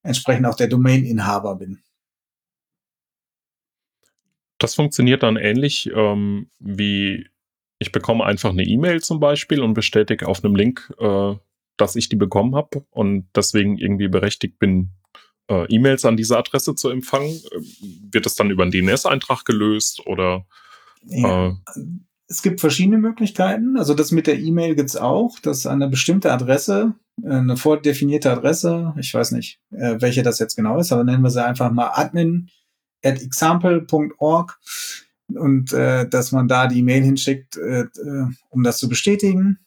entsprechend 0.04 0.46
auch 0.46 0.56
der 0.56 0.68
Domain-Inhaber 0.68 1.56
bin. 1.56 1.80
Das 4.58 4.76
funktioniert 4.76 5.24
dann 5.24 5.38
ähnlich 5.38 5.90
ähm, 5.94 6.50
wie 6.60 7.30
ich 7.80 7.92
bekomme 7.94 8.26
einfach 8.26 8.50
eine 8.50 8.64
E-Mail 8.64 9.02
zum 9.02 9.20
Beispiel 9.20 9.62
und 9.62 9.74
bestätige 9.74 10.28
auf 10.28 10.44
einem 10.44 10.56
Link, 10.56 10.94
äh, 11.00 11.36
dass 11.78 11.96
ich 11.96 12.10
die 12.10 12.18
bekommen 12.18 12.56
habe 12.56 12.86
und 12.92 13.30
deswegen 13.36 13.78
irgendwie 13.78 14.10
berechtigt 14.10 14.60
bin, 14.60 14.92
äh, 15.50 15.66
E-Mails 15.74 16.04
an 16.04 16.18
diese 16.18 16.38
Adresse 16.38 16.76
zu 16.76 16.90
empfangen. 16.90 17.42
Ähm, 17.54 18.10
wird 18.12 18.26
das 18.26 18.36
dann 18.36 18.52
über 18.52 18.64
einen 18.64 18.72
DNS-Eintrag 18.72 19.46
gelöst 19.46 20.06
oder? 20.06 20.46
Ja. 21.06 21.58
Es 22.32 22.44
gibt 22.44 22.62
verschiedene 22.62 23.00
Möglichkeiten. 23.00 23.76
Also 23.76 23.96
das 23.96 24.12
mit 24.12 24.28
der 24.28 24.40
E-Mail 24.40 24.76
gibt's 24.76 24.96
auch, 24.96 25.40
dass 25.40 25.66
eine 25.66 25.90
bestimmte 25.90 26.32
Adresse, 26.32 26.94
äh, 27.24 27.30
eine 27.30 27.58
vordefinierte 27.58 28.32
Adresse, 28.32 28.94
ich 29.00 29.14
weiß 29.14 29.32
nicht, 29.32 29.60
äh, 29.72 29.96
welche 30.00 30.22
das 30.22 30.40
jetzt 30.40 30.56
genau 30.56 30.80
ist, 30.80 30.92
aber 30.92 31.04
nennen 31.04 31.24
wir 31.24 31.32
sie 31.32 31.44
einfach 31.44 31.72
mal 31.72 31.92
admin 31.94 32.50
at 33.04 33.22
example.org 33.22 34.60
und 35.34 35.74
äh, 35.74 36.08
dass 36.08 36.32
man 36.32 36.48
da 36.48 36.68
die 36.68 36.80
E-Mail 36.80 37.04
hinschickt, 37.04 37.58
äh, 37.58 37.82
äh 37.82 38.26
um 38.50 38.64
das 38.64 38.78
zu 38.78 38.90
bestätigen. 38.90 39.60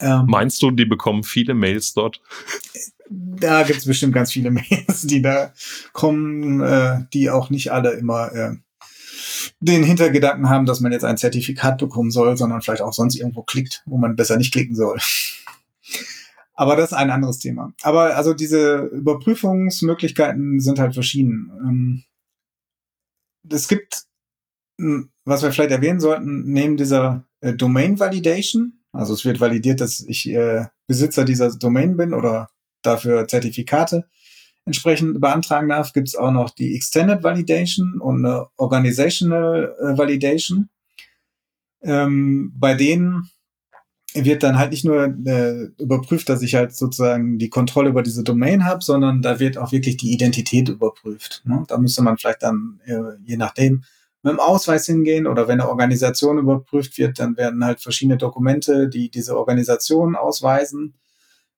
Ähm, 0.00 0.26
Meinst 0.26 0.62
du, 0.62 0.70
die 0.70 0.86
bekommen 0.86 1.22
viele 1.22 1.54
Mails 1.54 1.94
dort? 1.94 2.20
Da 3.12 3.64
gibt 3.64 3.80
es 3.80 3.86
bestimmt 3.86 4.14
ganz 4.14 4.30
viele 4.30 4.52
Mails, 4.52 5.02
die 5.02 5.20
da 5.20 5.52
kommen, 5.92 6.60
äh, 6.60 7.00
die 7.12 7.28
auch 7.28 7.50
nicht 7.50 7.72
alle 7.72 7.94
immer 7.94 8.32
äh, 8.32 8.54
den 9.60 9.82
Hintergedanken 9.82 10.48
haben, 10.48 10.66
dass 10.66 10.80
man 10.80 10.92
jetzt 10.92 11.04
ein 11.04 11.16
Zertifikat 11.16 11.78
bekommen 11.78 12.10
soll, 12.10 12.36
sondern 12.36 12.62
vielleicht 12.62 12.82
auch 12.82 12.92
sonst 12.92 13.16
irgendwo 13.16 13.42
klickt, 13.42 13.82
wo 13.86 13.96
man 13.96 14.16
besser 14.16 14.36
nicht 14.36 14.52
klicken 14.52 14.74
soll. 14.74 14.98
Aber 16.54 16.76
das 16.76 16.92
ist 16.92 16.96
ein 16.96 17.10
anderes 17.10 17.38
Thema. 17.38 17.72
Aber 17.82 18.16
also 18.16 18.34
diese 18.34 18.90
Überprüfungsmöglichkeiten 18.92 20.60
sind 20.60 20.78
halt 20.78 20.92
verschieden. 20.92 21.50
Ähm, 21.64 22.04
es 23.50 23.66
gibt, 23.66 24.04
was 25.24 25.42
wir 25.42 25.52
vielleicht 25.52 25.70
erwähnen 25.70 26.00
sollten, 26.00 26.44
neben 26.52 26.76
dieser 26.76 27.24
äh, 27.40 27.54
Domain 27.54 27.98
Validation, 27.98 28.80
also 28.92 29.14
es 29.14 29.24
wird 29.24 29.40
validiert, 29.40 29.80
dass 29.80 30.00
ich 30.00 30.28
äh, 30.28 30.66
Besitzer 30.86 31.24
dieser 31.24 31.50
Domain 31.56 31.96
bin 31.96 32.12
oder 32.12 32.50
dafür 32.82 33.26
Zertifikate 33.28 34.08
entsprechend 34.70 35.20
beantragen 35.20 35.68
darf, 35.68 35.92
gibt 35.92 36.08
es 36.08 36.14
auch 36.14 36.30
noch 36.30 36.50
die 36.50 36.76
Extended 36.76 37.24
Validation 37.24 38.00
und 38.00 38.24
eine 38.24 38.46
Organizational 38.56 39.74
äh, 39.80 39.98
Validation. 39.98 40.68
Ähm, 41.82 42.52
bei 42.56 42.74
denen 42.74 43.30
wird 44.14 44.42
dann 44.42 44.58
halt 44.58 44.70
nicht 44.70 44.84
nur 44.84 45.04
äh, 45.26 45.68
überprüft, 45.78 46.28
dass 46.28 46.42
ich 46.42 46.54
halt 46.54 46.74
sozusagen 46.74 47.38
die 47.38 47.48
Kontrolle 47.48 47.90
über 47.90 48.02
diese 48.02 48.22
Domain 48.22 48.64
habe, 48.64 48.82
sondern 48.82 49.22
da 49.22 49.40
wird 49.40 49.58
auch 49.58 49.72
wirklich 49.72 49.96
die 49.96 50.12
Identität 50.12 50.68
überprüft. 50.68 51.42
Ne? 51.44 51.64
Da 51.66 51.78
müsste 51.78 52.02
man 52.02 52.16
vielleicht 52.16 52.42
dann, 52.42 52.80
äh, 52.84 53.16
je 53.24 53.36
nachdem, 53.36 53.82
mit 54.22 54.32
dem 54.32 54.40
Ausweis 54.40 54.86
hingehen 54.86 55.26
oder 55.26 55.48
wenn 55.48 55.60
eine 55.60 55.68
Organisation 55.68 56.38
überprüft 56.38 56.98
wird, 56.98 57.18
dann 57.18 57.36
werden 57.36 57.64
halt 57.64 57.80
verschiedene 57.80 58.18
Dokumente, 58.18 58.88
die 58.88 59.10
diese 59.10 59.36
Organisation 59.36 60.14
ausweisen, 60.14 60.94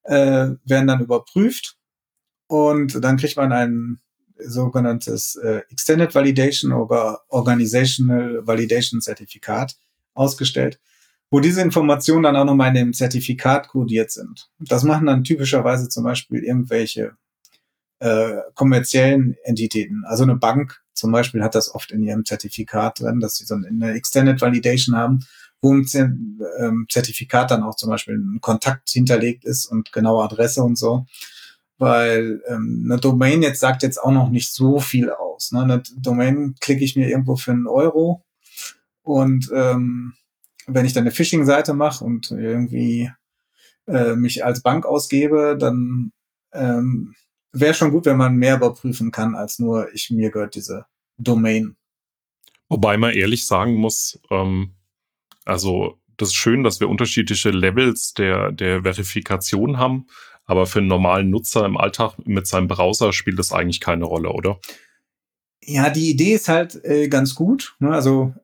äh, 0.05 0.51
werden 0.65 0.87
dann 0.87 1.01
überprüft 1.01 1.77
und 2.53 3.03
dann 3.03 3.17
kriegt 3.17 3.37
man 3.37 3.53
ein 3.53 3.99
sogenanntes 4.39 5.37
äh, 5.37 5.63
Extended 5.71 6.15
Validation 6.15 6.73
oder 6.73 7.21
Organizational 7.29 8.47
Validation 8.47 9.01
Zertifikat 9.01 9.77
ausgestellt 10.15 10.79
wo 11.33 11.41
diese 11.41 11.63
Informationen 11.63 12.25
dann 12.25 12.37
auch 12.37 12.45
nochmal 12.45 12.69
in 12.69 12.75
dem 12.75 12.93
Zertifikat 12.93 13.69
kodiert 13.69 14.11
sind. 14.11 14.51
Das 14.59 14.85
machen 14.85 15.07
dann 15.07 15.25
typischerweise 15.25 15.89
zum 15.89 16.05
Beispiel 16.05 16.45
irgendwelche 16.45 17.17
äh, 18.01 18.43
kommerziellen 18.55 19.37
Entitäten. 19.43 20.05
Also 20.05 20.25
eine 20.25 20.37
Bank 20.37 20.83
zum 20.93 21.11
Beispiel 21.11 21.43
hat 21.43 21.55
das 21.55 21.75
oft 21.75 21.91
in 21.91 22.03
ihrem 22.03 22.27
Zertifikat 22.27 23.01
drin, 23.01 23.19
dass 23.19 23.37
sie 23.37 23.47
so 23.47 23.55
eine 23.55 23.95
Extended 23.95 24.43
Validation 24.43 24.95
haben, 24.95 25.21
wo 25.63 25.73
im 25.73 26.39
ähm, 26.59 26.87
Zertifikat 26.91 27.51
dann 27.51 27.63
auch 27.63 27.77
zum 27.77 27.89
Beispiel 27.89 28.17
ein 28.17 28.43
Kontakt 28.43 28.91
hinterlegt 28.91 29.47
ist 29.47 29.65
und 29.65 29.91
genaue 29.91 30.25
Adresse 30.25 30.63
und 30.63 30.77
so. 30.77 31.07
Weil 31.83 32.41
ähm, 32.47 32.87
eine 32.89 33.01
Domain 33.01 33.43
jetzt 33.43 33.59
sagt 33.59 33.83
jetzt 33.83 34.01
auch 34.01 34.13
noch 34.13 34.31
nicht 34.31 34.53
so 34.53 34.79
viel 34.79 35.11
aus. 35.11 35.51
Ne? 35.51 35.63
Eine 35.63 35.83
Domain 35.97 36.55
klicke 36.61 36.85
ich 36.85 36.95
mir 36.95 37.09
irgendwo 37.09 37.35
für 37.35 37.51
einen 37.51 37.67
Euro 37.67 38.23
und 39.03 39.51
ähm, 39.53 40.13
wenn 40.69 40.87
ich 40.87 40.93
dann 40.93 41.03
eine 41.03 41.11
Phishing-Seite 41.11 41.75
mache 41.75 42.05
und 42.05 42.31
irgendwie 42.31 43.11
äh, 43.89 44.15
mich 44.15 44.45
als 44.45 44.63
Bank 44.63 44.87
ausgebe, 44.87 45.57
dann 45.59 46.13
ähm, 46.53 47.17
wäre 47.51 47.75
schon 47.75 47.91
gut, 47.91 48.07
wenn 48.07 48.17
man 48.17 48.37
mehr 48.37 48.59
überprüfen 48.59 49.11
kann, 49.11 49.35
als 49.35 49.59
nur 49.59 49.93
ich 49.93 50.09
mir 50.11 50.31
gehört 50.31 50.55
diese 50.55 50.87
Domain. 51.19 51.75
Wobei 52.69 52.97
man 52.97 53.13
ehrlich 53.13 53.45
sagen 53.45 53.75
muss, 53.75 54.21
ähm, 54.31 54.75
also 55.45 55.99
das 56.17 56.29
ist 56.29 56.37
schön, 56.37 56.63
dass 56.63 56.79
wir 56.79 56.89
unterschiedliche 56.89 57.51
Levels 57.51 58.15
der, 58.15 58.53
der 58.53 58.83
Verifikation 58.83 59.79
haben, 59.79 60.07
aber 60.53 60.67
für 60.67 60.81
einen 60.81 60.89
normalen 60.89 61.31
Nutzer 61.31 61.65
im 61.65 61.79
Alltag 61.79 62.15
mit 62.27 62.47
seinem 62.47 62.69
Browser 62.69 63.15
spielt 63.15 63.39
das 63.39 63.53
eigentlich 63.53 63.81
keine 63.81 64.05
Rolle, 64.05 64.31
oder? 64.31 64.61
Ja, 65.65 65.89
die 65.89 66.11
Idee 66.11 66.35
ist 66.35 66.49
halt 66.49 66.85
äh, 66.85 67.09
ganz 67.09 67.35
gut. 67.35 67.75
Ne? 67.79 67.91
Also 67.91 68.35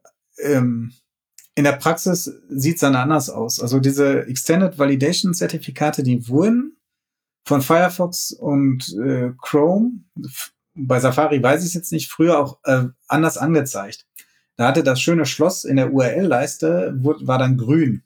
ähm, 0.43 0.95
in 1.55 1.65
der 1.65 1.73
Praxis 1.73 2.33
sieht 2.49 2.77
es 2.77 2.81
dann 2.81 2.97
anders 2.97 3.29
aus. 3.29 3.61
Also 3.61 3.79
diese 3.79 4.27
Extended 4.27 4.79
Validation 4.79 5.35
Zertifikate, 5.35 6.03
die 6.03 6.29
wurden 6.29 6.79
von 7.45 7.61
Firefox 7.61 8.33
und 8.33 8.97
äh, 9.05 9.33
Chrome, 9.43 10.05
bei 10.75 11.01
Safari 11.01 11.43
weiß 11.43 11.61
ich 11.61 11.69
es 11.69 11.75
jetzt 11.75 11.93
nicht, 11.93 12.11
früher 12.11 12.39
auch 12.39 12.59
äh, 12.65 12.85
anders 13.07 13.37
angezeigt. 13.37 14.07
Da 14.57 14.69
hatte 14.69 14.83
das 14.83 15.01
schöne 15.01 15.27
Schloss 15.27 15.65
in 15.65 15.77
der 15.77 15.93
URL-Leiste, 15.93 16.95
war 16.97 17.39
dann 17.39 17.59
grün. 17.59 18.03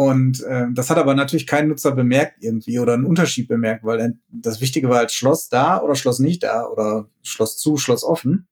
Und 0.00 0.42
äh, 0.44 0.64
das 0.72 0.88
hat 0.88 0.96
aber 0.96 1.12
natürlich 1.12 1.46
kein 1.46 1.68
Nutzer 1.68 1.92
bemerkt 1.92 2.42
irgendwie 2.42 2.78
oder 2.78 2.94
einen 2.94 3.04
Unterschied 3.04 3.48
bemerkt, 3.48 3.84
weil 3.84 4.14
das 4.30 4.62
Wichtige 4.62 4.88
war 4.88 4.96
halt 4.96 5.12
Schloss 5.12 5.50
da 5.50 5.78
oder 5.82 5.94
Schloss 5.94 6.20
nicht 6.20 6.42
da 6.42 6.66
oder 6.68 7.06
Schloss 7.22 7.58
zu, 7.58 7.76
Schloss 7.76 8.02
offen. 8.02 8.48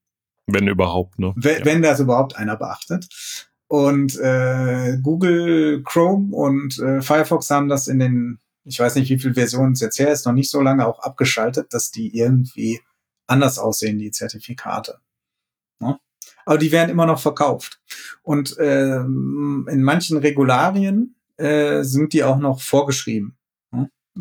Wenn 0.47 0.69
überhaupt, 0.69 1.19
ne? 1.19 1.33
Wenn, 1.37 1.61
ja. 1.61 1.65
wenn 1.65 1.81
das 1.81 2.01
überhaupt 2.01 2.37
einer 2.37 2.57
beachtet. 2.57 3.09
Und 3.67 4.19
äh, 4.19 4.99
Google 5.03 5.83
Chrome 5.85 6.37
und 6.37 6.79
äh, 6.81 7.01
Firefox 7.01 7.49
haben 7.49 7.71
das 7.71 7.89
in 7.89 7.99
den, 7.99 8.41
ich 8.65 8.79
weiß 8.79 8.97
nicht, 8.97 9.09
wie 9.09 9.19
viele 9.19 9.33
Versionen 9.33 9.73
es 9.73 9.81
jetzt 9.81 9.99
her 9.99 10.13
ist, 10.13 10.27
noch 10.27 10.35
nicht 10.35 10.51
so 10.51 10.61
lange 10.61 10.87
auch 10.87 10.99
abgeschaltet, 10.99 11.73
dass 11.73 11.91
die 11.91 12.15
irgendwie 12.15 12.79
anders 13.27 13.59
aussehen, 13.59 13.99
die 13.99 14.11
Zertifikate. 14.11 14.99
Ne? 15.81 15.99
Aber 16.45 16.59
die 16.59 16.73
werden 16.73 16.91
immer 16.91 17.07
noch 17.07 17.21
verkauft. 17.21 17.81
Und 18.21 18.59
äh, 18.59 18.99
in 18.99 19.83
manchen 19.83 20.19
Regularien 20.19 21.15
äh, 21.39 21.83
sind 21.83 22.13
die 22.13 22.25
auch 22.25 22.39
noch 22.39 22.61
vorgeschrieben. 22.61 23.39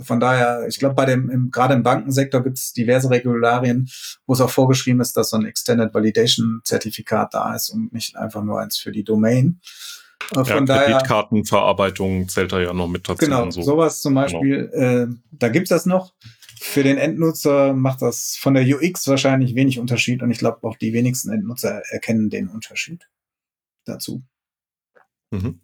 Von 0.03 0.19
daher, 0.19 0.67
ich 0.67 0.79
glaube, 0.79 0.95
bei 0.95 1.05
dem, 1.05 1.29
im, 1.29 1.49
gerade 1.51 1.73
im 1.73 1.83
Bankensektor 1.83 2.43
gibt 2.43 2.57
es 2.57 2.73
diverse 2.73 3.09
Regularien, 3.09 3.89
wo 4.25 4.33
es 4.33 4.41
auch 4.41 4.49
vorgeschrieben 4.49 5.01
ist, 5.01 5.17
dass 5.17 5.31
so 5.31 5.37
ein 5.37 5.45
Extended 5.45 5.93
Validation 5.93 6.61
Zertifikat 6.63 7.33
da 7.33 7.55
ist 7.55 7.69
und 7.69 7.93
nicht 7.93 8.15
einfach 8.15 8.43
nur 8.43 8.59
eins 8.59 8.77
für 8.77 8.91
die 8.91 9.03
Domain. 9.03 9.59
Äh, 10.31 10.35
von 10.35 10.45
ja, 10.45 10.61
daher, 10.61 10.85
Kreditkartenverarbeitung 10.85 12.27
zählt 12.29 12.51
da 12.51 12.59
ja 12.59 12.73
noch 12.73 12.87
mit 12.87 13.07
dazu. 13.09 13.25
Genau, 13.25 13.49
so. 13.49 13.61
sowas 13.61 14.01
zum 14.01 14.13
genau. 14.13 14.21
Beispiel, 14.21 14.69
genau. 14.69 15.03
äh, 15.03 15.07
da 15.31 15.49
gibt's 15.49 15.69
das 15.69 15.85
noch. 15.85 16.13
Für 16.59 16.83
den 16.83 16.97
Endnutzer 16.97 17.73
macht 17.73 18.01
das 18.01 18.35
von 18.35 18.55
der 18.55 18.65
UX 18.65 19.07
wahrscheinlich 19.07 19.55
wenig 19.55 19.79
Unterschied 19.79 20.23
und 20.23 20.31
ich 20.31 20.39
glaube 20.39 20.67
auch 20.67 20.75
die 20.75 20.91
wenigsten 20.91 21.31
Endnutzer 21.31 21.81
erkennen 21.89 22.29
den 22.29 22.47
Unterschied 22.47 23.07
dazu. 23.85 24.23
Mhm. 25.31 25.61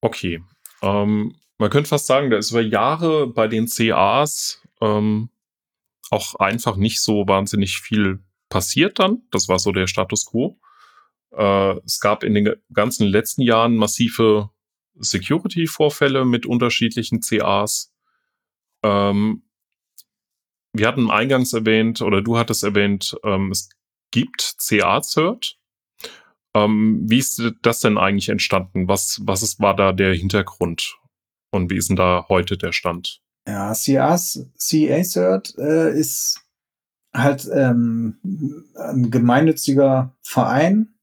Okay. 0.00 0.42
Ähm, 0.82 1.36
man 1.58 1.70
könnte 1.70 1.88
fast 1.88 2.06
sagen, 2.06 2.30
da 2.30 2.36
ist 2.36 2.50
über 2.50 2.60
Jahre 2.60 3.26
bei 3.26 3.48
den 3.48 3.66
CAs 3.66 4.62
ähm, 4.80 5.30
auch 6.10 6.34
einfach 6.36 6.76
nicht 6.76 7.00
so 7.00 7.26
wahnsinnig 7.26 7.80
viel 7.80 8.20
passiert 8.48 8.98
dann. 8.98 9.22
Das 9.30 9.48
war 9.48 9.58
so 9.58 9.72
der 9.72 9.86
Status 9.86 10.26
quo. 10.26 10.58
Äh, 11.32 11.78
es 11.84 12.00
gab 12.00 12.22
in 12.24 12.34
den 12.34 12.54
ganzen 12.72 13.06
letzten 13.06 13.42
Jahren 13.42 13.76
massive 13.76 14.50
Security-Vorfälle 14.98 16.24
mit 16.24 16.46
unterschiedlichen 16.46 17.20
CAs. 17.20 17.92
Ähm, 18.82 19.42
wir 20.72 20.88
hatten 20.88 21.10
eingangs 21.10 21.52
erwähnt, 21.52 22.02
oder 22.02 22.22
du 22.22 22.38
hattest 22.38 22.62
erwähnt, 22.62 23.16
ähm, 23.24 23.50
es 23.50 23.70
gibt 24.10 24.56
CA-Cert. 24.58 25.58
Ähm, 26.56 27.02
wie 27.04 27.18
ist 27.18 27.42
das 27.62 27.80
denn 27.80 27.98
eigentlich 27.98 28.28
entstanden? 28.28 28.88
Was, 28.88 29.20
was 29.24 29.42
ist, 29.42 29.60
war 29.60 29.76
da 29.76 29.92
der 29.92 30.14
Hintergrund? 30.14 30.96
Und 31.50 31.70
wie 31.70 31.76
ist 31.76 31.88
denn 31.88 31.96
da 31.96 32.26
heute 32.28 32.56
der 32.56 32.72
Stand? 32.72 33.20
Ja, 33.46 33.74
CA-Cert 33.74 35.54
äh, 35.58 35.98
ist 35.98 36.40
halt 37.14 37.48
ähm, 37.52 38.18
ein 38.74 39.10
gemeinnütziger 39.10 40.14
Verein, 40.22 40.94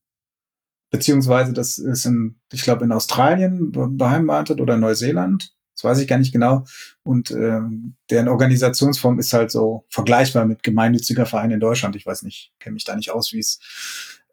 beziehungsweise 0.91 1.53
das 1.53 1.77
ist 1.77 2.05
in, 2.05 2.39
ich 2.51 2.63
glaube, 2.63 2.83
in 2.83 2.91
Australien 2.91 3.71
beheimatet 3.71 4.59
oder 4.59 4.77
Neuseeland. 4.77 5.55
Das 5.75 5.83
weiß 5.83 5.99
ich 5.99 6.07
gar 6.07 6.19
nicht 6.19 6.33
genau. 6.33 6.65
Und 7.03 7.31
ähm, 7.31 7.95
deren 8.09 8.27
Organisationsform 8.27 9.19
ist 9.19 9.33
halt 9.33 9.49
so 9.49 9.85
vergleichbar 9.89 10.45
mit 10.45 10.61
gemeinnütziger 10.61 11.25
Verein 11.25 11.51
in 11.51 11.59
Deutschland. 11.59 11.95
Ich 11.95 12.05
weiß 12.05 12.23
nicht, 12.23 12.53
kenne 12.59 12.75
mich 12.75 12.83
da 12.83 12.95
nicht 12.95 13.11
aus, 13.11 13.33
wie 13.33 13.39
es 13.39 13.59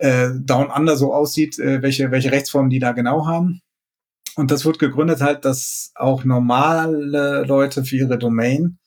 äh, 0.01 0.31
Down 0.35 0.71
Under 0.71 0.97
so 0.97 1.13
aussieht, 1.13 1.59
äh, 1.59 1.83
welche, 1.83 2.11
welche 2.11 2.33
Rechtsformen 2.33 2.71
die 2.71 2.79
da 2.79 2.93
genau 2.93 3.27
haben. 3.27 3.61
Und 4.37 4.51
das 4.51 4.65
wird 4.65 4.79
gegründet 4.79 5.21
halt, 5.21 5.45
dass 5.45 5.93
auch 5.95 6.25
normale 6.25 7.45
Leute 7.45 7.85
für 7.85 7.97
ihre 7.97 8.19
Domain, 8.19 8.79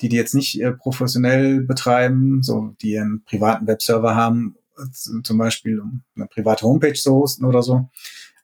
die 0.00 0.08
die 0.08 0.16
jetzt 0.16 0.34
nicht 0.34 0.60
äh, 0.60 0.72
professionell 0.72 1.62
betreiben, 1.62 2.42
so 2.42 2.74
die 2.82 2.98
einen 2.98 3.24
privaten 3.24 3.66
Webserver 3.66 4.14
haben, 4.14 4.56
zum 4.92 5.38
Beispiel 5.38 5.80
um 5.80 6.02
eine 6.14 6.26
private 6.26 6.64
Homepage 6.64 6.92
zu 6.92 7.12
hosten 7.12 7.44
oder 7.44 7.62
so, 7.62 7.88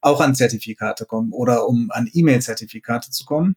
auch 0.00 0.20
an 0.20 0.34
Zertifikate 0.34 1.06
kommen 1.06 1.32
oder 1.32 1.68
um 1.68 1.90
an 1.90 2.10
E-Mail-Zertifikate 2.12 3.10
zu 3.10 3.24
kommen, 3.24 3.54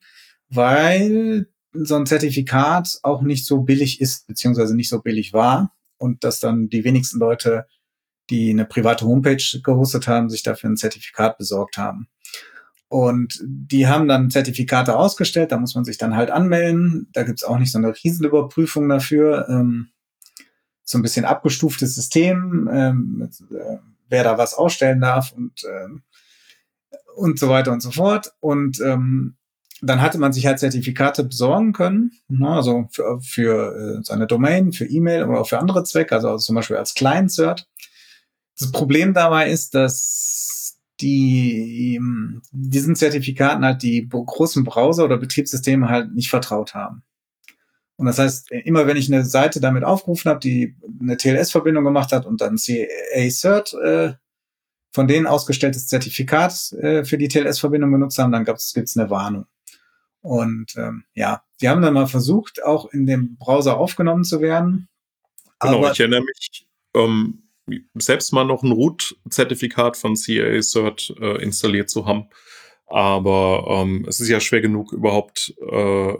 weil 0.49 1.47
so 1.73 1.95
ein 1.95 2.06
Zertifikat 2.06 2.99
auch 3.03 3.21
nicht 3.21 3.45
so 3.45 3.62
billig 3.62 4.01
ist, 4.01 4.27
beziehungsweise 4.27 4.75
nicht 4.75 4.89
so 4.89 5.01
billig 5.01 5.34
war 5.34 5.73
und 5.97 6.23
dass 6.23 6.39
dann 6.39 6.69
die 6.69 6.84
wenigsten 6.84 7.19
Leute, 7.19 7.65
die 8.29 8.49
eine 8.49 8.65
private 8.65 9.05
Homepage 9.05 9.61
gehostet 9.63 10.07
haben, 10.07 10.29
sich 10.29 10.43
dafür 10.43 10.69
ein 10.69 10.77
Zertifikat 10.77 11.37
besorgt 11.37 11.77
haben. 11.77 12.07
Und 12.89 13.41
die 13.43 13.87
haben 13.87 14.07
dann 14.07 14.29
Zertifikate 14.29 14.95
ausgestellt, 14.95 15.51
da 15.51 15.57
muss 15.57 15.75
man 15.75 15.83
sich 15.83 15.97
dann 15.97 16.15
halt 16.15 16.31
anmelden. 16.31 17.09
Da 17.11 17.23
gibt's 17.23 17.43
auch 17.43 17.57
nicht 17.57 17.71
so 17.71 17.77
eine 17.77 17.93
Riesenüberprüfung 17.93 18.87
dafür. 18.87 19.47
Ähm, 19.49 19.89
so 20.83 20.97
ein 20.97 21.01
bisschen 21.01 21.25
abgestuftes 21.25 21.95
System, 21.95 22.69
ähm, 22.71 23.29
äh, 23.51 23.77
wer 24.07 24.23
da 24.23 24.37
was 24.37 24.53
ausstellen 24.53 25.01
darf 25.01 25.33
und, 25.33 25.63
ähm, 25.65 26.03
und 27.17 27.37
so 27.37 27.49
weiter 27.49 27.73
und 27.73 27.81
so 27.81 27.91
fort. 27.91 28.33
Und 28.39 28.79
ähm, 28.79 29.35
dann 29.81 30.01
hatte 30.01 30.17
man 30.17 30.31
sich 30.31 30.45
halt 30.45 30.59
Zertifikate 30.59 31.25
besorgen 31.25 31.73
können, 31.73 32.11
ne, 32.29 32.49
also 32.49 32.87
für, 32.89 33.19
für 33.21 33.99
äh, 33.99 34.03
seine 34.03 34.27
Domain, 34.27 34.71
für 34.71 34.85
E-Mail 34.85 35.25
oder 35.25 35.41
auch 35.41 35.49
für 35.49 35.59
andere 35.59 35.83
Zwecke, 35.83 36.15
also, 36.15 36.37
zum 36.37 36.55
Beispiel 36.55 36.77
als 36.77 36.93
Client-Cert. 36.93 37.67
Das 38.59 38.71
Problem 38.71 39.13
dabei 39.13 39.49
ist, 39.49 39.75
dass 39.75 40.79
die 40.99 41.99
diesen 42.51 42.95
Zertifikaten 42.95 43.63
halt 43.63 43.83
die 43.83 44.07
großen 44.09 44.63
Browser 44.63 45.05
oder 45.05 45.17
Betriebssysteme 45.17 45.89
halt 45.89 46.13
nicht 46.13 46.29
vertraut 46.29 46.73
haben. 46.73 47.03
Und 47.97 48.05
das 48.05 48.19
heißt, 48.19 48.51
immer 48.51 48.85
wenn 48.87 48.97
ich 48.97 49.11
eine 49.11 49.25
Seite 49.25 49.59
damit 49.59 49.83
aufgerufen 49.83 50.29
habe, 50.29 50.39
die 50.39 50.75
eine 51.01 51.17
TLS-Verbindung 51.17 51.83
gemacht 51.83 52.11
hat 52.11 52.25
und 52.25 52.41
dann 52.41 52.57
CA-Cert 52.57 53.73
äh, 53.73 54.13
von 54.91 55.07
denen 55.07 55.27
ausgestelltes 55.27 55.87
Zertifikat 55.87 56.71
äh, 56.73 57.03
für 57.05 57.17
die 57.17 57.27
TLS-Verbindung 57.27 57.91
benutzt 57.91 58.17
haben, 58.19 58.31
dann 58.31 58.45
gibt 58.45 58.59
es 58.59 58.97
eine 58.97 59.09
Warnung. 59.09 59.45
Und 60.21 60.75
ähm, 60.77 61.05
ja, 61.13 61.43
die 61.61 61.69
haben 61.69 61.81
dann 61.81 61.93
mal 61.93 62.07
versucht, 62.07 62.63
auch 62.63 62.91
in 62.91 63.05
dem 63.05 63.37
Browser 63.37 63.77
aufgenommen 63.77 64.23
zu 64.23 64.41
werden. 64.41 64.89
Genau, 65.59 65.91
ich 65.91 65.99
erinnere 65.99 66.21
mich, 66.21 66.67
ähm, 66.95 67.46
selbst 67.95 68.34
mal 68.34 68.45
noch 68.45 68.63
ein 68.63 68.71
Root-Zertifikat 68.71 69.97
von 69.97 70.15
CA 70.15 70.62
Cert 70.62 71.13
äh, 71.19 71.41
installiert 71.41 71.89
zu 71.89 72.06
haben. 72.06 72.30
Aber 72.88 73.65
ähm, 73.69 74.06
es 74.08 74.19
ist 74.21 74.30
ja 74.30 74.39
schwer 74.39 74.62
genug, 74.62 74.93
überhaupt 74.93 75.53
äh, 75.60 76.13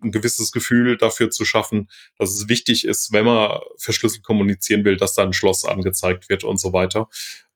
ein 0.00 0.12
gewisses 0.12 0.52
Gefühl 0.52 0.96
dafür 0.96 1.30
zu 1.30 1.44
schaffen, 1.44 1.88
dass 2.18 2.30
es 2.30 2.48
wichtig 2.48 2.84
ist, 2.84 3.12
wenn 3.12 3.24
man 3.24 3.60
verschlüsselt 3.76 4.24
kommunizieren 4.24 4.84
will, 4.84 4.96
dass 4.96 5.14
da 5.14 5.22
ein 5.22 5.32
Schloss 5.32 5.64
angezeigt 5.64 6.28
wird 6.28 6.44
und 6.44 6.58
so 6.58 6.72
weiter. 6.72 7.08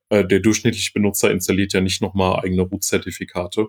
Äh, 0.09 0.25
der 0.25 0.41
durchschnittliche 0.41 0.93
Benutzer 0.93 1.31
installiert 1.31 1.73
ja 1.73 1.81
nicht 1.81 2.03
nochmal 2.03 2.41
eigene 2.41 2.63
Root-Zertifikate. 2.63 3.69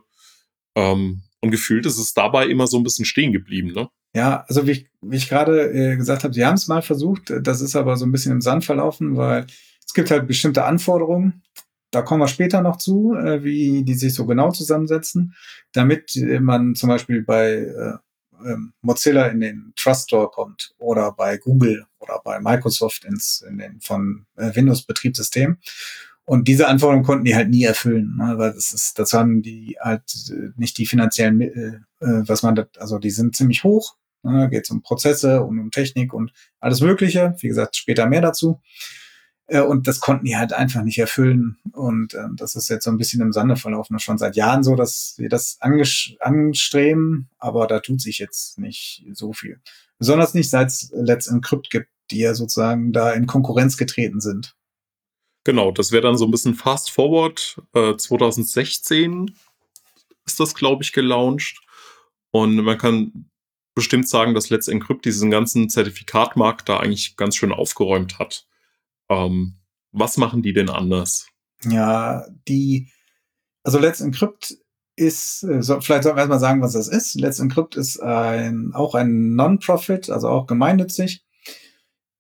Ähm, 0.76 1.24
und 1.44 1.52
gefühlt 1.52 1.86
ist 1.86 1.98
es 1.98 2.14
dabei 2.14 2.48
immer 2.48 2.68
so 2.68 2.78
ein 2.78 2.84
bisschen 2.84 3.04
stehen 3.04 3.34
geblieben, 3.34 3.74
ne? 3.74 3.90
Ja, 4.16 4.46
also 4.48 4.66
wie 4.66 4.72
ich, 4.72 4.90
wie 5.02 5.18
ich 5.18 5.28
gerade 5.28 5.72
äh, 5.74 5.98
gesagt 5.98 6.24
habe, 6.24 6.34
sie 6.34 6.46
haben 6.46 6.54
es 6.54 6.70
mal 6.70 6.82
versucht, 6.82 7.34
das 7.42 7.60
ist 7.60 7.76
aber 7.76 7.98
so 7.98 8.06
ein 8.06 8.14
bisschen 8.14 8.32
im 8.32 8.42
Sand 8.42 8.64
verlaufen, 8.64 9.18
weil 9.18 9.46
es 9.86 9.94
gibt 9.94 10.10
halt 10.10 10.26
bestimmte 10.26 10.64
Anforderungen, 10.64 11.44
da 11.92 12.02
kommen 12.02 12.22
wir 12.22 12.30
später 12.30 12.62
noch 12.62 12.78
zu, 12.78 13.14
äh, 13.16 13.44
wie 13.44 13.84
die 13.84 13.96
sich 13.96 14.14
so 14.14 14.26
genau 14.26 14.52
zusammensetzen, 14.52 15.36
damit 15.74 16.16
äh, 16.16 16.40
man 16.40 16.76
zum 16.76 16.88
Beispiel 16.88 17.24
bei 17.24 17.56
äh, 17.56 17.98
ähm, 18.46 18.74
Mozilla 18.82 19.28
in 19.28 19.42
den 19.42 19.74
Trust 19.76 20.08
Store 20.08 20.30
kommt 20.30 20.74
oder 20.78 21.12
bei 21.12 21.38
Google 21.38 21.86
oder 22.00 22.22
bei 22.24 22.40
Microsoft 22.40 23.04
ins, 23.04 23.42
in 23.42 23.58
den 23.58 23.82
von 23.82 24.28
äh, 24.38 24.56
Windows 24.56 24.84
Betriebssystem. 24.84 25.58
Und 26.26 26.48
diese 26.48 26.68
Anforderungen 26.68 27.06
konnten 27.06 27.26
die 27.26 27.36
halt 27.36 27.50
nie 27.50 27.64
erfüllen, 27.64 28.16
ne? 28.18 28.38
weil 28.38 28.54
das 28.54 28.72
ist, 28.72 28.98
das 28.98 29.12
haben 29.12 29.42
die 29.42 29.76
halt 29.80 30.04
äh, 30.30 30.52
nicht 30.56 30.78
die 30.78 30.86
finanziellen 30.86 31.38
Mittel, 31.38 31.86
äh, 32.00 32.22
was 32.26 32.44
man, 32.44 32.56
da, 32.56 32.66
also 32.78 32.98
die 32.98 33.10
sind 33.10 33.36
ziemlich 33.36 33.64
hoch. 33.64 33.96
Ne? 34.24 34.50
Geht 34.50 34.72
um 34.72 34.82
Prozesse 34.82 35.44
und 35.44 35.60
um 35.60 35.70
Technik 35.70 36.14
und 36.14 36.32
alles 36.62 36.80
Mögliche. 36.80 37.36
Wie 37.40 37.50
gesagt, 37.50 37.76
später 37.76 38.06
mehr 38.08 38.22
dazu. 38.22 38.62
Äh, 39.48 39.62
und 39.62 39.88
das 39.88 40.00
konnten 40.00 40.26
die 40.26 40.38
halt 40.38 40.54
einfach 40.54 40.84
nicht 40.84 40.98
erfüllen. 40.98 41.58
Und 41.74 42.14
äh, 42.14 42.28
das 42.36 42.56
ist 42.56 42.70
jetzt 42.70 42.86
so 42.86 42.92
ein 42.92 42.98
bisschen 42.98 43.22
im 43.22 43.34
Sande 43.34 43.56
verlaufen. 43.56 44.00
Schon 44.00 44.18
seit 44.18 44.36
Jahren 44.36 44.64
so, 44.64 44.76
dass 44.76 45.16
wir 45.18 45.28
das 45.30 45.58
anstreben, 45.60 47.30
aber 47.38 47.68
da 47.68 47.80
tut 47.80 48.02
sich 48.02 48.20
jetzt 48.20 48.58
nicht 48.60 49.06
so 49.12 49.34
viel. 49.34 49.60
Besonders 50.00 50.34
nicht, 50.34 50.50
seit 50.50 50.70
es 50.70 50.90
Let's 50.94 51.28
Encrypt 51.28 51.70
gibt, 51.70 51.90
die 52.12 52.20
ja 52.20 52.34
sozusagen 52.34 52.94
da 52.94 53.12
in 53.12 53.28
Konkurrenz 53.28 53.78
getreten 53.78 54.22
sind. 54.22 54.56
Genau, 55.44 55.72
das 55.72 55.92
wäre 55.92 56.04
dann 56.04 56.18
so 56.18 56.26
ein 56.26 56.32
bisschen 56.32 56.56
fast 56.56 56.90
forward. 56.92 57.62
Äh, 57.74 57.98
2016 57.98 59.36
ist 60.26 60.40
das, 60.40 60.56
glaube 60.56 60.84
ich, 60.84 60.94
gelauncht. 60.94 61.62
Und 62.32 62.56
man 62.56 62.78
kann 62.78 63.30
bestimmt 63.76 64.08
sagen, 64.08 64.34
dass 64.34 64.50
Let's 64.50 64.68
Encrypt 64.68 65.06
diesen 65.06 65.32
ganzen 65.32 65.70
Zertifikatmarkt 65.70 66.70
da 66.70 66.80
eigentlich 66.80 67.18
ganz 67.18 67.36
schön 67.36 67.52
aufgeräumt 67.52 68.20
hat. 68.20 68.48
Ähm, 69.10 69.56
was 69.92 70.18
machen 70.18 70.42
die 70.42 70.54
denn 70.54 70.70
anders? 70.70 71.28
Ja, 71.64 72.26
die, 72.48 72.90
also 73.64 73.80
Let's 73.80 74.02
Encrypt 74.02 74.56
ist, 74.96 75.44
äh, 75.44 75.62
so, 75.62 75.82
vielleicht 75.82 76.04
sollten 76.04 76.18
wir 76.18 76.22
erstmal 76.22 76.40
sagen, 76.40 76.62
was 76.62 76.74
das 76.74 76.88
ist. 76.88 77.16
Let's 77.16 77.40
Encrypt 77.40 77.76
ist 77.76 78.02
ein, 78.02 78.72
auch 78.74 78.96
ein 78.96 79.36
Non-Profit, 79.36 80.10
also 80.10 80.30
auch 80.30 80.48
gemeinnützig 80.48 81.24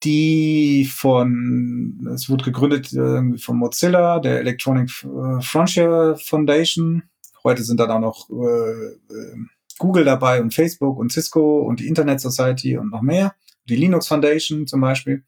die 0.04 0.86
von, 0.86 2.10
es 2.13 2.30
wurde 2.30 2.46
gegründet 2.46 2.92
irgendwie 2.94 3.39
von 3.39 3.58
Mozilla, 3.58 4.20
der 4.20 4.39
Electronic 4.39 4.89
äh, 5.04 5.42
Frontier 5.42 6.16
Foundation. 6.24 7.04
Heute 7.44 7.63
sind 7.63 7.80
dann 7.80 7.92
auch 7.92 8.00
noch 8.00 8.30
äh, 8.30 9.13
äh, 9.13 9.36
Google 9.78 10.06
dabei 10.06 10.42
und 10.42 10.54
Facebook 10.54 10.98
und 10.98 11.12
Cisco 11.12 11.62
und 11.62 11.80
die 11.80 11.88
Internet 11.88 12.22
Society 12.22 12.78
und 12.78 12.92
noch 12.92 13.02
mehr. 13.02 13.36
Die 13.68 13.76
Linux 13.76 14.08
Foundation 14.08 14.68
zum 14.68 14.82
Beispiel. 14.82 15.24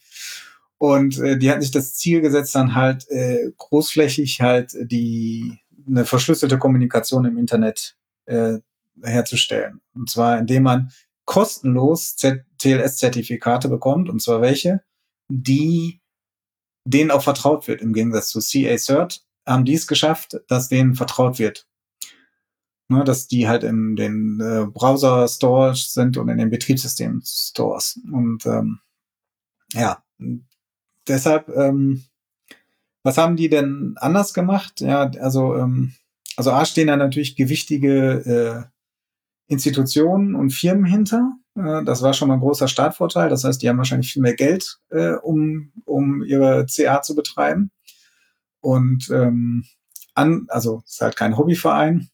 Und 0.78 1.20
äh, 1.20 1.38
die 1.38 1.50
hatten 1.50 1.62
sich 1.62 1.72
das 1.72 1.96
Ziel 1.96 2.22
gesetzt, 2.22 2.56
dann 2.56 2.76
halt 2.76 3.10
äh, 3.10 3.52
großflächig 3.58 4.42
halt 4.42 4.74
die 4.82 5.60
eine 5.88 6.06
verschlüsselte 6.06 6.58
Kommunikation 6.58 7.26
im 7.26 7.38
Internet 7.38 7.96
äh, 8.26 8.60
herzustellen. 9.02 9.82
Und 9.94 10.10
zwar 10.10 10.38
indem 10.38 10.64
man 10.64 10.92
kostenlos 11.26 12.16
TLS-Zertifikate 12.16 13.68
bekommt, 13.68 14.10
und 14.10 14.22
zwar 14.22 14.42
welche, 14.42 14.84
die 15.28 16.02
denen 16.86 17.12
auch 17.12 17.24
vertraut 17.24 17.68
wird. 17.68 17.82
Im 17.82 17.94
Gegensatz 17.94 18.30
zu 18.30 18.40
CA 18.40 18.78
Cert 18.78 19.26
haben 19.46 19.66
die 19.66 19.74
es 19.74 19.88
geschafft, 19.88 20.40
dass 20.48 20.70
denen 20.70 20.96
vertraut 20.96 21.40
wird. 21.40 21.68
Ne, 22.88 23.04
dass 23.04 23.28
die 23.28 23.48
halt 23.48 23.64
in 23.64 23.96
den 23.96 24.40
äh, 24.40 24.68
Browser-Stores 24.68 25.94
sind 25.94 26.18
und 26.18 26.30
in 26.30 26.38
den 26.38 26.52
Betriebssystem-Stores. 26.52 28.00
Und 28.12 28.46
ähm, 28.46 28.80
ja, 29.74 30.04
deshalb, 31.08 31.50
ähm, 31.50 32.04
was 33.02 33.18
haben 33.18 33.38
die 33.38 33.50
denn 33.50 33.96
anders 33.98 34.36
gemacht? 34.36 34.82
Ja, 34.82 35.10
also, 35.20 35.56
ähm, 35.56 35.96
also 36.38 36.52
A 36.52 36.64
stehen 36.66 36.88
da 36.88 36.96
natürlich 36.96 37.36
gewichtige 37.36 38.70
äh, 38.70 38.75
Institutionen 39.48 40.36
und 40.36 40.52
Firmen 40.52 40.86
hinter. 40.86 41.34
Äh, 41.56 41.84
das 41.84 42.02
war 42.02 42.14
schon 42.14 42.28
mal 42.28 42.36
ein 42.36 42.40
großer 42.40 42.68
Startvorteil. 42.68 43.30
Das 43.30 43.44
heißt, 43.44 43.62
die 43.62 43.70
haben 43.70 43.78
wahrscheinlich 43.78 44.12
viel 44.12 44.22
mehr 44.22 44.36
Geld, 44.36 44.78
äh, 44.90 45.14
um, 45.14 45.72
um 45.86 46.24
ihre 46.24 46.66
CA 46.66 47.02
zu 47.02 47.16
betreiben. 47.16 47.72
Und 48.62 49.10
ähm, 49.12 49.66
an, 50.16 50.46
also 50.50 50.82
ist 50.86 51.02
halt 51.02 51.16
kein 51.16 51.38
Hobbyverein. 51.38 52.10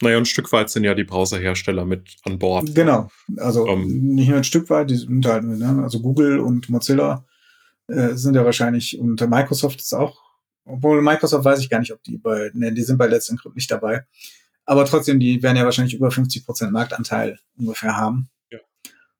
Naja, 0.00 0.16
ein 0.16 0.26
Stück 0.26 0.52
weit 0.52 0.70
sind 0.70 0.84
ja 0.84 0.94
die 0.94 1.04
Browserhersteller 1.04 1.84
mit 1.84 2.16
an 2.22 2.38
Bord. 2.38 2.72
Genau. 2.74 3.10
Also 3.36 3.66
ähm, 3.66 4.14
nicht 4.14 4.28
nur 4.28 4.36
ein 4.36 4.44
Stück 4.44 4.70
weit, 4.70 4.90
die 4.90 4.96
sind 4.96 5.26
halt, 5.26 5.42
ne, 5.42 5.82
also 5.82 6.00
Google 6.00 6.38
und 6.38 6.68
Mozilla 6.68 7.24
äh, 7.88 8.14
sind 8.14 8.36
ja 8.36 8.44
wahrscheinlich, 8.44 8.98
und 8.98 9.20
Microsoft 9.28 9.80
ist 9.80 9.92
auch, 9.92 10.22
obwohl 10.64 11.02
Microsoft 11.02 11.44
weiß 11.44 11.58
ich 11.58 11.68
gar 11.68 11.80
nicht, 11.80 11.92
ob 11.92 12.02
die 12.04 12.16
bei, 12.16 12.50
ne, 12.54 12.72
die 12.72 12.82
sind 12.82 12.96
bei 12.96 13.08
Let's 13.08 13.28
Encrypt 13.28 13.56
nicht 13.56 13.70
dabei. 13.70 14.04
Aber 14.68 14.84
trotzdem, 14.84 15.18
die 15.18 15.42
werden 15.42 15.56
ja 15.56 15.64
wahrscheinlich 15.64 15.94
über 15.94 16.10
50 16.10 16.44
Prozent 16.44 16.72
Marktanteil 16.72 17.38
ungefähr 17.56 17.96
haben. 17.96 18.28
Ja. 18.50 18.58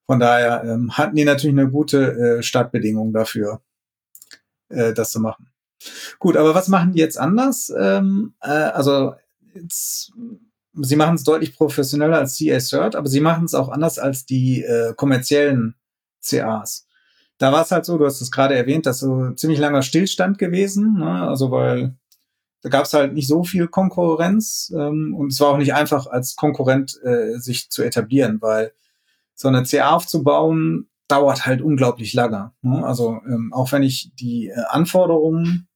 Von 0.05 0.21
daher 0.21 0.63
ähm, 0.63 0.99
hatten 0.99 1.17
die 1.17 1.25
natürlich 1.25 1.59
eine 1.59 1.71
gute 1.71 2.39
äh, 2.39 2.43
Startbedingung 2.43 3.15
dafür, 3.15 3.63
äh, 4.69 4.93
das 4.93 5.11
zu 5.11 5.21
machen. 5.21 5.49
Gut, 6.19 6.37
aber 6.37 6.55
was 6.55 6.69
machen 6.69 6.93
die 6.93 6.99
jetzt 6.99 7.19
anders? 7.19 7.73
Ähm, 7.75 8.35
äh, 8.43 8.51
also 8.51 9.15
jetzt, 9.55 10.13
sie 10.75 10.97
machen 10.97 11.15
es 11.15 11.25
deutlich 11.25 11.57
professioneller 11.57 12.19
als 12.19 12.37
CA 12.37 12.61
Cert, 12.61 12.95
aber 12.95 13.09
sie 13.09 13.21
machen 13.21 13.47
es 13.47 13.55
auch 13.55 13.71
anders 13.71 13.99
als 13.99 14.27
die 14.27 14.63
äh, 14.63 14.93
kommerziellen 14.97 15.77
CAs. 16.23 16.87
Da 17.39 17.53
war 17.53 17.63
es 17.63 17.71
halt 17.71 17.87
so, 17.87 17.97
du 17.97 18.05
hast 18.05 18.21
es 18.21 18.31
gerade 18.31 18.55
erwähnt, 18.55 18.85
dass 18.85 18.99
so 18.99 19.31
ziemlich 19.31 19.61
langer 19.61 19.81
Stillstand 19.81 20.37
gewesen, 20.39 20.99
ne? 20.99 21.27
also 21.27 21.51
weil 21.51 21.97
da 22.63 22.69
gab 22.69 22.85
es 22.85 22.93
halt 22.93 23.15
nicht 23.15 23.29
so 23.29 23.45
viel 23.45 23.69
Konkurrenz 23.69 24.73
ähm, 24.77 25.15
und 25.17 25.33
es 25.33 25.41
war 25.41 25.49
auch 25.49 25.59
nicht 25.59 25.75
einfach 25.75 26.07
als 26.07 26.37
Konkurrent 26.37 26.99
äh, 27.05 27.39
sich 27.39 27.71
zu 27.71 27.83
etablieren, 27.83 28.41
weil 28.41 28.73
so 29.35 29.49
eine 29.49 29.63
CA 29.63 29.95
aufzubauen 29.95 30.89
dauert 31.07 31.47
halt 31.47 31.63
unglaublich 31.63 32.13
lange. 32.15 32.53
Ne? 32.63 32.85
Also 32.85 33.21
ähm, 33.27 33.53
auch 33.53 33.73
wenn 33.73 33.83
ich 33.83 34.11
die 34.15 34.49
äh, 34.49 34.61
Anforderungen 34.69 35.69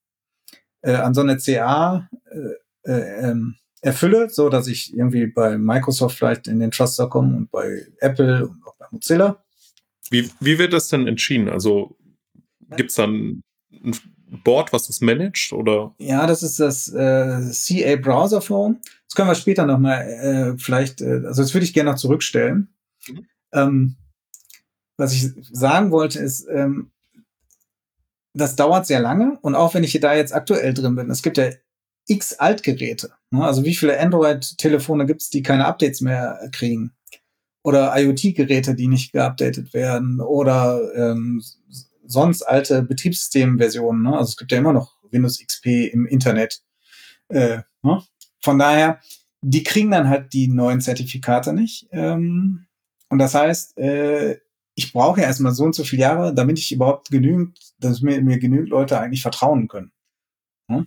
äh, 0.83 0.95
an 0.95 1.15
so 1.15 1.21
eine 1.21 1.39
CA 1.39 2.09
äh, 2.31 2.91
äh, 2.91 3.31
ähm, 3.31 3.57
erfülle, 3.81 4.29
so 4.29 4.49
dass 4.49 4.67
ich 4.67 4.95
irgendwie 4.95 5.27
bei 5.27 5.59
Microsoft 5.59 6.19
vielleicht 6.19 6.49
in 6.49 6.59
den 6.59 6.73
Truster 6.73 7.09
komme 7.09 7.37
und 7.37 7.51
bei 7.51 7.87
Apple 7.99 8.49
und 8.49 8.67
auch 8.67 8.77
bei 8.77 8.87
Mozilla. 8.91 9.43
Wie, 10.11 10.31
wie 10.41 10.59
wird 10.59 10.73
das 10.73 10.89
denn 10.89 11.07
entschieden? 11.07 11.49
Also 11.49 11.97
gibt's 12.77 12.97
dann 12.97 13.43
ein 13.73 13.95
Board, 14.45 14.73
was 14.73 14.87
das 14.87 15.01
managt? 15.01 15.53
Oder? 15.53 15.95
Ja, 15.99 16.27
das 16.27 16.43
ist 16.43 16.59
das 16.59 16.89
äh, 16.89 17.51
CA 17.53 17.97
Browser 17.97 18.41
Forum. 18.41 18.81
Das 19.07 19.15
können 19.15 19.29
wir 19.29 19.35
später 19.35 19.67
nochmal 19.67 20.03
äh, 20.03 20.59
vielleicht, 20.59 21.03
äh, 21.03 21.23
also 21.25 21.43
das 21.43 21.53
würde 21.55 21.65
ich 21.65 21.75
gerne 21.75 21.91
noch 21.91 21.99
zurückstellen. 21.99 22.69
Mhm. 23.09 23.27
Ähm, 23.53 23.97
was 24.97 25.13
ich 25.13 25.31
sagen 25.51 25.91
wollte, 25.91 26.19
ist, 26.19 26.47
ähm, 26.49 26.91
das 28.35 28.57
dauert 28.57 28.87
sehr 28.87 29.01
lange 29.01 29.39
und 29.43 29.55
auch 29.55 29.75
wenn 29.75 29.85
ich 29.85 29.99
da 30.01 30.15
jetzt 30.15 30.35
aktuell 30.35 30.73
drin 30.73 30.95
bin, 30.95 31.11
es 31.11 31.23
gibt 31.23 31.37
ja 31.37 31.51
x 32.07 32.35
Altgeräte. 32.35 33.13
Ne? 33.31 33.45
Also 33.45 33.65
wie 33.65 33.75
viele 33.75 33.99
Android-Telefone 34.01 35.07
gibt 35.07 35.23
es, 35.23 35.31
die 35.31 35.43
keine 35.43 35.67
Updates 35.67 36.01
mehr 36.01 36.49
kriegen? 36.53 36.93
Oder 37.65 37.93
IoT-Geräte, 37.97 38.75
die 38.75 38.89
nicht 38.89 39.13
geupdatet 39.13 39.73
werden? 39.73 40.21
Oder 40.21 40.81
ähm, 40.97 41.43
sonst 42.05 42.43
alte 42.43 42.83
Betriebssystemversionen. 42.83 44.03
Ne? 44.03 44.17
Also 44.17 44.31
es 44.31 44.37
gibt 44.37 44.53
ja 44.53 44.59
immer 44.59 44.73
noch 44.73 44.97
Windows 45.11 45.45
XP 45.45 45.67
im 45.93 46.07
Internet. 46.07 46.63
Äh, 47.29 47.59
ne? 47.83 48.03
Von 48.41 48.59
daher, 48.59 49.01
die 49.43 49.63
kriegen 49.63 49.91
dann 49.91 50.09
halt 50.09 50.33
die 50.33 50.49
neuen 50.49 50.81
Zertifikate 50.81 51.53
nicht. 51.53 51.89
Ähm, 51.93 52.67
und 53.09 53.19
das 53.19 53.35
heißt, 53.35 53.79
äh, 53.79 54.39
ich 54.75 54.93
brauche 54.93 55.21
ja 55.21 55.27
erstmal 55.27 55.53
so 55.53 55.65
und 55.65 55.75
so 55.75 55.85
viele 55.85 56.03
Jahre, 56.03 56.35
damit 56.35 56.59
ich 56.59 56.73
überhaupt 56.73 57.11
genügend, 57.11 57.59
dass 57.79 58.01
mir, 58.01 58.21
mir 58.23 58.39
genügend 58.39 58.71
Leute 58.71 58.99
eigentlich 58.99 59.23
vertrauen 59.23 59.69
können. 59.69 59.93
Hm? 60.71 60.87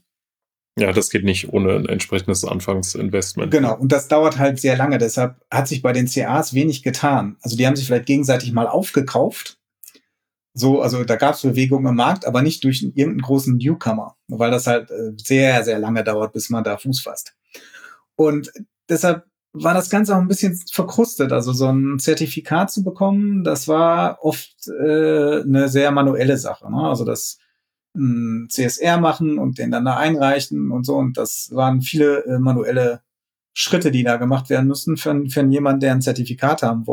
Ja, 0.78 0.92
das 0.92 1.10
geht 1.10 1.24
nicht 1.24 1.54
ohne 1.54 1.76
ein 1.76 1.86
entsprechendes 1.86 2.44
Anfangsinvestment. 2.44 3.52
Genau, 3.52 3.78
und 3.78 3.92
das 3.92 4.08
dauert 4.08 4.40
halt 4.40 4.60
sehr 4.60 4.76
lange. 4.76 4.98
Deshalb 4.98 5.40
hat 5.50 5.68
sich 5.68 5.82
bei 5.82 5.94
den 5.94 6.08
CAs 6.08 6.54
wenig 6.54 6.84
getan. 6.84 7.38
Also 7.42 7.56
die 7.56 7.66
haben 7.66 7.76
sich 7.76 7.86
vielleicht 7.86 8.08
gegenseitig 8.08 8.52
mal 8.52 8.68
aufgekauft. 8.68 9.58
So, 10.58 10.82
also 10.82 11.04
da 11.04 11.18
gab 11.18 11.36
es 11.36 11.42
Bewegungen 11.42 11.88
im 11.88 11.96
Markt, 11.96 12.26
aber 12.26 12.42
nicht 12.42 12.64
durch 12.64 12.82
irgendeinen 12.82 13.22
großen 13.22 13.58
Newcomer, 13.58 14.16
weil 14.30 14.52
das 14.52 14.68
halt 14.68 14.90
äh, 14.90 15.12
sehr, 15.18 15.64
sehr 15.66 15.80
lange 15.80 16.02
dauert, 16.04 16.32
bis 16.32 16.50
man 16.50 16.64
da 16.64 16.78
Fuß 16.78 17.02
fasst. 17.02 17.36
Und 18.16 18.52
deshalb 18.88 19.26
war 19.52 19.74
das 19.74 19.90
Ganze 19.90 20.16
auch 20.16 20.22
ein 20.22 20.30
bisschen 20.30 20.58
verkrustet. 20.72 21.34
Also 21.34 21.52
so 21.52 21.68
ein 21.68 22.00
Zertifikat 22.00 22.72
zu 22.72 22.86
bekommen, 22.86 23.44
das 23.44 23.68
war 23.68 24.24
oft 24.24 24.56
äh, 24.70 25.42
eine 25.42 25.68
sehr 25.68 25.92
manuelle 25.92 26.38
Sache. 26.38 26.72
Ne? 26.72 26.78
Also 26.78 27.04
das 27.04 27.38
ein 27.94 28.48
CSR 28.50 28.98
machen 28.98 29.38
und 29.38 29.58
den 29.58 29.72
dann 29.72 29.86
da 29.86 29.98
einreichen 29.98 30.72
und 30.72 30.86
so. 30.86 30.96
Und 30.96 31.18
das 31.18 31.50
waren 31.52 31.82
viele 31.82 32.26
äh, 32.26 32.40
manuelle 32.40 33.02
Schritte, 33.54 33.92
die 33.92 34.04
da 34.04 34.16
gemacht 34.16 34.50
werden 34.50 34.68
müssen 34.68 34.96
für, 34.96 35.30
für 35.30 35.46
jemanden, 35.46 35.82
der 35.82 35.92
ein 35.92 36.02
Zertifikat 36.02 36.64
haben 36.64 36.88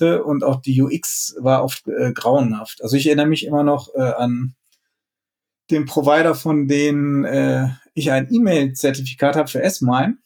wollte. 0.00 0.24
Und 0.24 0.44
auch 0.44 0.60
die 0.60 0.80
UX 0.82 1.36
war 1.38 1.64
oft 1.64 1.86
äh, 1.88 2.12
grauenhaft. 2.12 2.82
Also 2.82 2.96
ich 2.96 3.06
erinnere 3.06 3.26
mich 3.26 3.46
immer 3.46 3.62
noch 3.62 3.94
äh, 3.94 4.00
an 4.00 4.54
den 5.70 5.86
Provider, 5.86 6.34
von 6.34 6.68
denen 6.68 7.24
äh, 7.24 7.68
ich 7.94 8.10
ein 8.10 8.28
E-Mail-Zertifikat 8.30 9.36
habe 9.36 9.48
für 9.48 9.62
S-MIME 9.62 10.18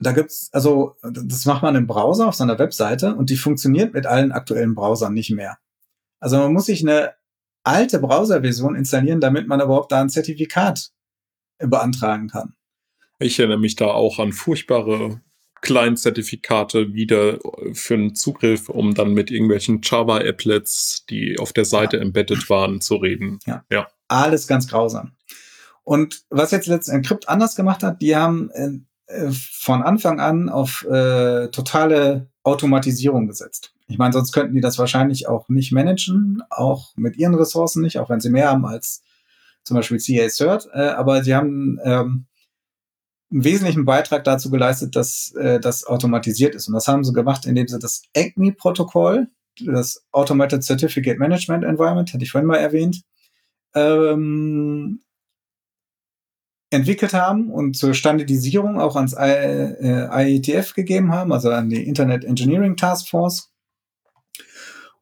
da 0.00 0.12
gibt's, 0.12 0.50
also 0.52 0.96
das 1.02 1.46
macht 1.46 1.62
man 1.62 1.76
im 1.76 1.86
Browser 1.86 2.28
auf 2.28 2.34
seiner 2.34 2.58
Webseite 2.58 3.14
und 3.14 3.30
die 3.30 3.36
funktioniert 3.36 3.94
mit 3.94 4.06
allen 4.06 4.32
aktuellen 4.32 4.74
Browsern 4.74 5.14
nicht 5.14 5.30
mehr. 5.30 5.58
Also 6.20 6.36
man 6.36 6.52
muss 6.52 6.66
sich 6.66 6.82
eine 6.82 7.14
alte 7.62 8.00
Browserversion 8.00 8.74
installieren, 8.74 9.20
damit 9.20 9.46
man 9.46 9.60
überhaupt 9.60 9.92
da 9.92 10.00
ein 10.00 10.10
Zertifikat 10.10 10.90
beantragen 11.58 12.28
kann. 12.28 12.54
Ich 13.20 13.38
erinnere 13.38 13.58
mich 13.58 13.76
da 13.76 13.86
auch 13.86 14.18
an 14.18 14.32
furchtbare 14.32 15.20
Client-Zertifikate 15.64 16.94
wieder 16.94 17.38
für 17.72 17.94
einen 17.94 18.14
Zugriff, 18.14 18.68
um 18.68 18.94
dann 18.94 19.14
mit 19.14 19.30
irgendwelchen 19.30 19.80
Java-Applets, 19.82 21.06
die 21.10 21.38
auf 21.38 21.52
der 21.52 21.64
Seite 21.64 21.96
ja. 21.96 22.02
embedded 22.02 22.48
waren, 22.48 22.80
zu 22.80 22.96
reden. 22.96 23.40
Ja. 23.46 23.64
ja. 23.70 23.88
Alles 24.08 24.46
ganz 24.46 24.68
grausam. 24.68 25.12
Und 25.82 26.24
was 26.30 26.50
jetzt 26.50 26.66
letztendlich 26.66 27.10
Encrypt 27.10 27.28
anders 27.28 27.56
gemacht 27.56 27.82
hat, 27.82 28.00
die 28.00 28.14
haben 28.14 28.50
äh, 28.50 28.70
äh, 29.06 29.30
von 29.32 29.82
Anfang 29.82 30.20
an 30.20 30.48
auf 30.48 30.84
äh, 30.84 31.48
totale 31.48 32.28
Automatisierung 32.42 33.26
gesetzt. 33.26 33.72
Ich 33.86 33.98
meine, 33.98 34.12
sonst 34.12 34.32
könnten 34.32 34.54
die 34.54 34.60
das 34.60 34.78
wahrscheinlich 34.78 35.28
auch 35.28 35.48
nicht 35.48 35.72
managen, 35.72 36.42
auch 36.50 36.92
mit 36.96 37.16
ihren 37.16 37.34
Ressourcen 37.34 37.82
nicht, 37.82 37.98
auch 37.98 38.08
wenn 38.08 38.20
sie 38.20 38.30
mehr 38.30 38.50
haben 38.50 38.64
als 38.64 39.02
zum 39.62 39.76
Beispiel 39.76 39.98
CA 39.98 40.28
Cert. 40.28 40.68
Äh, 40.72 40.88
aber 40.88 41.24
sie 41.24 41.34
haben 41.34 41.78
ähm, 41.84 42.26
einen 43.34 43.44
wesentlichen 43.44 43.84
Beitrag 43.84 44.24
dazu 44.24 44.50
geleistet, 44.50 44.94
dass 44.96 45.32
äh, 45.32 45.58
das 45.58 45.84
automatisiert 45.84 46.54
ist. 46.54 46.68
Und 46.68 46.74
das 46.74 46.86
haben 46.86 47.04
sie 47.04 47.12
gemacht, 47.12 47.46
indem 47.46 47.66
sie 47.66 47.78
das 47.78 48.02
ACME-Protokoll, 48.16 49.28
das 49.66 50.04
Automated 50.12 50.62
Certificate 50.62 51.18
Management 51.18 51.64
Environment, 51.64 52.12
hatte 52.12 52.24
ich 52.24 52.30
vorhin 52.30 52.46
mal 52.46 52.56
erwähnt, 52.56 53.02
ähm, 53.74 55.00
entwickelt 56.70 57.12
haben 57.12 57.50
und 57.50 57.76
zur 57.76 57.94
Standardisierung 57.94 58.80
auch 58.80 58.96
ans 58.96 59.14
IETF 59.14 60.70
äh, 60.70 60.74
gegeben 60.74 61.12
haben, 61.12 61.32
also 61.32 61.50
an 61.50 61.68
die 61.68 61.86
Internet 61.86 62.24
Engineering 62.24 62.76
Task 62.76 63.08
Force. 63.08 63.53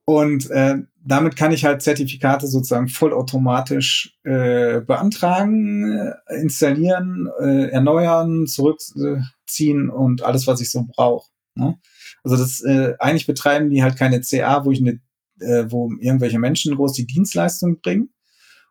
Und 0.04 0.50
äh, 0.50 0.78
damit 1.04 1.36
kann 1.36 1.52
ich 1.52 1.64
halt 1.64 1.82
Zertifikate 1.82 2.46
sozusagen 2.46 2.88
vollautomatisch 2.88 4.18
äh, 4.24 4.80
beantragen, 4.80 6.12
äh, 6.26 6.40
installieren, 6.40 7.28
äh, 7.40 7.68
erneuern, 7.68 8.46
zurückziehen 8.46 9.90
und 9.90 10.22
alles, 10.22 10.46
was 10.46 10.60
ich 10.60 10.70
so 10.70 10.86
brauche. 10.92 11.30
Ne? 11.54 11.78
Also 12.24 12.36
das 12.36 12.62
äh, 12.62 12.94
eigentlich 12.98 13.26
betreiben 13.26 13.70
die 13.70 13.82
halt 13.82 13.96
keine 13.96 14.20
CA, 14.20 14.64
wo 14.64 14.72
ich 14.72 14.80
eine, 14.80 15.00
äh, 15.40 15.70
wo 15.70 15.92
irgendwelche 16.00 16.38
Menschen 16.38 16.74
groß 16.74 16.94
die 16.94 17.06
Dienstleistung 17.06 17.80
bringen, 17.80 18.10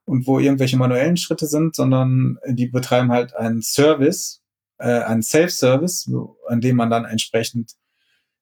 und 0.06 0.28
wo 0.28 0.40
irgendwelche 0.40 0.78
manuellen 0.78 1.18
Schritte 1.18 1.48
sind, 1.48 1.76
sondern 1.76 2.38
die 2.48 2.68
betreiben 2.68 3.12
halt 3.12 3.34
einen 3.36 3.62
Service, 3.62 4.42
äh, 4.78 5.02
einen 5.04 5.22
Self-Service, 5.22 6.12
an 6.48 6.62
dem 6.62 6.76
man 6.76 6.90
dann 6.90 7.06
entsprechend 7.06 7.74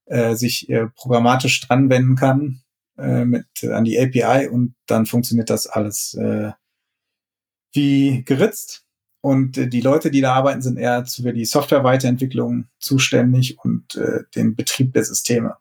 äh, 0.06 0.36
sich 0.36 0.69
äh, 0.69 0.88
programmatisch 0.95 1.62
dranwenden 1.62 2.15
kann 2.15 2.62
äh, 2.99 3.25
mit 3.25 3.45
an 3.63 3.85
die 3.85 3.99
API 3.99 4.47
und 4.47 4.75
dann 4.85 5.05
funktioniert 5.05 5.49
das 5.49 5.67
alles 5.67 6.13
äh, 6.15 6.51
wie 7.73 8.23
geritzt. 8.23 8.85
Und 9.21 9.57
äh, 9.57 9.67
die 9.67 9.81
Leute, 9.81 10.12
die 10.12 10.21
da 10.21 10.33
arbeiten, 10.33 10.62
sind 10.62 10.77
eher 10.77 11.05
für 11.05 11.33
die 11.33 11.45
Software-Weiterentwicklung 11.45 12.67
zuständig 12.79 13.59
und 13.59 13.95
äh, 13.95 14.23
den 14.35 14.55
Betrieb 14.55 14.93
der 14.93 15.03
Systeme. 15.03 15.57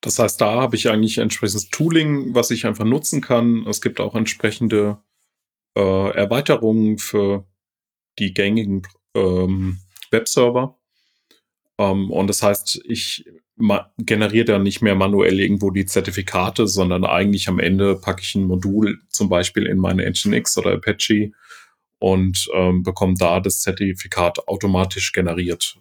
Das 0.00 0.18
heißt, 0.18 0.40
da 0.40 0.60
habe 0.60 0.76
ich 0.76 0.88
eigentlich 0.88 1.18
entsprechendes 1.18 1.68
Tooling, 1.70 2.34
was 2.34 2.52
ich 2.52 2.66
einfach 2.66 2.84
nutzen 2.84 3.20
kann. 3.20 3.66
Es 3.66 3.80
gibt 3.80 3.98
auch 3.98 4.14
entsprechende 4.14 4.98
äh, 5.76 6.10
Erweiterungen 6.14 6.98
für 6.98 7.44
die 8.18 8.32
gängigen 8.32 8.82
ähm, 9.14 9.78
Webserver. 10.10 10.78
Ähm, 11.78 12.10
und 12.10 12.28
das 12.28 12.42
heißt, 12.42 12.82
ich 12.84 13.24
generiere 13.98 14.44
dann 14.44 14.62
nicht 14.62 14.82
mehr 14.82 14.94
manuell 14.94 15.40
irgendwo 15.40 15.70
die 15.70 15.86
Zertifikate, 15.86 16.66
sondern 16.66 17.06
eigentlich 17.06 17.48
am 17.48 17.58
Ende 17.58 17.94
packe 17.96 18.20
ich 18.22 18.34
ein 18.34 18.44
Modul 18.44 19.00
zum 19.08 19.30
Beispiel 19.30 19.64
in 19.64 19.78
meine 19.78 20.04
Nginx 20.04 20.58
oder 20.58 20.72
Apache 20.72 21.32
und 21.98 22.48
ähm, 22.54 22.82
bekomme 22.82 23.14
da 23.18 23.40
das 23.40 23.62
Zertifikat 23.62 24.46
automatisch 24.46 25.12
generiert 25.12 25.78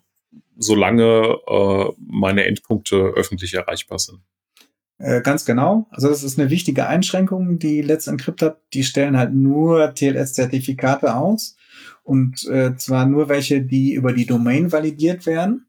solange 0.57 1.37
äh, 1.47 1.91
meine 1.97 2.45
Endpunkte 2.45 2.95
öffentlich 2.95 3.53
erreichbar 3.53 3.99
sind. 3.99 4.19
Äh, 4.97 5.21
ganz 5.21 5.45
genau. 5.45 5.87
Also 5.91 6.07
das 6.07 6.23
ist 6.23 6.39
eine 6.39 6.49
wichtige 6.49 6.87
Einschränkung, 6.87 7.59
die 7.59 7.81
Let's 7.81 8.07
Encrypt 8.07 8.41
hat. 8.41 8.61
Die 8.73 8.83
stellen 8.83 9.17
halt 9.17 9.33
nur 9.33 9.93
TLS-Zertifikate 9.93 11.15
aus 11.15 11.57
und 12.03 12.45
äh, 12.47 12.75
zwar 12.77 13.05
nur 13.05 13.27
welche, 13.27 13.61
die 13.61 13.93
über 13.93 14.13
die 14.13 14.25
Domain 14.25 14.71
validiert 14.71 15.25
werden. 15.25 15.67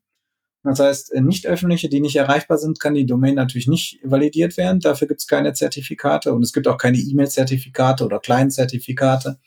Das 0.67 0.81
heißt, 0.81 1.13
äh, 1.13 1.21
nicht 1.21 1.47
öffentliche, 1.47 1.89
die 1.89 2.01
nicht 2.01 2.17
erreichbar 2.17 2.59
sind, 2.59 2.81
kann 2.81 2.95
die 2.95 3.07
Domain 3.07 3.35
natürlich 3.35 3.69
nicht 3.69 4.01
validiert 4.03 4.57
werden. 4.57 4.81
Dafür 4.81 5.09
gibt 5.09 5.21
es 5.21 5.27
keine 5.27 5.53
Zertifikate 5.53 6.33
und 6.33 6.43
es 6.43 6.53
gibt 6.53 6.69
auch 6.69 6.79
keine 6.79 6.99
E-Mail-Zertifikate 6.99 8.05
oder 8.05 8.21
Client-Zertifikate. 8.21 9.39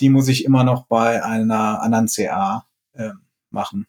Die 0.00 0.08
muss 0.08 0.28
ich 0.28 0.44
immer 0.44 0.64
noch 0.64 0.86
bei 0.86 1.22
einer 1.22 1.80
anderen 1.82 2.08
CA 2.08 2.66
äh, 2.94 3.10
machen. 3.50 3.86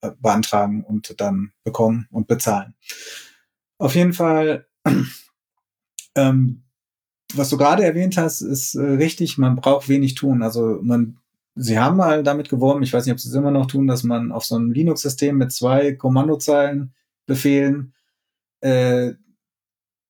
Äh, 0.00 0.12
beantragen 0.20 0.84
und 0.84 1.20
dann 1.20 1.50
bekommen 1.64 2.06
und 2.12 2.28
bezahlen. 2.28 2.74
Auf 3.78 3.96
jeden 3.96 4.12
Fall, 4.12 4.68
ähm, 6.14 6.62
was 7.34 7.48
du 7.48 7.56
gerade 7.56 7.84
erwähnt 7.84 8.16
hast, 8.16 8.40
ist 8.40 8.76
äh, 8.76 8.80
richtig, 8.80 9.38
man 9.38 9.56
braucht 9.56 9.88
wenig 9.88 10.14
tun. 10.14 10.44
Also 10.44 10.78
man, 10.82 11.18
sie 11.58 11.78
haben 11.78 11.96
mal 11.96 12.22
damit 12.22 12.48
geworben, 12.48 12.82
ich 12.82 12.92
weiß 12.92 13.04
nicht, 13.04 13.12
ob 13.12 13.20
sie 13.20 13.28
es 13.28 13.34
immer 13.34 13.50
noch 13.50 13.66
tun, 13.66 13.86
dass 13.86 14.04
man 14.04 14.32
auf 14.32 14.44
so 14.44 14.54
einem 14.54 14.70
Linux-System 14.70 15.36
mit 15.36 15.52
zwei 15.52 15.92
Kommandozeilen 15.92 16.94
Befehlen 17.26 17.92
äh, 18.60 19.12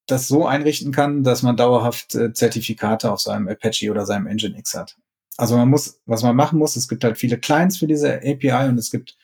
das 0.06 0.28
so 0.28 0.46
einrichten 0.46 0.92
kann, 0.92 1.24
dass 1.24 1.42
man 1.42 1.56
dauerhaft 1.56 2.14
äh, 2.14 2.32
Zertifikate 2.32 3.10
auf 3.10 3.20
seinem 3.20 3.48
Apache 3.48 3.90
oder 3.90 4.06
seinem 4.06 4.26
Nginx 4.26 4.74
hat. 4.74 4.96
Also 5.36 5.56
man 5.56 5.68
muss, 5.68 6.00
was 6.06 6.22
man 6.22 6.36
machen 6.36 6.58
muss, 6.58 6.76
es 6.76 6.88
gibt 6.88 7.04
halt 7.04 7.18
viele 7.18 7.38
Clients 7.38 7.78
für 7.78 7.86
diese 7.86 8.16
API 8.16 8.68
und 8.68 8.78
es 8.78 8.90
gibt 8.90 9.16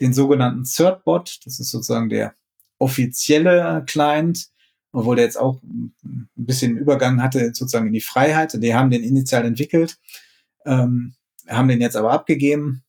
den 0.00 0.12
sogenannten 0.12 0.64
Certbot. 0.64 1.40
Das 1.44 1.60
ist 1.60 1.70
sozusagen 1.70 2.08
der 2.08 2.34
offizielle 2.78 3.84
Client, 3.86 4.48
obwohl 4.92 5.16
der 5.16 5.26
jetzt 5.26 5.38
auch 5.38 5.60
ein 5.62 6.28
bisschen 6.34 6.76
Übergang 6.76 7.22
hatte 7.22 7.46
sozusagen 7.54 7.88
in 7.88 7.92
die 7.92 8.00
Freiheit. 8.00 8.60
Die 8.60 8.74
haben 8.74 8.90
den 8.90 9.04
initial 9.04 9.44
entwickelt, 9.44 9.98
ähm, 10.64 11.14
haben 11.50 11.68
den 11.68 11.80
jetzt 11.80 11.96
aber 11.96 12.12
abgegeben. 12.12 12.82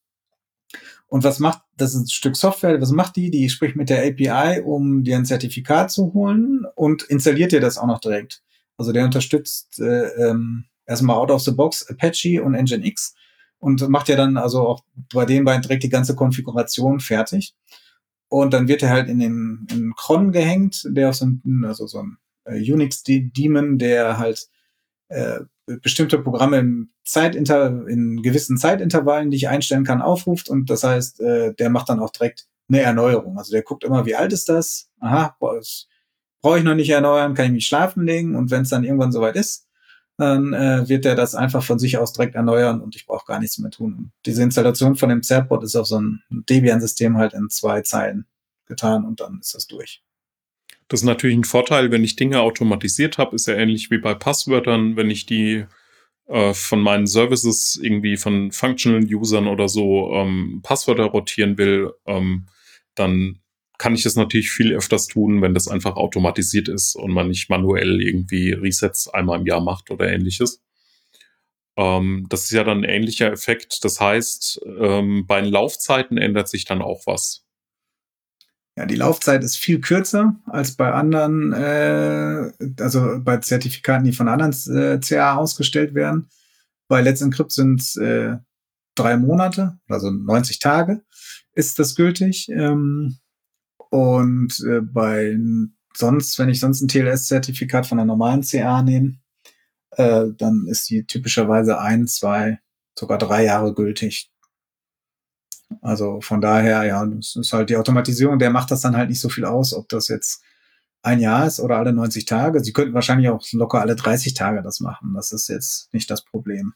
Und 1.07 1.25
was 1.25 1.39
macht, 1.39 1.61
das 1.75 1.93
ist 1.93 2.01
ein 2.01 2.07
Stück 2.07 2.37
Software, 2.37 2.79
was 2.79 2.91
macht 2.91 3.17
die? 3.17 3.31
Die 3.31 3.49
spricht 3.49 3.75
mit 3.75 3.89
der 3.89 4.07
API, 4.07 4.61
um 4.61 5.03
dir 5.03 5.17
ein 5.17 5.25
Zertifikat 5.25 5.91
zu 5.91 6.13
holen 6.13 6.65
und 6.75 7.03
installiert 7.03 7.51
dir 7.51 7.59
das 7.59 7.77
auch 7.77 7.87
noch 7.87 7.99
direkt. 7.99 8.43
Also 8.77 8.93
der 8.93 9.03
unterstützt 9.03 9.79
äh, 9.79 10.07
ähm, 10.29 10.65
erstmal 10.85 11.17
out 11.17 11.31
of 11.31 11.41
the 11.41 11.51
box 11.51 11.85
Apache 11.89 12.41
und 12.41 12.53
Nginx 12.53 13.13
und 13.59 13.87
macht 13.89 14.09
ja 14.09 14.15
dann 14.15 14.37
also 14.37 14.67
auch 14.67 14.83
bei 15.13 15.25
den 15.25 15.43
beiden 15.43 15.61
direkt 15.61 15.83
die 15.83 15.89
ganze 15.89 16.15
Konfiguration 16.15 16.99
fertig. 16.99 17.55
Und 18.29 18.53
dann 18.53 18.69
wird 18.69 18.81
er 18.81 18.91
halt 18.91 19.09
in 19.09 19.19
den 19.19 19.67
in 19.69 19.93
Cron 19.95 20.31
gehängt, 20.31 20.83
der 20.87 21.09
auf 21.09 21.15
so 21.15 21.25
ein, 21.25 21.65
also 21.65 21.85
so 21.87 21.99
ein 21.99 22.17
äh, 22.45 22.71
Unix-Daemon, 22.71 23.77
der 23.77 24.17
halt 24.17 24.47
äh, 25.11 25.41
bestimmte 25.81 26.19
Programme 26.19 26.57
im 26.57 26.89
Zeitinter 27.03 27.85
in 27.87 28.21
gewissen 28.21 28.57
Zeitintervallen, 28.57 29.31
die 29.31 29.37
ich 29.37 29.49
einstellen 29.49 29.83
kann, 29.83 30.01
aufruft. 30.01 30.49
Und 30.49 30.69
das 30.69 30.83
heißt, 30.83 31.21
äh, 31.21 31.53
der 31.53 31.69
macht 31.69 31.89
dann 31.89 31.99
auch 31.99 32.09
direkt 32.09 32.47
eine 32.69 32.81
Erneuerung. 32.81 33.37
Also 33.37 33.51
der 33.51 33.63
guckt 33.63 33.83
immer, 33.83 34.05
wie 34.05 34.15
alt 34.15 34.33
ist 34.33 34.49
das? 34.49 34.89
Aha, 34.99 35.35
brauche 35.39 36.57
ich 36.57 36.63
noch 36.63 36.75
nicht 36.75 36.89
erneuern, 36.89 37.33
kann 37.33 37.47
ich 37.47 37.51
mich 37.51 37.67
schlafen 37.67 38.05
legen. 38.05 38.35
Und 38.35 38.51
wenn 38.51 38.63
es 38.63 38.69
dann 38.69 38.83
irgendwann 38.83 39.11
soweit 39.11 39.35
ist, 39.35 39.67
dann 40.17 40.53
äh, 40.53 40.87
wird 40.87 41.05
er 41.05 41.15
das 41.15 41.35
einfach 41.35 41.63
von 41.63 41.79
sich 41.79 41.97
aus 41.97 42.13
direkt 42.13 42.35
erneuern 42.35 42.81
und 42.81 42.95
ich 42.95 43.07
brauche 43.07 43.25
gar 43.25 43.39
nichts 43.39 43.57
mehr 43.57 43.71
tun. 43.71 44.11
diese 44.25 44.43
Installation 44.43 44.95
von 44.95 45.09
dem 45.09 45.23
Zertbot 45.23 45.63
ist 45.63 45.75
auf 45.75 45.87
so 45.87 45.99
ein 45.99 46.21
Debian-System 46.29 47.17
halt 47.17 47.33
in 47.33 47.49
zwei 47.49 47.81
Zeilen 47.81 48.27
getan 48.67 49.05
und 49.05 49.19
dann 49.19 49.39
ist 49.39 49.55
das 49.55 49.67
durch. 49.67 50.03
Das 50.91 50.99
ist 50.99 51.05
natürlich 51.05 51.37
ein 51.37 51.45
Vorteil, 51.45 51.89
wenn 51.89 52.03
ich 52.03 52.17
Dinge 52.17 52.41
automatisiert 52.41 53.17
habe, 53.17 53.37
ist 53.37 53.47
ja 53.47 53.53
ähnlich 53.53 53.89
wie 53.91 53.99
bei 53.99 54.13
Passwörtern, 54.13 54.97
wenn 54.97 55.09
ich 55.09 55.25
die 55.25 55.63
äh, 56.27 56.53
von 56.53 56.81
meinen 56.81 57.07
Services 57.07 57.79
irgendwie 57.81 58.17
von 58.17 58.51
Functional 58.51 59.01
Usern 59.01 59.47
oder 59.47 59.69
so 59.69 60.11
ähm, 60.13 60.59
Passwörter 60.63 61.05
rotieren 61.05 61.57
will, 61.57 61.93
ähm, 62.07 62.47
dann 62.93 63.39
kann 63.77 63.95
ich 63.95 64.03
das 64.03 64.17
natürlich 64.17 64.51
viel 64.51 64.73
öfters 64.73 65.07
tun, 65.07 65.41
wenn 65.41 65.53
das 65.53 65.69
einfach 65.69 65.95
automatisiert 65.95 66.67
ist 66.67 66.97
und 66.97 67.11
man 67.11 67.29
nicht 67.29 67.49
manuell 67.49 68.01
irgendwie 68.01 68.51
Resets 68.51 69.07
einmal 69.07 69.39
im 69.39 69.45
Jahr 69.45 69.61
macht 69.61 69.91
oder 69.91 70.11
ähnliches. 70.11 70.61
Ähm, 71.77 72.25
das 72.27 72.43
ist 72.43 72.51
ja 72.51 72.65
dann 72.65 72.79
ein 72.79 72.89
ähnlicher 72.89 73.31
Effekt. 73.31 73.85
Das 73.85 74.01
heißt, 74.01 74.59
ähm, 74.77 75.25
bei 75.25 75.39
den 75.39 75.53
Laufzeiten 75.53 76.17
ändert 76.17 76.49
sich 76.49 76.65
dann 76.65 76.81
auch 76.81 77.03
was. 77.05 77.45
Ja, 78.77 78.85
die 78.85 78.95
Laufzeit 78.95 79.43
ist 79.43 79.57
viel 79.57 79.81
kürzer 79.81 80.35
als 80.45 80.71
bei 80.75 80.91
anderen, 80.91 81.51
äh, 81.51 82.51
also 82.79 83.19
bei 83.19 83.37
Zertifikaten, 83.37 84.05
die 84.05 84.13
von 84.13 84.29
anderen 84.29 84.53
äh, 84.73 84.99
CA 84.99 85.35
ausgestellt 85.35 85.93
werden. 85.93 86.29
Bei 86.87 87.01
Let's 87.01 87.21
Encrypt 87.21 87.51
sind 87.51 87.81
es 87.81 87.97
äh, 87.97 88.37
drei 88.95 89.17
Monate, 89.17 89.79
also 89.87 90.09
90 90.09 90.59
Tage 90.59 91.01
ist 91.53 91.79
das 91.79 91.95
gültig. 91.95 92.49
Ähm, 92.49 93.17
und 93.89 94.57
äh, 94.67 94.81
bei 94.81 95.37
sonst, 95.95 96.39
wenn 96.39 96.49
ich 96.49 96.59
sonst 96.59 96.81
ein 96.81 96.87
TLS-Zertifikat 96.87 97.85
von 97.85 97.99
einer 97.99 98.05
normalen 98.05 98.43
CA 98.43 98.81
nehme, 98.81 99.17
äh, 99.91 100.27
dann 100.37 100.65
ist 100.67 100.89
die 100.89 101.05
typischerweise 101.05 101.79
ein, 101.79 102.07
zwei, 102.07 102.59
sogar 102.97 103.17
drei 103.17 103.43
Jahre 103.43 103.73
gültig. 103.73 104.31
Also 105.81 106.21
von 106.21 106.41
daher, 106.41 106.83
ja, 106.83 107.05
das 107.05 107.35
ist 107.35 107.53
halt 107.53 107.69
die 107.69 107.77
Automatisierung, 107.77 108.39
der 108.39 108.49
macht 108.49 108.71
das 108.71 108.81
dann 108.81 108.95
halt 108.97 109.09
nicht 109.09 109.21
so 109.21 109.29
viel 109.29 109.45
aus, 109.45 109.73
ob 109.73 109.89
das 109.89 110.07
jetzt 110.07 110.43
ein 111.03 111.19
Jahr 111.19 111.47
ist 111.47 111.59
oder 111.59 111.77
alle 111.77 111.93
90 111.93 112.25
Tage. 112.25 112.63
Sie 112.63 112.73
könnten 112.73 112.93
wahrscheinlich 112.93 113.29
auch 113.29 113.43
locker 113.53 113.81
alle 113.81 113.95
30 113.95 114.33
Tage 114.33 114.61
das 114.61 114.79
machen. 114.79 115.13
Das 115.15 115.31
ist 115.31 115.47
jetzt 115.47 115.93
nicht 115.93 116.09
das 116.09 116.23
Problem. 116.23 116.73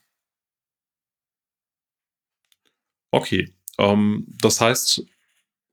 Okay. 3.12 3.54
Ähm, 3.78 4.26
das 4.42 4.62
heißt, 4.62 5.06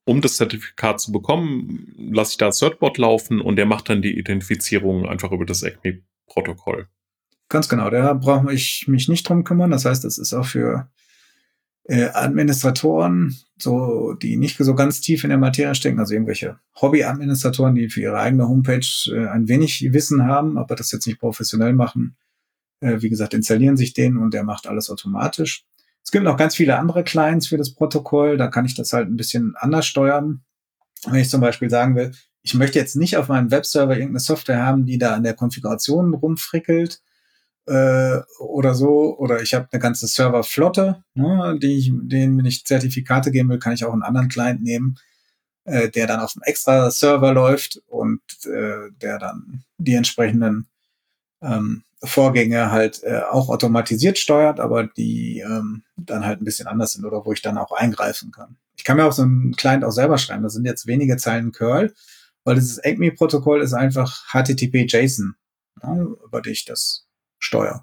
um 0.04 0.20
das 0.20 0.36
Zertifikat 0.36 1.00
zu 1.00 1.12
bekommen, 1.12 1.94
lasse 1.96 2.32
ich 2.32 2.36
da 2.36 2.50
Certbot 2.50 2.98
laufen 2.98 3.40
und 3.40 3.56
der 3.56 3.66
macht 3.66 3.88
dann 3.88 4.02
die 4.02 4.18
Identifizierung 4.18 5.08
einfach 5.08 5.32
über 5.32 5.46
das 5.46 5.62
ECMI-Protokoll. 5.62 6.88
Ganz 7.48 7.68
genau, 7.68 7.90
da 7.90 8.14
brauche 8.14 8.52
ich 8.52 8.86
mich 8.88 9.08
nicht 9.08 9.28
drum 9.28 9.44
kümmern. 9.44 9.70
Das 9.70 9.84
heißt, 9.84 10.04
das 10.04 10.18
ist 10.18 10.32
auch 10.32 10.46
für 10.46 10.90
äh, 11.84 12.08
Administratoren, 12.12 13.36
so 13.58 14.14
die 14.14 14.36
nicht 14.36 14.56
so 14.58 14.74
ganz 14.74 15.00
tief 15.00 15.24
in 15.24 15.30
der 15.30 15.38
Materie 15.38 15.74
stecken, 15.74 15.98
also 15.98 16.14
irgendwelche 16.14 16.58
Hobby-Administratoren, 16.80 17.74
die 17.74 17.88
für 17.88 18.00
ihre 18.00 18.18
eigene 18.18 18.48
Homepage 18.48 18.86
äh, 19.08 19.28
ein 19.28 19.48
wenig 19.48 19.92
Wissen 19.92 20.26
haben, 20.26 20.58
aber 20.58 20.76
das 20.76 20.92
jetzt 20.92 21.06
nicht 21.06 21.20
professionell 21.20 21.72
machen. 21.72 22.16
Äh, 22.80 23.02
wie 23.02 23.10
gesagt, 23.10 23.34
installieren 23.34 23.76
sich 23.76 23.94
den 23.94 24.16
und 24.16 24.34
der 24.34 24.44
macht 24.44 24.66
alles 24.66 24.90
automatisch. 24.90 25.64
Es 26.04 26.10
gibt 26.10 26.24
noch 26.24 26.36
ganz 26.36 26.56
viele 26.56 26.78
andere 26.78 27.04
Clients 27.04 27.46
für 27.46 27.56
das 27.56 27.74
Protokoll. 27.74 28.36
Da 28.36 28.48
kann 28.48 28.64
ich 28.64 28.74
das 28.74 28.92
halt 28.92 29.08
ein 29.08 29.16
bisschen 29.16 29.54
anders 29.56 29.86
steuern. 29.86 30.42
Wenn 31.06 31.20
ich 31.20 31.30
zum 31.30 31.40
Beispiel 31.40 31.70
sagen 31.70 31.94
will, 31.94 32.12
ich 32.42 32.54
möchte 32.54 32.78
jetzt 32.78 32.96
nicht 32.96 33.16
auf 33.16 33.28
meinem 33.28 33.50
Webserver 33.50 33.92
irgendeine 33.92 34.20
Software 34.20 34.64
haben, 34.64 34.84
die 34.84 34.98
da 34.98 35.14
an 35.14 35.22
der 35.22 35.34
Konfiguration 35.34 36.12
rumfrickelt 36.14 37.00
äh, 37.66 38.18
oder 38.38 38.74
so. 38.74 39.16
Oder 39.18 39.42
ich 39.42 39.54
habe 39.54 39.68
eine 39.70 39.80
ganze 39.80 40.06
Serverflotte, 40.06 41.02
ne, 41.14 41.58
die 41.60 41.78
ich, 41.78 41.92
denen, 41.92 42.44
ich 42.44 42.64
Zertifikate 42.64 43.30
geben 43.30 43.48
will, 43.50 43.58
kann 43.58 43.72
ich 43.72 43.84
auch 43.84 43.92
einen 43.92 44.02
anderen 44.02 44.28
Client 44.28 44.62
nehmen, 44.62 44.98
äh, 45.64 45.88
der 45.88 46.06
dann 46.06 46.20
auf 46.20 46.34
einem 46.34 46.42
extra 46.44 46.90
Server 46.90 47.32
läuft 47.32 47.80
und 47.88 48.20
äh, 48.46 48.90
der 49.00 49.18
dann 49.18 49.64
die 49.78 49.94
entsprechenden 49.94 50.66
ähm, 51.40 51.84
Vorgänge 52.04 52.72
halt 52.72 53.02
äh, 53.04 53.20
auch 53.30 53.48
automatisiert 53.48 54.18
steuert, 54.18 54.58
aber 54.58 54.84
die 54.84 55.38
ähm, 55.38 55.84
dann 55.96 56.24
halt 56.24 56.40
ein 56.40 56.44
bisschen 56.44 56.66
anders 56.66 56.94
sind 56.94 57.04
oder 57.04 57.24
wo 57.24 57.32
ich 57.32 57.42
dann 57.42 57.58
auch 57.58 57.70
eingreifen 57.70 58.32
kann. 58.32 58.56
Ich 58.76 58.82
kann 58.82 58.96
mir 58.96 59.04
auch 59.04 59.12
so 59.12 59.22
einen 59.22 59.54
Client 59.54 59.84
auch 59.84 59.92
selber 59.92 60.18
schreiben. 60.18 60.42
Das 60.42 60.54
sind 60.54 60.66
jetzt 60.66 60.88
wenige 60.88 61.16
Zeilen 61.16 61.52
Curl, 61.52 61.94
weil 62.42 62.56
dieses 62.56 62.82
ACME-Protokoll 62.82 63.62
ist 63.62 63.74
einfach 63.74 64.24
HTTP-JSON, 64.32 65.36
ja, 65.82 65.94
über 65.94 66.42
die 66.42 66.50
ich 66.50 66.64
das 66.64 67.06
steuere. 67.42 67.82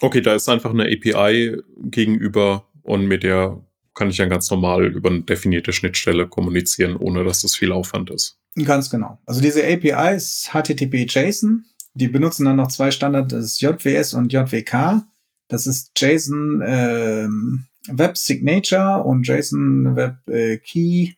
Okay, 0.00 0.20
da 0.20 0.34
ist 0.34 0.48
einfach 0.48 0.70
eine 0.70 0.84
API 0.84 1.56
gegenüber 1.76 2.68
und 2.82 3.06
mit 3.06 3.22
der 3.22 3.62
kann 3.94 4.10
ich 4.10 4.16
dann 4.16 4.28
ganz 4.28 4.50
normal 4.50 4.86
über 4.86 5.08
eine 5.08 5.22
definierte 5.22 5.72
Schnittstelle 5.72 6.26
kommunizieren, 6.26 6.96
ohne 6.96 7.24
dass 7.24 7.42
das 7.42 7.54
viel 7.54 7.72
Aufwand 7.72 8.10
ist. 8.10 8.38
Ganz 8.64 8.90
genau. 8.90 9.18
Also 9.24 9.40
diese 9.40 9.64
API 9.64 10.16
ist 10.16 10.50
HTTP 10.52 11.06
JSON. 11.08 11.64
Die 11.94 12.08
benutzen 12.08 12.44
dann 12.44 12.56
noch 12.56 12.68
zwei 12.68 12.90
Standards, 12.90 13.32
das 13.32 13.44
ist 13.44 13.60
JWS 13.60 14.14
und 14.14 14.32
JWK. 14.32 15.04
Das 15.48 15.66
ist 15.66 15.92
JSON 15.96 16.62
ähm, 16.66 17.66
Web 17.88 18.16
Signature 18.16 19.04
und 19.04 19.26
JSON 19.26 19.94
Web 19.94 20.16
äh, 20.28 20.58
Key, 20.58 21.12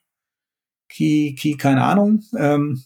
Key, 0.90 1.34
Key, 1.34 1.54
keine 1.56 1.82
Ahnung. 1.82 2.22
Ähm, 2.36 2.82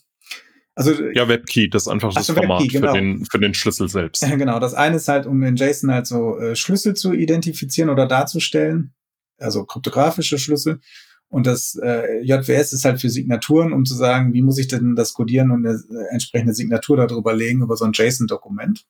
also, 0.88 1.04
ja, 1.12 1.28
WebKey, 1.28 1.68
das 1.68 1.82
ist 1.82 1.88
einfach 1.88 2.14
das 2.14 2.30
Format 2.30 2.62
WebKey, 2.62 2.68
genau. 2.68 2.92
für, 2.92 2.98
den, 2.98 3.24
für 3.26 3.38
den 3.38 3.54
Schlüssel 3.54 3.88
selbst. 3.88 4.24
Genau, 4.38 4.58
das 4.58 4.74
eine 4.74 4.96
ist 4.96 5.08
halt, 5.08 5.26
um 5.26 5.42
in 5.42 5.56
JSON 5.56 5.90
halt 5.92 6.06
so 6.06 6.38
äh, 6.38 6.56
Schlüssel 6.56 6.94
zu 6.94 7.12
identifizieren 7.12 7.90
oder 7.90 8.06
darzustellen, 8.06 8.94
also 9.38 9.64
kryptografische 9.64 10.38
Schlüssel. 10.38 10.80
Und 11.28 11.46
das 11.46 11.78
äh, 11.80 12.22
JWS 12.22 12.72
ist 12.72 12.84
halt 12.84 13.00
für 13.00 13.10
Signaturen, 13.10 13.72
um 13.72 13.84
zu 13.84 13.94
sagen, 13.94 14.32
wie 14.32 14.42
muss 14.42 14.58
ich 14.58 14.68
denn 14.68 14.96
das 14.96 15.12
codieren 15.12 15.50
und 15.50 15.66
eine 15.66 15.76
äh, 15.76 16.12
entsprechende 16.12 16.54
Signatur 16.54 16.96
darüber 16.96 17.34
legen, 17.34 17.62
über 17.62 17.76
so 17.76 17.84
ein 17.84 17.92
JSON-Dokument. 17.92 18.86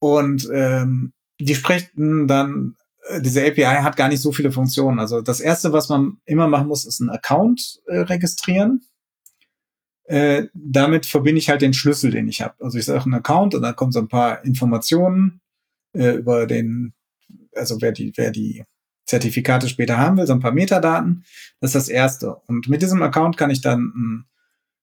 Und 0.00 0.48
ähm, 0.52 1.12
die 1.38 1.54
sprechen 1.54 2.26
dann, 2.26 2.76
äh, 3.08 3.20
diese 3.20 3.46
API 3.46 3.82
hat 3.82 3.96
gar 3.96 4.08
nicht 4.08 4.20
so 4.20 4.32
viele 4.32 4.50
Funktionen. 4.50 4.98
Also 4.98 5.20
das 5.20 5.40
Erste, 5.40 5.72
was 5.72 5.88
man 5.88 6.18
immer 6.24 6.48
machen 6.48 6.68
muss, 6.68 6.86
ist 6.86 7.00
einen 7.00 7.10
Account 7.10 7.80
äh, 7.86 7.98
registrieren. 7.98 8.82
Äh, 10.10 10.48
damit 10.54 11.06
verbinde 11.06 11.38
ich 11.38 11.50
halt 11.50 11.62
den 11.62 11.72
Schlüssel, 11.72 12.10
den 12.10 12.26
ich 12.26 12.42
habe. 12.42 12.56
Also 12.58 12.78
ich 12.78 12.84
sage 12.84 13.04
einen 13.04 13.14
Account 13.14 13.54
und 13.54 13.62
dann 13.62 13.76
kommen 13.76 13.92
so 13.92 14.00
ein 14.00 14.08
paar 14.08 14.44
Informationen 14.44 15.40
äh, 15.92 16.14
über 16.14 16.48
den, 16.48 16.94
also 17.54 17.80
wer 17.80 17.92
die, 17.92 18.12
wer 18.16 18.32
die 18.32 18.64
Zertifikate 19.06 19.68
später 19.68 19.98
haben 19.98 20.16
will, 20.16 20.26
so 20.26 20.32
ein 20.32 20.40
paar 20.40 20.50
Metadaten. 20.50 21.24
Das 21.60 21.70
ist 21.70 21.74
das 21.76 21.88
erste. 21.88 22.34
Und 22.48 22.68
mit 22.68 22.82
diesem 22.82 23.00
Account 23.04 23.36
kann 23.36 23.50
ich 23.50 23.60
dann 23.60 23.92
ein 23.94 24.24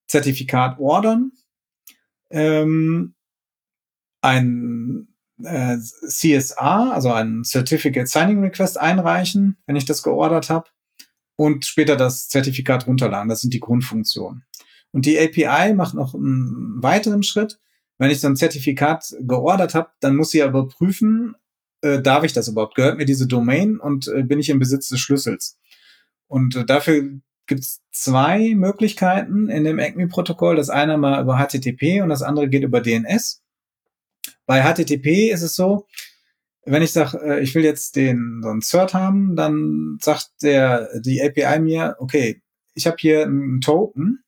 Zertifikat 0.07 0.80
ordern, 0.80 1.34
ähm, 2.30 3.13
ein 4.21 5.09
äh, 5.43 5.75
CSA, 5.78 6.91
also 6.91 7.11
ein 7.11 7.43
Certificate 7.43 8.07
Signing 8.07 8.41
Request 8.41 8.80
einreichen, 8.80 9.57
wenn 9.65 9.75
ich 9.75 9.84
das 9.84 10.03
geordert 10.03 10.49
habe, 10.49 10.69
und 11.36 11.65
später 11.65 11.97
das 11.97 12.30
Zertifikat 12.30 12.88
runterladen. 12.88 13.28
Das 13.28 13.41
sind 13.41 13.53
die 13.53 13.59
Grundfunktionen. 13.59 14.45
Und 14.91 15.05
die 15.05 15.19
API 15.19 15.73
macht 15.73 15.93
noch 15.93 16.13
einen 16.13 16.81
weiteren 16.81 17.23
Schritt. 17.23 17.59
Wenn 17.97 18.11
ich 18.11 18.19
so 18.19 18.27
ein 18.27 18.35
Zertifikat 18.35 19.15
geordert 19.21 19.75
habe, 19.75 19.89
dann 19.99 20.15
muss 20.15 20.31
sie 20.31 20.43
aber 20.43 20.67
prüfen, 20.67 21.35
äh, 21.81 22.01
darf 22.01 22.23
ich 22.23 22.33
das 22.33 22.47
überhaupt? 22.47 22.75
Gehört 22.75 22.97
mir 22.97 23.05
diese 23.05 23.27
Domain 23.27 23.79
und 23.79 24.07
äh, 24.07 24.23
bin 24.23 24.39
ich 24.39 24.49
im 24.49 24.59
Besitz 24.59 24.89
des 24.89 24.99
Schlüssels? 24.99 25.57
Und 26.27 26.55
äh, 26.55 26.65
dafür 26.65 27.19
gibt 27.47 27.61
es 27.61 27.81
zwei 27.91 28.53
Möglichkeiten 28.55 29.49
in 29.49 29.63
dem 29.63 29.79
ACME-Protokoll. 29.79 30.55
Das 30.55 30.69
eine 30.69 30.97
mal 30.97 31.21
über 31.21 31.38
HTTP 31.38 32.01
und 32.01 32.09
das 32.09 32.21
andere 32.21 32.49
geht 32.49 32.63
über 32.63 32.81
DNS. 32.81 33.41
Bei 34.45 34.61
HTTP 34.61 35.31
ist 35.31 35.41
es 35.41 35.55
so, 35.55 35.88
wenn 36.65 36.83
ich 36.83 36.91
sage, 36.91 37.17
äh, 37.23 37.39
ich 37.41 37.55
will 37.55 37.63
jetzt 37.63 37.95
den 37.95 38.41
so 38.43 38.49
einen 38.49 38.61
Cert 38.61 38.93
haben, 38.93 39.35
dann 39.35 39.97
sagt 40.01 40.31
der 40.41 40.89
die 40.99 41.21
API 41.21 41.59
mir, 41.59 41.95
okay, 41.99 42.41
ich 42.73 42.85
habe 42.85 42.97
hier 42.99 43.23
einen 43.23 43.61
Token 43.61 44.23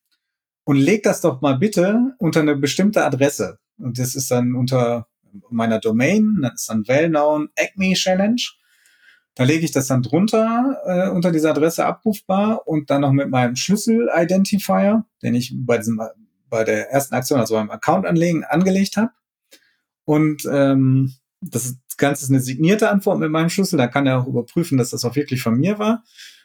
und 0.70 0.76
leg 0.76 1.02
das 1.02 1.22
doch 1.22 1.42
mal 1.42 1.58
bitte 1.58 2.14
unter 2.20 2.42
eine 2.42 2.56
bestimmte 2.56 3.04
Adresse. 3.04 3.58
Und 3.80 3.98
das 3.98 4.14
ist 4.14 4.30
dann 4.30 4.54
unter 4.54 5.08
meiner 5.50 5.80
Domain, 5.80 6.38
das 6.44 6.62
ist 6.62 6.70
dann 6.70 6.88
well-known 6.88 7.50
Acme 7.56 7.96
Challenge. 7.96 8.40
Da 9.34 9.46
lege 9.46 9.66
ich 9.66 9.72
das 9.72 9.88
dann 9.88 10.04
drunter 10.04 10.78
äh, 10.86 11.10
unter 11.10 11.32
dieser 11.32 11.50
Adresse 11.50 11.88
abrufbar 11.88 12.68
und 12.68 12.92
dann 12.92 13.02
noch 13.02 13.14
mit 13.14 13.32
meinem 13.32 13.56
Schlüssel-Identifier, 13.56 15.06
den 15.24 15.34
ich 15.34 15.56
bei 15.58 15.80
diesem 15.80 16.00
bei 16.52 16.64
der 16.64 16.92
ersten 16.92 17.16
Aktion, 17.16 17.40
also 17.40 17.56
beim 17.56 17.72
Account 17.72 18.06
anlegen, 18.06 18.44
angelegt 18.44 18.96
habe. 18.96 19.10
Und 20.06 20.48
ähm, 20.52 21.16
das 21.42 21.78
Ganze 21.98 22.26
ist 22.26 22.30
eine 22.30 22.42
signierte 22.42 22.92
Antwort 22.92 23.18
mit 23.18 23.32
meinem 23.32 23.50
Schlüssel. 23.50 23.78
Da 23.78 23.88
kann 23.88 24.06
er 24.06 24.22
auch 24.22 24.28
überprüfen, 24.28 24.78
dass 24.78 24.92
das 24.92 25.04
auch 25.04 25.16
wirklich 25.16 25.42
von 25.42 25.58
mir 25.58 25.80
war. 25.80 26.04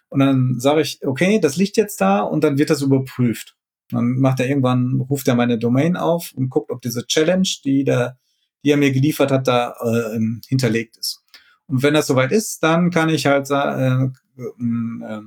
Und 0.08 0.20
dann 0.20 0.60
sage 0.60 0.80
ich, 0.80 1.06
okay, 1.06 1.40
das 1.40 1.58
liegt 1.58 1.76
jetzt 1.76 2.00
da 2.00 2.20
und 2.20 2.42
dann 2.42 2.56
wird 2.56 2.70
das 2.70 2.80
überprüft. 2.80 3.54
Dann 3.94 4.18
macht 4.18 4.40
er 4.40 4.48
irgendwann, 4.48 5.00
ruft 5.08 5.28
er 5.28 5.34
meine 5.34 5.58
Domain 5.58 5.96
auf 5.96 6.32
und 6.34 6.50
guckt, 6.50 6.70
ob 6.70 6.82
diese 6.82 7.06
Challenge, 7.06 7.48
die, 7.64 7.84
da, 7.84 8.16
die 8.64 8.70
er 8.70 8.76
mir 8.76 8.92
geliefert 8.92 9.30
hat, 9.30 9.48
da 9.48 9.74
äh, 9.80 10.18
hinterlegt 10.46 10.96
ist. 10.96 11.22
Und 11.66 11.82
wenn 11.82 11.94
das 11.94 12.06
soweit 12.06 12.32
ist, 12.32 12.62
dann 12.62 12.90
kann 12.90 13.08
ich 13.08 13.26
halt 13.26 13.50
äh, 13.50 14.08
ein 14.58 15.02
äh, 15.02 15.20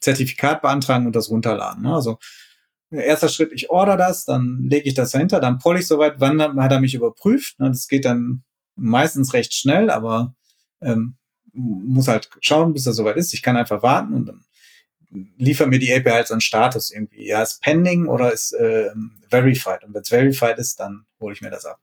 Zertifikat 0.00 0.62
beantragen 0.62 1.06
und 1.06 1.16
das 1.16 1.30
runterladen. 1.30 1.82
Ne? 1.82 1.94
Also 1.94 2.18
erster 2.90 3.28
Schritt, 3.28 3.52
ich 3.52 3.70
order 3.70 3.96
das, 3.96 4.24
dann 4.24 4.66
lege 4.68 4.88
ich 4.88 4.94
das 4.94 5.12
dahinter, 5.12 5.40
dann 5.40 5.58
poll 5.58 5.78
ich 5.78 5.86
soweit, 5.86 6.20
wann 6.20 6.40
hat 6.40 6.72
er 6.72 6.80
mich 6.80 6.94
überprüft. 6.94 7.58
Ne? 7.58 7.68
Das 7.68 7.88
geht 7.88 8.04
dann 8.04 8.44
meistens 8.76 9.32
recht 9.32 9.54
schnell, 9.54 9.90
aber 9.90 10.34
ähm, 10.80 11.16
muss 11.52 12.08
halt 12.08 12.30
schauen, 12.40 12.72
bis 12.72 12.86
er 12.86 12.92
soweit 12.92 13.16
ist. 13.16 13.34
Ich 13.34 13.42
kann 13.42 13.56
einfach 13.56 13.82
warten 13.82 14.14
und 14.14 14.26
dann 14.26 14.44
liefern 15.36 15.70
mir 15.70 15.78
die 15.78 15.92
API 15.92 16.24
so 16.26 16.34
einen 16.34 16.40
Status 16.40 16.90
irgendwie. 16.90 17.28
Ja, 17.28 17.42
ist 17.42 17.62
pending 17.62 18.06
oder 18.06 18.32
ist 18.32 18.52
äh, 18.52 18.90
verified. 19.28 19.84
Und 19.84 19.94
wenn 19.94 20.02
es 20.02 20.08
verified 20.08 20.58
ist, 20.58 20.80
dann 20.80 21.04
hole 21.20 21.34
ich 21.34 21.42
mir 21.42 21.50
das 21.50 21.64
ab. 21.64 21.80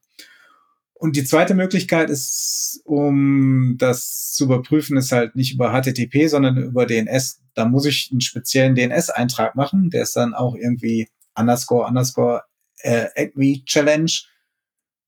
Und 0.94 1.16
die 1.16 1.24
zweite 1.24 1.54
Möglichkeit 1.54 2.10
ist, 2.10 2.82
um 2.84 3.76
das 3.78 4.32
zu 4.32 4.44
überprüfen, 4.44 4.98
ist 4.98 5.12
halt 5.12 5.34
nicht 5.34 5.54
über 5.54 5.72
HTTP, 5.72 6.28
sondern 6.28 6.58
über 6.58 6.84
DNS. 6.84 7.40
Da 7.54 7.64
muss 7.64 7.86
ich 7.86 8.10
einen 8.10 8.20
speziellen 8.20 8.74
DNS-Eintrag 8.74 9.54
machen. 9.54 9.88
Der 9.88 10.02
ist 10.02 10.14
dann 10.14 10.34
auch 10.34 10.54
irgendwie 10.54 11.08
underscore 11.34 11.86
underscore 11.86 12.42
äh, 12.82 13.06
Acme 13.14 13.64
Challenge 13.64 14.10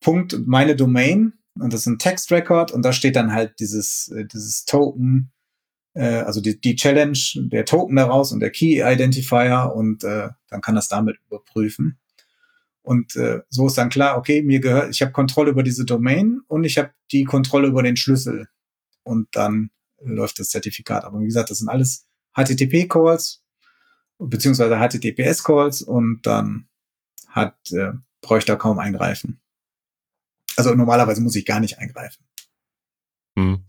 Punkt 0.00 0.36
meine 0.46 0.76
Domain. 0.76 1.34
Und 1.58 1.72
das 1.72 1.80
ist 1.80 1.86
ein 1.86 1.98
Text-Record 1.98 2.72
und 2.72 2.82
da 2.82 2.94
steht 2.94 3.16
dann 3.16 3.32
halt 3.32 3.60
dieses, 3.60 4.08
äh, 4.08 4.24
dieses 4.24 4.64
Token, 4.64 5.30
äh, 5.94 6.20
also 6.20 6.40
die, 6.40 6.60
die 6.60 6.76
Challenge, 6.76 7.18
der 7.36 7.64
Token 7.64 7.96
daraus 7.96 8.32
und 8.32 8.40
der 8.40 8.50
Key-Identifier 8.50 9.72
und 9.74 10.04
äh, 10.04 10.30
dann 10.48 10.60
kann 10.60 10.74
das 10.74 10.88
damit 10.88 11.18
überprüfen. 11.26 11.98
Und 12.82 13.14
äh, 13.16 13.42
so 13.48 13.68
ist 13.68 13.78
dann 13.78 13.90
klar, 13.90 14.16
okay, 14.16 14.42
mir 14.42 14.60
gehört, 14.60 14.90
ich 14.90 15.02
habe 15.02 15.12
Kontrolle 15.12 15.50
über 15.50 15.62
diese 15.62 15.84
Domain 15.84 16.40
und 16.48 16.64
ich 16.64 16.78
habe 16.78 16.90
die 17.12 17.24
Kontrolle 17.24 17.68
über 17.68 17.82
den 17.82 17.96
Schlüssel. 17.96 18.48
Und 19.04 19.28
dann 19.32 19.70
läuft 20.00 20.40
das 20.40 20.48
Zertifikat. 20.48 21.04
Aber 21.04 21.20
wie 21.20 21.26
gesagt, 21.26 21.50
das 21.50 21.58
sind 21.58 21.68
alles 21.68 22.06
HTTP-Calls 22.34 23.42
beziehungsweise 24.28 24.76
HTTPS-Calls 24.76 25.82
und 25.82 26.22
dann 26.22 26.68
hat 27.28 27.56
äh, 27.72 27.92
bräuchte 28.20 28.52
da 28.52 28.56
kaum 28.56 28.78
eingreifen. 28.78 29.40
Also 30.56 30.74
normalerweise 30.74 31.22
muss 31.22 31.36
ich 31.36 31.46
gar 31.46 31.60
nicht 31.60 31.78
eingreifen. 31.78 32.24
Hm. 33.36 33.64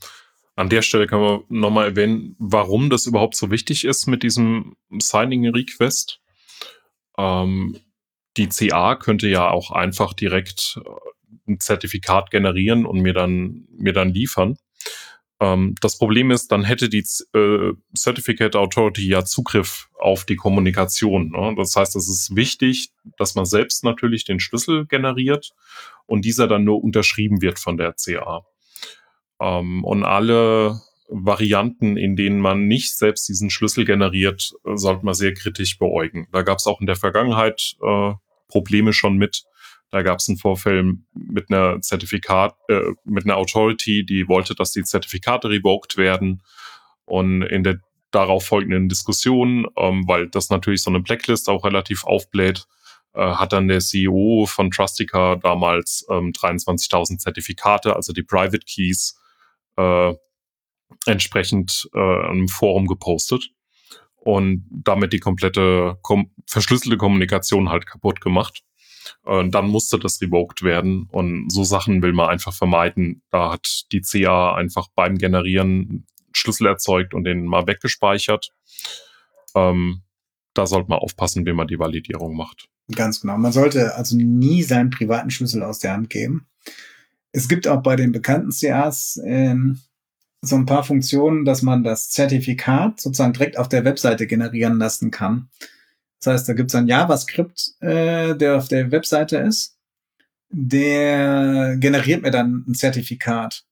An 0.56 0.70
der 0.70 0.84
Stelle 0.84 1.08
kann 1.08 1.22
man 1.22 1.44
nochmal 1.50 1.90
erwähnen, 1.90 2.36
warum 2.38 2.90
das 2.90 3.06
überhaupt 3.06 3.36
so 3.36 3.50
wichtig 3.50 3.86
ist 3.86 4.08
mit 4.08 4.22
diesem 4.22 4.76
Signing 5.00 5.48
Request. 5.50 6.22
Ähm, 7.18 7.80
die 8.38 8.50
CA 8.50 8.96
könnte 8.96 9.28
ja 9.28 9.50
auch 9.50 9.72
einfach 9.72 10.14
direkt 10.14 10.80
äh, 10.84 11.52
ein 11.52 11.60
Zertifikat 11.60 12.32
generieren 12.32 12.86
und 12.86 13.02
mir 13.02 13.14
dann, 13.14 13.68
mir 13.72 13.94
dann 13.94 14.14
liefern. 14.14 14.58
Ähm, 15.40 15.76
das 15.82 15.98
Problem 15.98 16.32
ist, 16.32 16.52
dann 16.52 16.64
hätte 16.64 16.88
die 16.88 17.04
äh, 17.34 17.74
Certificate 17.98 18.56
Authority 18.56 19.08
ja 19.08 19.26
Zugriff 19.26 19.90
auf 20.00 20.26
die 20.26 20.36
Kommunikation. 20.36 21.32
Ne? 21.32 21.56
Das 21.58 21.76
heißt, 21.76 21.96
es 21.96 22.08
ist 22.08 22.36
wichtig, 22.36 22.92
dass 23.18 23.36
man 23.36 23.46
selbst 23.46 23.84
natürlich 23.84 24.24
den 24.24 24.40
Schlüssel 24.40 24.86
generiert 24.86 25.52
und 26.06 26.26
dieser 26.26 26.48
dann 26.48 26.64
nur 26.64 26.84
unterschrieben 26.84 27.42
wird 27.42 27.60
von 27.60 27.78
der 27.78 27.94
CA. 27.94 28.46
Ähm, 29.44 29.84
und 29.84 30.04
alle 30.04 30.80
Varianten, 31.10 31.98
in 31.98 32.16
denen 32.16 32.40
man 32.40 32.68
nicht 32.68 32.98
selbst 32.98 33.28
diesen 33.28 33.50
Schlüssel 33.50 33.86
generiert, 33.86 34.54
äh, 34.66 34.78
sollte 34.78 35.06
man 35.06 35.14
sehr 35.14 35.34
kritisch 35.34 35.78
beäugen. 35.78 36.28
Da 36.32 36.42
gab 36.44 36.60
es 36.60 36.68
auch 36.68 36.80
in 36.80 36.88
der 36.88 36.96
Vergangenheit 36.96 37.76
äh, 37.82 38.14
Probleme 38.48 38.94
schon 38.94 39.18
mit. 39.18 39.44
Da 39.92 40.02
gab 40.02 40.20
es 40.20 40.30
einen 40.30 40.38
Vorfall 40.38 40.96
mit 41.14 41.52
einer 41.52 41.82
Zertifikat, 41.82 42.56
äh, 42.70 42.94
mit 43.04 43.26
einer 43.26 43.38
Authority, 43.38 44.06
die 44.06 44.28
wollte, 44.28 44.56
dass 44.56 44.72
die 44.72 44.84
Zertifikate 44.84 45.50
revoked 45.50 45.98
werden. 45.98 46.42
Und 47.06 47.44
in 47.44 47.64
der 47.64 47.80
darauf 48.12 48.46
folgenden 48.46 48.90
Diskussion, 48.90 49.68
ähm, 49.76 50.08
weil 50.08 50.30
das 50.30 50.50
natürlich 50.50 50.84
so 50.84 50.90
eine 50.90 51.02
Blacklist 51.02 51.50
auch 51.50 51.66
relativ 51.66 52.06
aufbläht, 52.06 52.66
äh, 53.14 53.22
hat 53.22 53.54
dann 53.54 53.68
der 53.68 53.80
CEO 53.80 54.46
von 54.48 54.72
Trustica 54.72 55.36
damals 55.36 56.06
ähm, 56.10 56.32
23.000 56.32 57.18
Zertifikate, 57.18 57.96
also 57.96 58.14
die 58.14 58.24
Private 58.24 58.66
Keys, 58.66 59.20
äh, 59.78 60.14
entsprechend 61.06 61.90
äh, 61.94 62.32
im 62.32 62.48
Forum 62.48 62.88
gepostet 62.88 63.50
und 64.16 64.66
damit 64.72 65.14
die 65.14 65.20
komplette 65.20 65.98
kom 66.02 66.32
verschlüsselte 66.48 66.98
Kommunikation 66.98 67.70
halt 67.70 67.86
kaputt 67.86 68.22
gemacht. 68.22 68.64
Und 69.24 69.54
dann 69.54 69.68
musste 69.68 70.00
das 70.00 70.22
revoked 70.22 70.64
werden 70.64 71.08
und 71.12 71.52
so 71.52 71.66
Sachen 71.66 72.02
will 72.02 72.14
man 72.14 72.30
einfach 72.30 72.54
vermeiden. 72.54 73.22
Da 73.32 73.52
hat 73.52 73.86
die 73.92 74.02
CA 74.02 74.56
einfach 74.56 74.88
beim 74.96 75.18
Generieren 75.18 76.06
Schlüssel 76.32 76.68
erzeugt 76.68 77.14
und 77.14 77.26
den 77.26 77.46
mal 77.46 77.68
weggespeichert. 77.68 78.54
Ähm, 79.56 80.04
da 80.54 80.66
sollte 80.66 80.90
man 80.90 81.00
aufpassen, 81.00 81.46
wie 81.46 81.54
man 81.54 81.68
die 81.68 81.80
Validierung 81.80 82.36
macht. 82.36 82.70
Ganz 82.94 83.22
genau. 83.22 83.38
Man 83.38 83.52
sollte 83.52 83.96
also 83.96 84.16
nie 84.18 84.64
seinen 84.64 84.90
privaten 84.90 85.32
Schlüssel 85.32 85.64
aus 85.64 85.80
der 85.80 85.94
Hand 85.94 86.10
geben. 86.10 86.48
Es 87.34 87.50
gibt 87.50 87.68
auch 87.68 87.82
bei 87.82 87.96
den 87.96 88.12
bekannten 88.12 88.52
CAs 88.52 89.20
ähm, 89.26 89.80
so 90.42 90.56
ein 90.56 90.66
paar 90.66 90.84
Funktionen, 90.84 91.46
dass 91.46 91.62
man 91.62 91.84
das 91.84 92.10
Zertifikat 92.10 93.02
sozusagen 93.02 93.34
direkt 93.34 93.58
auf 93.58 93.70
der 93.70 93.86
Webseite 93.86 94.28
generieren 94.28 94.78
lassen 94.78 95.10
kann. 95.10 95.50
Das 96.20 96.34
heißt, 96.34 96.50
da 96.50 96.54
gibt 96.54 96.70
es 96.70 96.76
ein 96.76 96.88
JavaScript, 96.88 97.74
äh, 97.80 98.36
der 98.36 98.58
auf 98.58 98.68
der 98.68 98.92
Webseite 98.92 99.38
ist. 99.38 99.78
Der 100.50 101.76
generiert 101.78 102.22
mir 102.22 102.32
dann 102.32 102.64
ein 102.68 102.76
Zertifikat. 102.76 103.66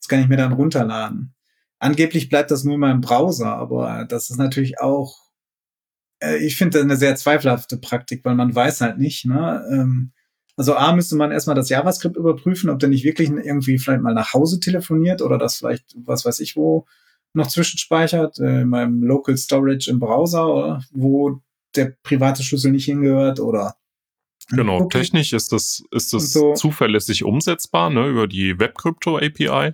Das 0.00 0.08
kann 0.08 0.20
ich 0.20 0.28
mir 0.28 0.36
dann 0.36 0.52
runterladen. 0.52 1.34
Angeblich 1.78 2.28
bleibt 2.28 2.50
das 2.50 2.64
nur 2.64 2.74
in 2.74 2.80
meinem 2.80 3.00
Browser, 3.00 3.54
aber 3.54 4.06
das 4.08 4.30
ist 4.30 4.38
natürlich 4.38 4.80
auch, 4.80 5.18
äh, 6.20 6.38
ich 6.38 6.56
finde 6.56 6.80
eine 6.80 6.96
sehr 6.96 7.14
zweifelhafte 7.16 7.76
Praktik, 7.76 8.24
weil 8.24 8.34
man 8.34 8.54
weiß 8.54 8.80
halt 8.80 8.98
nicht, 8.98 9.26
ne? 9.26 9.62
Ähm, 9.70 10.12
also 10.56 10.74
A 10.74 10.94
müsste 10.94 11.16
man 11.16 11.32
erstmal 11.32 11.56
das 11.56 11.68
JavaScript 11.68 12.16
überprüfen, 12.16 12.70
ob 12.70 12.78
der 12.78 12.88
nicht 12.88 13.04
wirklich 13.04 13.30
irgendwie 13.30 13.78
vielleicht 13.78 14.02
mal 14.02 14.14
nach 14.14 14.34
Hause 14.34 14.60
telefoniert 14.60 15.22
oder 15.22 15.38
das 15.38 15.56
vielleicht, 15.56 15.94
was 15.96 16.24
weiß 16.24 16.40
ich 16.40 16.56
wo, 16.56 16.86
noch 17.32 17.48
zwischenspeichert, 17.48 18.38
äh, 18.38 18.60
in 18.62 18.68
meinem 18.68 19.02
Local 19.02 19.36
Storage 19.36 19.90
im 19.90 19.98
Browser, 19.98 20.54
oder, 20.54 20.84
wo 20.92 21.40
der 21.74 21.96
private 22.02 22.42
Schlüssel 22.42 22.70
nicht 22.70 22.84
hingehört 22.84 23.40
oder 23.40 23.76
Genau, 24.50 24.80
okay. 24.80 24.98
technisch 25.00 25.32
ist 25.32 25.52
das, 25.52 25.82
ist 25.90 26.12
das 26.12 26.32
so. 26.32 26.52
zuverlässig 26.52 27.24
umsetzbar, 27.24 27.88
ne, 27.88 28.08
über 28.08 28.26
die 28.26 28.58
Webcrypto 28.58 29.16
API. 29.16 29.72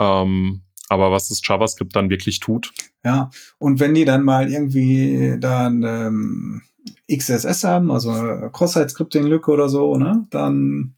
Ähm, 0.00 0.62
aber 0.88 1.12
was 1.12 1.28
das 1.28 1.40
JavaScript 1.44 1.94
dann 1.94 2.10
wirklich 2.10 2.40
tut. 2.40 2.72
Ja, 3.04 3.30
und 3.58 3.80
wenn 3.80 3.94
die 3.94 4.04
dann 4.04 4.22
mal 4.22 4.50
irgendwie 4.50 5.36
dann 5.38 5.82
ähm, 5.82 6.62
XSS 7.10 7.64
haben, 7.64 7.90
also 7.90 8.12
Cross-Site-Scripting-Lücke 8.52 9.50
oder 9.50 9.68
so, 9.68 9.96
ne, 9.96 10.26
dann 10.30 10.96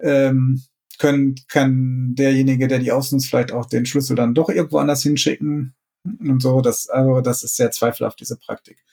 ähm, 0.00 0.62
können, 0.98 1.34
kann 1.48 2.14
derjenige, 2.14 2.68
der 2.68 2.78
die 2.78 2.92
ausnutzt, 2.92 3.28
vielleicht 3.28 3.52
auch 3.52 3.66
den 3.66 3.86
Schlüssel 3.86 4.16
dann 4.16 4.34
doch 4.34 4.48
irgendwo 4.48 4.78
anders 4.78 5.02
hinschicken 5.02 5.74
und 6.04 6.40
so. 6.40 6.60
Das, 6.60 6.88
also 6.88 7.20
das 7.20 7.42
ist 7.42 7.56
sehr 7.56 7.70
zweifelhaft, 7.70 8.20
diese 8.20 8.36
Praktik. 8.36 8.84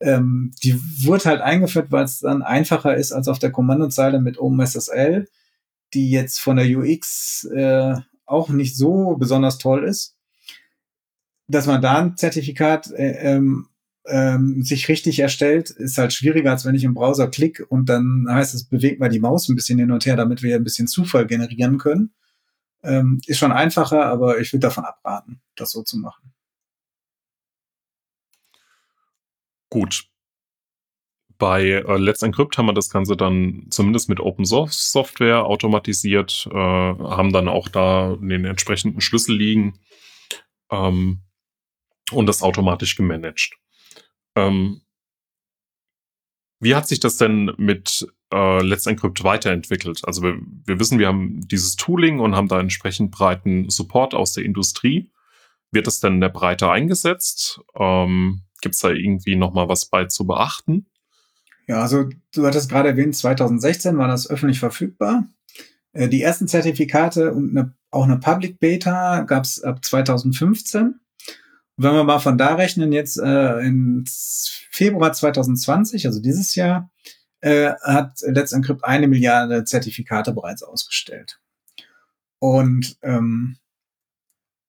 Ähm, 0.00 0.52
die 0.62 0.78
wurde 1.04 1.24
halt 1.24 1.40
eingeführt, 1.40 1.90
weil 1.90 2.04
es 2.04 2.20
dann 2.20 2.42
einfacher 2.42 2.96
ist 2.96 3.12
als 3.12 3.28
auf 3.28 3.38
der 3.38 3.50
Kommandozeile 3.50 4.20
mit 4.20 4.38
OpenSSL, 4.38 5.28
die 5.94 6.10
jetzt 6.10 6.38
von 6.38 6.56
der 6.56 6.66
UX 6.66 7.44
äh, 7.44 7.96
auch 8.26 8.48
nicht 8.48 8.76
so 8.76 9.16
besonders 9.16 9.58
toll 9.58 9.84
ist. 9.84 10.16
Dass 11.48 11.66
man 11.66 11.80
da 11.80 11.98
ein 11.98 12.16
Zertifikat 12.16 12.90
äh, 12.90 13.36
ähm, 13.36 13.68
ähm, 14.08 14.62
sich 14.62 14.88
richtig 14.88 15.18
erstellt, 15.18 15.70
ist 15.70 15.98
halt 15.98 16.12
schwieriger, 16.12 16.50
als 16.52 16.64
wenn 16.64 16.74
ich 16.74 16.84
im 16.84 16.94
Browser 16.94 17.28
klicke 17.28 17.66
und 17.66 17.88
dann 17.88 18.26
heißt 18.28 18.54
es, 18.54 18.64
bewegt 18.68 19.00
mal 19.00 19.08
die 19.08 19.20
Maus 19.20 19.48
ein 19.48 19.56
bisschen 19.56 19.78
hin 19.78 19.90
und 19.90 20.06
her, 20.06 20.16
damit 20.16 20.42
wir 20.42 20.56
ein 20.56 20.64
bisschen 20.64 20.86
Zufall 20.86 21.26
generieren 21.26 21.78
können. 21.78 22.12
Ähm, 22.82 23.20
ist 23.26 23.38
schon 23.38 23.52
einfacher, 23.52 24.06
aber 24.06 24.38
ich 24.40 24.52
würde 24.52 24.66
davon 24.68 24.84
abraten, 24.84 25.40
das 25.56 25.72
so 25.72 25.82
zu 25.82 25.98
machen. 25.98 26.32
Gut. 29.70 30.08
bei 31.38 31.62
äh, 31.64 31.96
Let's 31.98 32.22
Encrypt 32.22 32.56
haben 32.56 32.66
wir 32.66 32.72
das 32.72 32.88
Ganze 32.90 33.16
dann 33.16 33.66
zumindest 33.70 34.08
mit 34.08 34.20
Open 34.20 34.44
Source 34.46 34.92
Software 34.92 35.44
automatisiert, 35.44 36.48
äh, 36.50 36.54
haben 36.56 37.32
dann 37.32 37.48
auch 37.48 37.68
da 37.68 38.16
den 38.20 38.44
entsprechenden 38.44 39.00
Schlüssel 39.00 39.36
liegen 39.36 39.78
ähm, 40.70 41.22
und 42.12 42.26
das 42.26 42.42
automatisch 42.42 42.96
gemanagt. 42.96 43.58
Ähm, 44.36 44.82
wie 46.60 46.74
hat 46.74 46.88
sich 46.88 47.00
das 47.00 47.16
denn 47.16 47.52
mit 47.58 48.06
äh, 48.32 48.62
Let's 48.62 48.86
Encrypt 48.86 49.24
weiterentwickelt? 49.24 50.02
Also 50.04 50.22
wir, 50.22 50.38
wir 50.64 50.78
wissen, 50.78 50.98
wir 50.98 51.08
haben 51.08 51.40
dieses 51.46 51.76
Tooling 51.76 52.20
und 52.20 52.34
haben 52.34 52.48
da 52.48 52.60
entsprechend 52.60 53.10
breiten 53.10 53.68
Support 53.68 54.14
aus 54.14 54.32
der 54.32 54.44
Industrie. 54.44 55.10
Wird 55.72 55.86
das 55.86 56.00
denn 56.00 56.14
in 56.14 56.20
der 56.20 56.28
Breite 56.28 56.70
eingesetzt? 56.70 57.60
Ähm, 57.78 58.42
Gibt 58.62 58.74
es 58.74 58.80
da 58.80 58.90
irgendwie 58.90 59.36
nochmal 59.36 59.68
was 59.68 59.86
bei 59.86 60.06
zu 60.06 60.26
beachten? 60.26 60.86
Ja, 61.66 61.82
also 61.82 62.08
du 62.32 62.46
hattest 62.46 62.70
gerade 62.70 62.88
erwähnt, 62.88 63.16
2016 63.16 63.98
war 63.98 64.08
das 64.08 64.30
öffentlich 64.30 64.60
verfügbar. 64.60 65.28
Äh, 65.92 66.08
die 66.08 66.22
ersten 66.22 66.48
Zertifikate 66.48 67.32
und 67.32 67.50
eine, 67.50 67.74
auch 67.90 68.04
eine 68.04 68.18
Public 68.18 68.60
Beta 68.60 69.22
gab 69.22 69.44
es 69.44 69.62
ab 69.62 69.84
2015. 69.84 71.00
wenn 71.76 71.94
wir 71.94 72.04
mal 72.04 72.18
von 72.18 72.38
da 72.38 72.54
rechnen, 72.54 72.92
jetzt 72.92 73.18
äh, 73.18 73.58
in 73.60 74.04
Februar 74.70 75.12
2020, 75.12 76.06
also 76.06 76.20
dieses 76.20 76.54
Jahr, 76.54 76.90
äh, 77.40 77.72
hat 77.82 78.20
Let's 78.22 78.52
Encrypt 78.52 78.84
eine 78.84 79.08
Milliarde 79.08 79.64
Zertifikate 79.64 80.32
bereits 80.32 80.62
ausgestellt. 80.62 81.40
Und 82.38 82.98
ähm, 83.02 83.58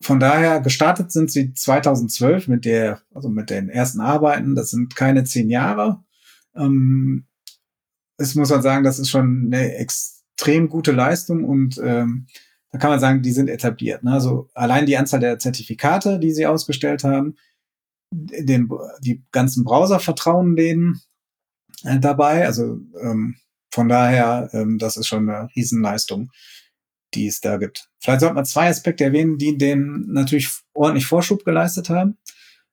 von 0.01 0.19
daher 0.19 0.61
gestartet 0.61 1.11
sind 1.11 1.31
sie 1.31 1.53
2012 1.53 2.47
mit 2.47 2.65
der, 2.65 3.01
also 3.13 3.29
mit 3.29 3.49
den 3.49 3.69
ersten 3.69 3.99
Arbeiten. 3.99 4.55
Das 4.55 4.69
sind 4.69 4.95
keine 4.95 5.23
zehn 5.23 5.49
Jahre. 5.49 6.03
Ähm, 6.55 7.25
es 8.17 8.35
muss 8.35 8.49
man 8.49 8.61
sagen, 8.61 8.83
das 8.83 8.99
ist 8.99 9.09
schon 9.09 9.45
eine 9.47 9.75
extrem 9.75 10.69
gute 10.69 10.91
Leistung 10.91 11.43
und 11.45 11.79
ähm, 11.83 12.27
da 12.77 12.81
kann 12.81 12.91
man 12.91 12.99
sagen, 12.99 13.21
die 13.21 13.31
sind 13.31 13.49
etabliert. 13.49 14.03
Ne? 14.03 14.11
Also 14.11 14.49
allein 14.53 14.85
die 14.85 14.97
Anzahl 14.97 15.19
der 15.19 15.39
Zertifikate, 15.39 16.19
die 16.19 16.31
sie 16.31 16.45
ausgestellt 16.45 17.03
haben, 17.03 17.35
den, 18.11 18.69
die 19.01 19.23
ganzen 19.31 19.63
Browser 19.63 19.99
vertrauen 19.99 20.55
denen 20.55 21.01
äh, 21.83 21.99
dabei. 21.99 22.45
Also 22.45 22.79
ähm, 23.01 23.35
von 23.71 23.89
daher, 23.89 24.49
ähm, 24.53 24.77
das 24.77 24.97
ist 24.97 25.07
schon 25.07 25.29
eine 25.29 25.49
Riesenleistung 25.55 26.31
die 27.13 27.27
es 27.27 27.39
da 27.39 27.57
gibt. 27.57 27.89
Vielleicht 27.99 28.21
sollte 28.21 28.35
man 28.35 28.45
zwei 28.45 28.69
Aspekte 28.69 29.03
erwähnen, 29.03 29.37
die 29.37 29.57
denen 29.57 30.11
natürlich 30.11 30.49
ordentlich 30.73 31.05
Vorschub 31.05 31.43
geleistet 31.45 31.89
haben. 31.89 32.17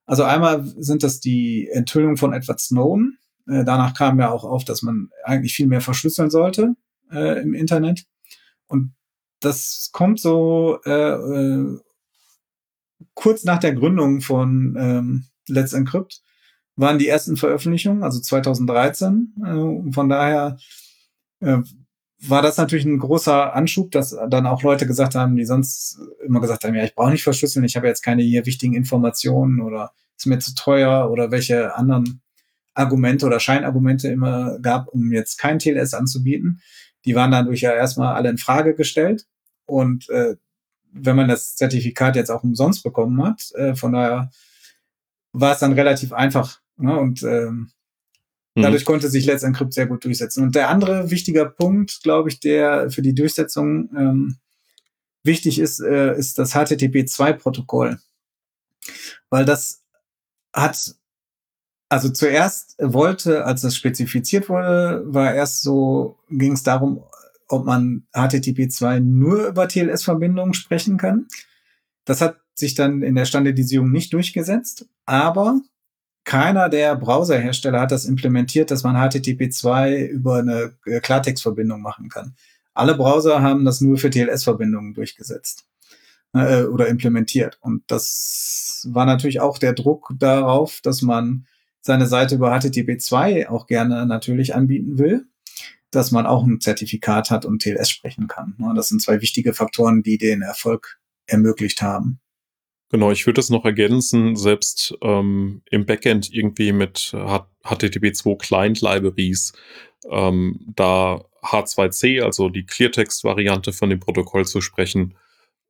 Also 0.07 0.25
einmal 0.25 0.65
sind 0.65 1.03
das 1.03 1.21
die 1.21 1.69
Enthüllungen 1.73 2.17
von 2.17 2.33
Edward 2.33 2.61
Snowden. 2.61 3.19
Äh, 3.47 3.65
danach 3.65 3.95
kam 3.95 4.19
ja 4.19 4.31
auch 4.31 4.45
auf, 4.45 4.65
dass 4.65 4.83
man 4.83 5.11
eigentlich 5.25 5.55
viel 5.55 5.67
mehr 5.67 5.81
verschlüsseln 5.81 6.31
sollte 6.31 6.75
äh, 7.11 7.41
im 7.43 7.55
Internet. 7.55 8.05
Und 8.67 8.95
das 9.45 9.91
kommt 9.93 10.21
so 10.21 10.79
äh, 10.85 10.91
äh, 10.91 11.79
kurz 13.15 13.45
nach 13.45 13.59
der 13.59 13.75
Gründung 13.75 14.21
von 14.21 14.77
ähm, 14.79 15.25
Let's 15.49 15.73
Encrypt 15.73 16.23
waren 16.77 16.99
die 16.99 17.09
ersten 17.09 17.37
Veröffentlichungen, 17.37 18.03
also 18.03 18.21
2013. 18.21 19.35
Äh, 19.45 19.93
von 19.93 20.09
daher 20.09 20.57
äh, 21.41 21.59
war 22.27 22.43
das 22.43 22.57
natürlich 22.57 22.85
ein 22.85 22.99
großer 22.99 23.55
Anschub, 23.55 23.91
dass 23.91 24.17
dann 24.29 24.47
auch 24.47 24.63
Leute 24.63 24.87
gesagt 24.87 25.15
haben, 25.15 25.37
die 25.37 25.45
sonst 25.45 25.99
immer 26.25 26.41
gesagt 26.41 26.65
haben, 26.65 26.75
ja, 26.75 26.85
ich 26.85 26.95
brauche 26.95 27.11
nicht 27.11 27.23
verschlüsseln, 27.23 27.65
ich 27.65 27.77
habe 27.77 27.87
jetzt 27.87 28.03
keine 28.03 28.23
hier 28.23 28.47
wichtigen 28.47 28.75
Informationen 28.75 29.61
oder 29.61 29.93
ist 30.17 30.27
mir 30.27 30.39
zu 30.39 30.55
teuer 30.55 31.11
oder 31.11 31.31
welche 31.31 31.75
anderen 31.77 32.23
Argumente 32.73 33.27
oder 33.27 33.41
Scheinargumente 33.41 34.09
immer 34.09 34.59
gab, 34.61 34.89
um 34.89 35.13
jetzt 35.13 35.39
kein 35.39 35.59
TLS 35.59 35.95
anzubieten. 35.95 36.61
Die 37.05 37.15
waren 37.15 37.31
dadurch 37.31 37.61
ja 37.61 37.73
erstmal 37.73 38.15
alle 38.15 38.31
in 38.31 38.39
Frage 38.39 38.75
gestellt. 38.75 39.27
Und 39.67 40.09
äh, 40.11 40.37
wenn 40.93 41.17
man 41.17 41.29
das 41.29 41.57
Zertifikat 41.57 42.17
jetzt 42.17 42.31
auch 42.31 42.45
umsonst 42.45 42.83
bekommen 42.83 43.23
hat, 43.23 43.51
äh, 43.55 43.75
von 43.75 43.93
daher 43.93 44.31
war 45.33 45.53
es 45.53 45.59
dann 45.59 45.73
relativ 45.73 46.13
einfach. 46.13 46.61
Ne? 46.77 46.97
Und 46.97 47.23
ähm, 47.23 47.73
Mhm. 48.55 48.63
Dadurch 48.63 48.85
konnte 48.85 49.09
sich 49.09 49.27
Let's 49.27 49.43
Encrypt 49.43 49.75
sehr 49.75 49.87
gut 49.87 50.05
durchsetzen. 50.05 50.43
Und 50.45 50.55
der 50.55 50.69
andere 50.69 51.11
wichtiger 51.11 51.47
Punkt, 51.47 52.03
glaube 52.03 52.29
ich, 52.29 52.41
der 52.41 52.91
für 52.91 53.03
die 53.03 53.15
Durchsetzung 53.15 53.91
ähm, 53.97 54.37
wichtig 55.25 55.59
ist, 55.59 55.81
äh, 55.81 56.17
ist 56.17 56.39
das 56.39 56.55
HTTP2-Protokoll. 56.55 57.99
Weil 59.31 59.45
das 59.45 59.83
hat, 60.53 60.95
also 61.89 62.11
zuerst 62.11 62.77
wollte, 62.79 63.45
als 63.45 63.63
das 63.63 63.75
spezifiziert 63.75 64.49
wurde, 64.49 65.03
war 65.07 65.35
erst 65.35 65.63
so, 65.63 66.19
ging 66.29 66.53
es 66.53 66.63
darum, 66.63 67.03
ob 67.49 67.65
man 67.65 68.07
HTTP2 68.15 69.01
nur 69.01 69.49
über 69.49 69.69
TLS-Verbindungen 69.69 70.55
sprechen 70.55 70.97
kann. 70.97 71.27
Das 72.05 72.21
hat 72.21 72.37
sich 72.55 72.75
dann 72.75 73.03
in 73.03 73.15
der 73.15 73.25
Standardisierung 73.25 73.91
nicht 73.91 74.13
durchgesetzt, 74.13 74.87
aber 75.07 75.61
keiner 76.25 76.69
der 76.69 76.97
Browserhersteller 76.97 77.81
hat 77.81 77.93
das 77.93 78.07
implementiert, 78.07 78.71
dass 78.71 78.83
man 78.83 78.97
HTTP2 78.97 80.07
über 80.07 80.39
eine 80.39 80.73
äh, 80.87 81.01
Klartextverbindung 81.01 81.83
machen 81.83 82.09
kann. 82.09 82.35
Alle 82.73 82.95
Browser 82.97 83.43
haben 83.43 83.65
das 83.65 83.81
nur 83.81 83.99
für 83.99 84.11
TLS-Verbindungen 84.11 84.95
durchgesetzt 84.95 85.67
äh, 86.33 86.63
oder 86.65 86.89
implementiert. 86.89 87.59
Und 87.61 87.83
das 87.89 88.89
war 88.91 89.07
natürlich 89.07 89.41
auch 89.41 89.59
der 89.59 89.75
Druck 89.75 90.13
darauf, 90.19 90.81
dass 90.83 91.03
man 91.03 91.47
seine 91.81 92.07
Seite 92.07 92.37
über 92.37 92.55
HTTP2 92.55 93.49
auch 93.49 93.67
gerne 93.67 94.07
natürlich 94.07 94.55
anbieten 94.55 94.99
will, 94.99 95.27
dass 95.95 96.11
man 96.11 96.27
auch 96.27 96.45
ein 96.45 96.61
Zertifikat 96.61 97.31
hat 97.31 97.45
und 97.45 97.63
TLS 97.63 97.91
sprechen 97.91 98.29
kann. 98.29 98.57
Das 98.75 98.89
sind 98.89 99.01
zwei 99.01 99.21
wichtige 99.21 99.53
Faktoren, 99.53 100.03
die 100.03 100.19
den 100.19 100.43
Erfolg 100.43 100.99
ermöglicht 101.27 101.83
haben. 101.83 102.21
Genau, 102.91 103.11
ich 103.11 103.27
würde 103.27 103.41
es 103.41 103.51
noch 103.51 103.65
ergänzen, 103.65 104.37
selbst 104.37 104.95
ähm, 105.03 105.63
im 105.71 105.85
Backend 105.85 106.33
irgendwie 106.33 106.73
mit 106.73 107.13
HTTP2 107.65 108.39
Client 108.39 108.81
Libraries, 108.83 109.53
ähm, 110.11 110.61
da 110.75 111.25
H2C, 111.43 112.23
also 112.23 112.49
die 112.49 112.65
Cleartext-Variante 112.65 113.73
von 113.73 113.91
dem 113.91 114.01
Protokoll 114.01 114.47
zu 114.47 114.61
sprechen, 114.61 115.17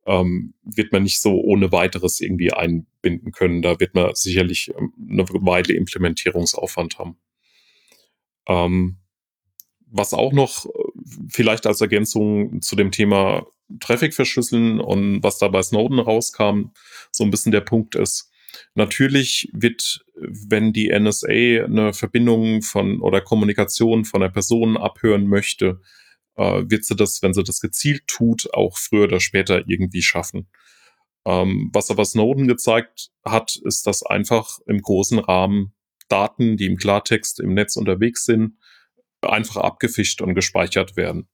ähm, 0.05 0.53
wird 0.63 0.91
man 0.91 1.03
nicht 1.03 1.19
so 1.19 1.41
ohne 1.41 1.71
weiteres 1.71 2.21
irgendwie 2.21 2.53
einbinden 2.53 3.31
können. 3.31 3.61
Da 3.61 3.79
wird 3.79 3.95
man 3.95 4.13
sicherlich 4.13 4.71
ähm, 4.77 4.93
eine 5.09 5.23
Weile 5.23 5.73
Implementierungsaufwand 5.73 6.99
haben. 6.99 7.17
Was 9.97 10.13
auch 10.13 10.33
noch 10.33 10.65
äh, 10.65 10.69
vielleicht 11.29 11.65
als 11.65 11.81
Ergänzung 11.81 12.61
zu 12.61 12.75
dem 12.75 12.91
Thema 12.91 13.45
Traffic 13.79 14.13
verschlüsseln 14.13 14.79
und 14.79 15.23
was 15.23 15.37
da 15.37 15.47
bei 15.47 15.63
Snowden 15.63 15.99
rauskam, 15.99 16.71
so 17.11 17.23
ein 17.23 17.31
bisschen 17.31 17.51
der 17.51 17.61
Punkt 17.61 17.95
ist. 17.95 18.29
Natürlich 18.73 19.49
wird, 19.53 20.05
wenn 20.15 20.73
die 20.73 20.89
NSA 20.89 21.65
eine 21.65 21.93
Verbindung 21.93 22.61
von 22.61 23.01
oder 23.01 23.21
Kommunikation 23.21 24.05
von 24.05 24.21
einer 24.21 24.31
Person 24.31 24.77
abhören 24.77 25.27
möchte, 25.27 25.81
äh, 26.35 26.63
wird 26.67 26.85
sie 26.85 26.95
das, 26.95 27.21
wenn 27.21 27.33
sie 27.33 27.43
das 27.43 27.59
gezielt 27.59 28.07
tut, 28.07 28.53
auch 28.53 28.77
früher 28.77 29.05
oder 29.05 29.19
später 29.19 29.63
irgendwie 29.67 30.01
schaffen. 30.01 30.47
Ähm, 31.25 31.69
was 31.73 31.89
aber 31.89 32.05
Snowden 32.05 32.47
gezeigt 32.47 33.09
hat, 33.23 33.55
ist, 33.63 33.87
dass 33.87 34.03
einfach 34.03 34.59
im 34.67 34.81
großen 34.81 35.19
Rahmen 35.19 35.73
Daten, 36.07 36.55
die 36.55 36.65
im 36.65 36.77
Klartext 36.77 37.39
im 37.39 37.53
Netz 37.53 37.77
unterwegs 37.77 38.25
sind, 38.25 38.57
einfach 39.25 39.57
abgefischt 39.57 40.21
und 40.21 40.35
gespeichert 40.35 40.95
werden. 40.95 41.27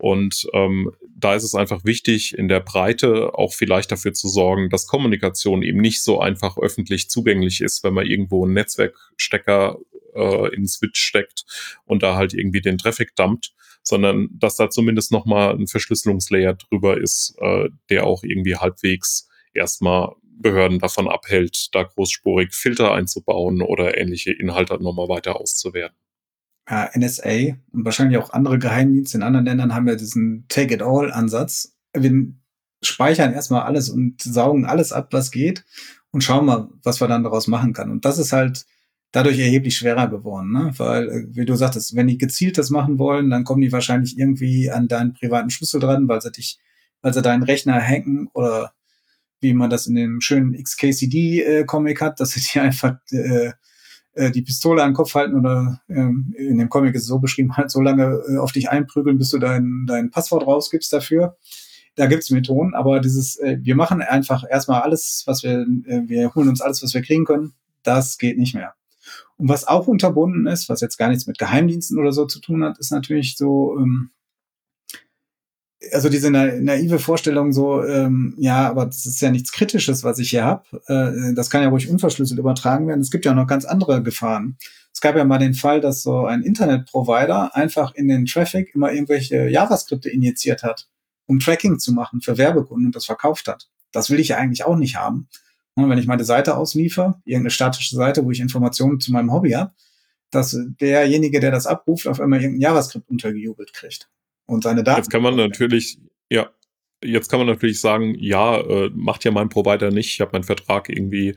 Und 0.00 0.46
ähm, 0.54 0.92
da 1.14 1.34
ist 1.34 1.44
es 1.44 1.54
einfach 1.54 1.84
wichtig, 1.84 2.36
in 2.36 2.48
der 2.48 2.60
Breite 2.60 3.34
auch 3.34 3.52
vielleicht 3.52 3.92
dafür 3.92 4.14
zu 4.14 4.28
sorgen, 4.28 4.70
dass 4.70 4.86
Kommunikation 4.86 5.62
eben 5.62 5.78
nicht 5.80 6.02
so 6.02 6.20
einfach 6.20 6.56
öffentlich 6.56 7.10
zugänglich 7.10 7.60
ist, 7.60 7.84
wenn 7.84 7.92
man 7.92 8.06
irgendwo 8.06 8.44
einen 8.44 8.54
Netzwerkstecker 8.54 9.78
äh, 10.14 10.54
in 10.54 10.66
Switch 10.66 10.98
steckt 10.98 11.44
und 11.84 12.02
da 12.02 12.16
halt 12.16 12.32
irgendwie 12.32 12.62
den 12.62 12.78
Traffic 12.78 13.14
dumpt, 13.14 13.52
sondern 13.82 14.28
dass 14.32 14.56
da 14.56 14.70
zumindest 14.70 15.12
nochmal 15.12 15.54
ein 15.54 15.66
Verschlüsselungslayer 15.66 16.54
drüber 16.54 16.98
ist, 16.98 17.36
äh, 17.38 17.68
der 17.90 18.06
auch 18.06 18.22
irgendwie 18.22 18.56
halbwegs 18.56 19.28
erstmal 19.52 20.14
Behörden 20.22 20.78
davon 20.78 21.08
abhält, 21.08 21.68
da 21.74 21.82
großspurig 21.82 22.54
Filter 22.54 22.92
einzubauen 22.92 23.60
oder 23.60 23.98
ähnliche 23.98 24.32
Inhalte 24.32 24.82
nochmal 24.82 25.08
weiter 25.08 25.38
auszuwerten 25.38 25.98
ja, 26.70 26.88
NSA 26.96 27.56
und 27.72 27.84
wahrscheinlich 27.84 28.18
auch 28.18 28.30
andere 28.30 28.58
Geheimdienste 28.58 29.18
in 29.18 29.24
anderen 29.24 29.46
Ländern 29.46 29.74
haben 29.74 29.88
ja 29.88 29.96
diesen 29.96 30.46
Take-it-all-Ansatz. 30.48 31.76
Wir 31.92 32.32
speichern 32.82 33.32
erstmal 33.32 33.62
alles 33.62 33.90
und 33.90 34.22
saugen 34.22 34.64
alles 34.64 34.92
ab, 34.92 35.08
was 35.10 35.30
geht 35.30 35.64
und 36.12 36.22
schauen 36.22 36.46
mal, 36.46 36.68
was 36.82 37.00
wir 37.00 37.08
dann 37.08 37.24
daraus 37.24 37.48
machen 37.48 37.72
können. 37.72 37.90
Und 37.90 38.04
das 38.04 38.18
ist 38.18 38.32
halt 38.32 38.66
dadurch 39.12 39.38
erheblich 39.38 39.76
schwerer 39.76 40.08
geworden, 40.08 40.52
ne? 40.52 40.72
weil, 40.76 41.08
äh, 41.08 41.26
wie 41.30 41.44
du 41.44 41.56
sagtest, 41.56 41.96
wenn 41.96 42.06
die 42.06 42.18
gezielt 42.18 42.58
das 42.58 42.70
machen 42.70 42.98
wollen, 42.98 43.30
dann 43.30 43.44
kommen 43.44 43.60
die 43.60 43.72
wahrscheinlich 43.72 44.16
irgendwie 44.16 44.70
an 44.70 44.86
deinen 44.86 45.14
privaten 45.14 45.50
Schlüssel 45.50 45.80
dran, 45.80 46.06
weil 46.06 46.20
sie 46.20 46.30
dich, 46.30 46.58
weil 47.02 47.12
sie 47.12 47.22
deinen 47.22 47.42
Rechner 47.42 47.80
hacken 47.80 48.28
oder 48.32 48.72
wie 49.40 49.54
man 49.54 49.70
das 49.70 49.86
in 49.86 49.96
dem 49.96 50.20
schönen 50.20 50.52
XKCD-Comic 50.52 52.00
äh, 52.00 52.04
hat, 52.04 52.20
dass 52.20 52.30
sie 52.30 52.40
dir 52.52 52.62
einfach 52.62 52.98
äh, 53.10 53.52
äh, 54.14 54.30
die 54.30 54.42
Pistole 54.42 54.82
an 54.82 54.90
den 54.90 54.94
Kopf 54.94 55.14
halten 55.14 55.36
oder 55.36 55.80
ähm, 55.88 56.34
in 56.36 56.58
dem 56.58 56.68
Comic 56.68 56.94
ist 56.94 57.02
es 57.02 57.08
so 57.08 57.18
beschrieben, 57.18 57.56
halt 57.56 57.70
so 57.70 57.80
lange 57.80 58.20
äh, 58.28 58.38
auf 58.38 58.52
dich 58.52 58.68
einprügeln, 58.68 59.18
bis 59.18 59.30
du 59.30 59.38
dein, 59.38 59.84
dein 59.86 60.10
Passwort 60.10 60.46
rausgibst 60.46 60.92
dafür. 60.92 61.36
Da 61.96 62.06
gibt's 62.06 62.30
Methoden, 62.30 62.74
aber 62.74 63.00
dieses, 63.00 63.36
äh, 63.38 63.58
wir 63.60 63.76
machen 63.76 64.00
einfach 64.02 64.44
erstmal 64.48 64.82
alles, 64.82 65.22
was 65.26 65.42
wir, 65.42 65.60
äh, 65.60 66.02
wir 66.06 66.34
holen 66.34 66.48
uns 66.48 66.60
alles, 66.60 66.82
was 66.82 66.94
wir 66.94 67.02
kriegen 67.02 67.24
können, 67.24 67.52
das 67.82 68.18
geht 68.18 68.38
nicht 68.38 68.54
mehr. 68.54 68.74
Und 69.36 69.48
was 69.48 69.66
auch 69.66 69.86
unterbunden 69.86 70.46
ist, 70.46 70.68
was 70.68 70.80
jetzt 70.80 70.98
gar 70.98 71.08
nichts 71.08 71.26
mit 71.26 71.38
Geheimdiensten 71.38 71.98
oder 71.98 72.12
so 72.12 72.26
zu 72.26 72.40
tun 72.40 72.62
hat, 72.64 72.78
ist 72.78 72.92
natürlich 72.92 73.36
so, 73.36 73.76
ähm, 73.78 74.10
also 75.92 76.08
diese 76.08 76.30
naive 76.30 76.98
Vorstellung 76.98 77.52
so, 77.52 77.82
ähm, 77.82 78.34
ja, 78.36 78.68
aber 78.68 78.86
das 78.86 79.06
ist 79.06 79.20
ja 79.20 79.30
nichts 79.30 79.52
Kritisches, 79.52 80.04
was 80.04 80.18
ich 80.18 80.30
hier 80.30 80.44
habe. 80.44 80.64
Äh, 80.86 81.34
das 81.34 81.48
kann 81.48 81.62
ja 81.62 81.68
ruhig 81.68 81.88
unverschlüsselt 81.88 82.38
übertragen 82.38 82.86
werden. 82.86 83.00
Es 83.00 83.10
gibt 83.10 83.24
ja 83.24 83.32
noch 83.32 83.46
ganz 83.46 83.64
andere 83.64 84.02
Gefahren. 84.02 84.58
Es 84.92 85.00
gab 85.00 85.16
ja 85.16 85.24
mal 85.24 85.38
den 85.38 85.54
Fall, 85.54 85.80
dass 85.80 86.02
so 86.02 86.26
ein 86.26 86.42
Internetprovider 86.42 87.56
einfach 87.56 87.94
in 87.94 88.08
den 88.08 88.26
Traffic 88.26 88.74
immer 88.74 88.92
irgendwelche 88.92 89.48
JavaScripte 89.48 90.10
injiziert 90.10 90.62
hat, 90.62 90.88
um 91.26 91.40
Tracking 91.40 91.78
zu 91.78 91.92
machen 91.92 92.20
für 92.20 92.36
Werbekunden 92.36 92.86
und 92.86 92.96
das 92.96 93.06
verkauft 93.06 93.48
hat. 93.48 93.68
Das 93.92 94.10
will 94.10 94.20
ich 94.20 94.28
ja 94.28 94.36
eigentlich 94.36 94.64
auch 94.64 94.76
nicht 94.76 94.96
haben. 94.96 95.28
Und 95.74 95.88
wenn 95.88 95.98
ich 95.98 96.06
meine 96.06 96.24
Seite 96.24 96.56
ausliefer, 96.56 97.22
irgendeine 97.24 97.50
statische 97.50 97.96
Seite, 97.96 98.24
wo 98.24 98.30
ich 98.30 98.40
Informationen 98.40 99.00
zu 99.00 99.12
meinem 99.12 99.32
Hobby 99.32 99.52
habe, 99.52 99.72
dass 100.30 100.56
derjenige, 100.80 101.40
der 101.40 101.50
das 101.50 101.66
abruft, 101.66 102.06
auf 102.06 102.20
einmal 102.20 102.40
irgendein 102.40 102.60
JavaScript 102.60 103.08
untergejubelt 103.08 103.72
kriegt 103.72 104.10
und 104.50 104.64
seine 104.64 104.82
Daten. 104.82 104.98
Jetzt 104.98 105.10
kann 105.10 105.22
man 105.22 105.36
natürlich, 105.36 105.98
ja, 106.28 106.50
jetzt 107.02 107.30
kann 107.30 107.40
man 107.40 107.46
natürlich 107.46 107.80
sagen, 107.80 108.14
ja, 108.18 108.60
äh, 108.60 108.90
macht 108.94 109.24
ja 109.24 109.30
mein 109.30 109.48
Provider 109.48 109.90
nicht. 109.90 110.12
Ich 110.12 110.20
habe 110.20 110.32
meinen 110.32 110.44
Vertrag 110.44 110.88
irgendwie 110.88 111.36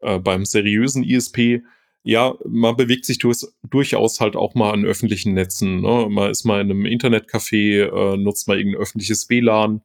äh, 0.00 0.18
beim 0.18 0.44
seriösen 0.44 1.02
ISP. 1.02 1.62
Ja, 2.02 2.34
man 2.46 2.76
bewegt 2.76 3.06
sich 3.06 3.18
durch, 3.18 3.46
durchaus 3.62 4.20
halt 4.20 4.36
auch 4.36 4.54
mal 4.54 4.72
an 4.72 4.84
öffentlichen 4.84 5.32
Netzen. 5.32 5.80
Ne? 5.80 6.06
Man 6.10 6.30
ist 6.30 6.44
mal 6.44 6.60
in 6.60 6.70
einem 6.70 6.84
Internetcafé, 6.84 7.84
äh, 7.86 8.16
nutzt 8.18 8.46
mal 8.46 8.58
irgendein 8.58 8.82
öffentliches 8.82 9.30
WLAN, 9.30 9.80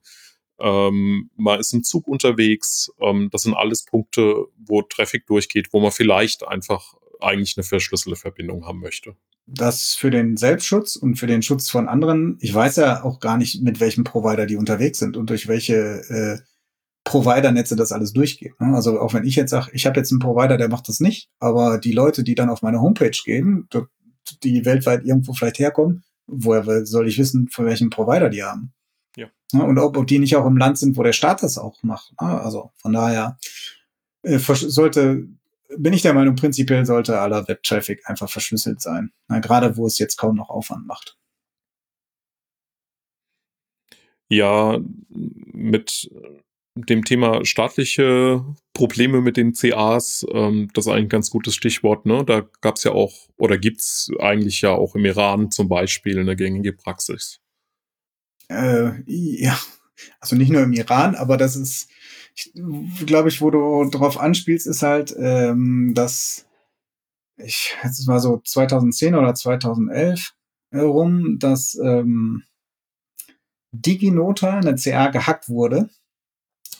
ähm, 0.60 1.30
man 1.36 1.58
ist 1.58 1.72
im 1.72 1.82
Zug 1.82 2.06
unterwegs. 2.06 2.92
Ähm, 3.00 3.30
das 3.32 3.42
sind 3.42 3.54
alles 3.54 3.86
Punkte, 3.86 4.44
wo 4.58 4.82
Traffic 4.82 5.26
durchgeht, 5.26 5.68
wo 5.72 5.80
man 5.80 5.92
vielleicht 5.92 6.46
einfach 6.46 6.94
eigentlich 7.20 7.56
eine 7.56 7.64
verschlüsselte 7.64 8.20
Verbindung 8.20 8.66
haben 8.66 8.80
möchte 8.80 9.16
das 9.46 9.94
für 9.94 10.10
den 10.10 10.36
Selbstschutz 10.36 10.96
und 10.96 11.16
für 11.16 11.26
den 11.26 11.42
Schutz 11.42 11.68
von 11.70 11.88
anderen, 11.88 12.38
ich 12.40 12.54
weiß 12.54 12.76
ja 12.76 13.02
auch 13.02 13.20
gar 13.20 13.36
nicht, 13.36 13.62
mit 13.62 13.80
welchem 13.80 14.04
Provider 14.04 14.46
die 14.46 14.56
unterwegs 14.56 14.98
sind 14.98 15.16
und 15.16 15.30
durch 15.30 15.48
welche 15.48 15.74
äh, 16.08 16.38
Provider-Netze 17.04 17.76
das 17.76 17.92
alles 17.92 18.12
durchgeht. 18.12 18.60
Ne? 18.60 18.74
Also 18.74 19.00
auch 19.00 19.14
wenn 19.14 19.24
ich 19.24 19.36
jetzt 19.36 19.50
sage, 19.50 19.70
ich 19.72 19.86
habe 19.86 19.98
jetzt 19.98 20.12
einen 20.12 20.20
Provider, 20.20 20.56
der 20.56 20.68
macht 20.68 20.88
das 20.88 21.00
nicht, 21.00 21.30
aber 21.38 21.78
die 21.78 21.92
Leute, 21.92 22.22
die 22.22 22.34
dann 22.34 22.50
auf 22.50 22.62
meine 22.62 22.80
Homepage 22.80 23.10
gehen, 23.24 23.68
die 24.42 24.64
weltweit 24.64 25.04
irgendwo 25.04 25.32
vielleicht 25.32 25.58
herkommen, 25.58 26.04
woher 26.26 26.86
soll 26.86 27.08
ich 27.08 27.18
wissen, 27.18 27.48
von 27.48 27.66
welchem 27.66 27.90
Provider 27.90 28.28
die 28.28 28.44
haben? 28.44 28.72
Ja. 29.16 29.28
Ne? 29.52 29.64
Und 29.64 29.78
ob, 29.78 29.96
ob 29.96 30.06
die 30.06 30.18
nicht 30.18 30.36
auch 30.36 30.46
im 30.46 30.56
Land 30.56 30.78
sind, 30.78 30.96
wo 30.96 31.02
der 31.02 31.12
Staat 31.12 31.42
das 31.42 31.58
auch 31.58 31.82
macht. 31.82 32.12
Ne? 32.20 32.28
Also 32.28 32.70
von 32.76 32.92
daher 32.92 33.38
äh, 34.22 34.38
sollte 34.38 35.28
bin 35.76 35.92
ich 35.92 36.02
der 36.02 36.14
Meinung, 36.14 36.36
prinzipiell 36.36 36.84
sollte 36.86 37.20
aller 37.20 37.46
Web-Traffic 37.48 38.08
einfach 38.08 38.30
verschlüsselt 38.30 38.80
sein. 38.80 39.12
Na, 39.28 39.38
gerade 39.38 39.76
wo 39.76 39.86
es 39.86 39.98
jetzt 39.98 40.16
kaum 40.16 40.36
noch 40.36 40.50
Aufwand 40.50 40.86
macht. 40.86 41.16
Ja, 44.28 44.78
mit 45.08 46.10
dem 46.74 47.04
Thema 47.04 47.44
staatliche 47.44 48.44
Probleme 48.72 49.20
mit 49.20 49.36
den 49.36 49.52
CAs, 49.52 50.24
ähm, 50.32 50.70
das 50.72 50.86
ist 50.86 50.92
eigentlich 50.92 51.06
ein 51.06 51.08
ganz 51.10 51.30
gutes 51.30 51.54
Stichwort. 51.54 52.06
Ne? 52.06 52.24
Da 52.24 52.48
gab 52.60 52.76
es 52.76 52.84
ja 52.84 52.92
auch, 52.92 53.28
oder 53.36 53.58
gibt 53.58 53.80
es 53.80 54.08
eigentlich 54.20 54.60
ja 54.60 54.70
auch 54.70 54.94
im 54.94 55.04
Iran 55.04 55.50
zum 55.50 55.68
Beispiel 55.68 56.18
eine 56.18 56.36
gängige 56.36 56.72
Praxis. 56.72 57.40
Äh, 58.48 59.02
ja, 59.06 59.58
also 60.20 60.36
nicht 60.36 60.50
nur 60.50 60.62
im 60.62 60.72
Iran, 60.72 61.14
aber 61.14 61.36
das 61.36 61.56
ist 61.56 61.88
ich 62.34 62.52
glaube 63.06 63.28
ich, 63.28 63.40
wo 63.40 63.50
du 63.50 63.88
drauf 63.90 64.18
anspielst, 64.18 64.66
ist 64.66 64.82
halt, 64.82 65.14
ähm, 65.18 65.92
dass 65.94 66.46
ich, 67.36 67.76
es 67.82 68.06
war 68.06 68.20
so 68.20 68.40
2010 68.44 69.14
oder 69.14 69.34
2011 69.34 70.34
rum, 70.74 71.38
dass 71.38 71.74
ähm, 71.82 72.44
DigiNota, 73.72 74.58
eine 74.58 74.76
CA, 74.76 75.08
gehackt 75.08 75.48
wurde 75.48 75.88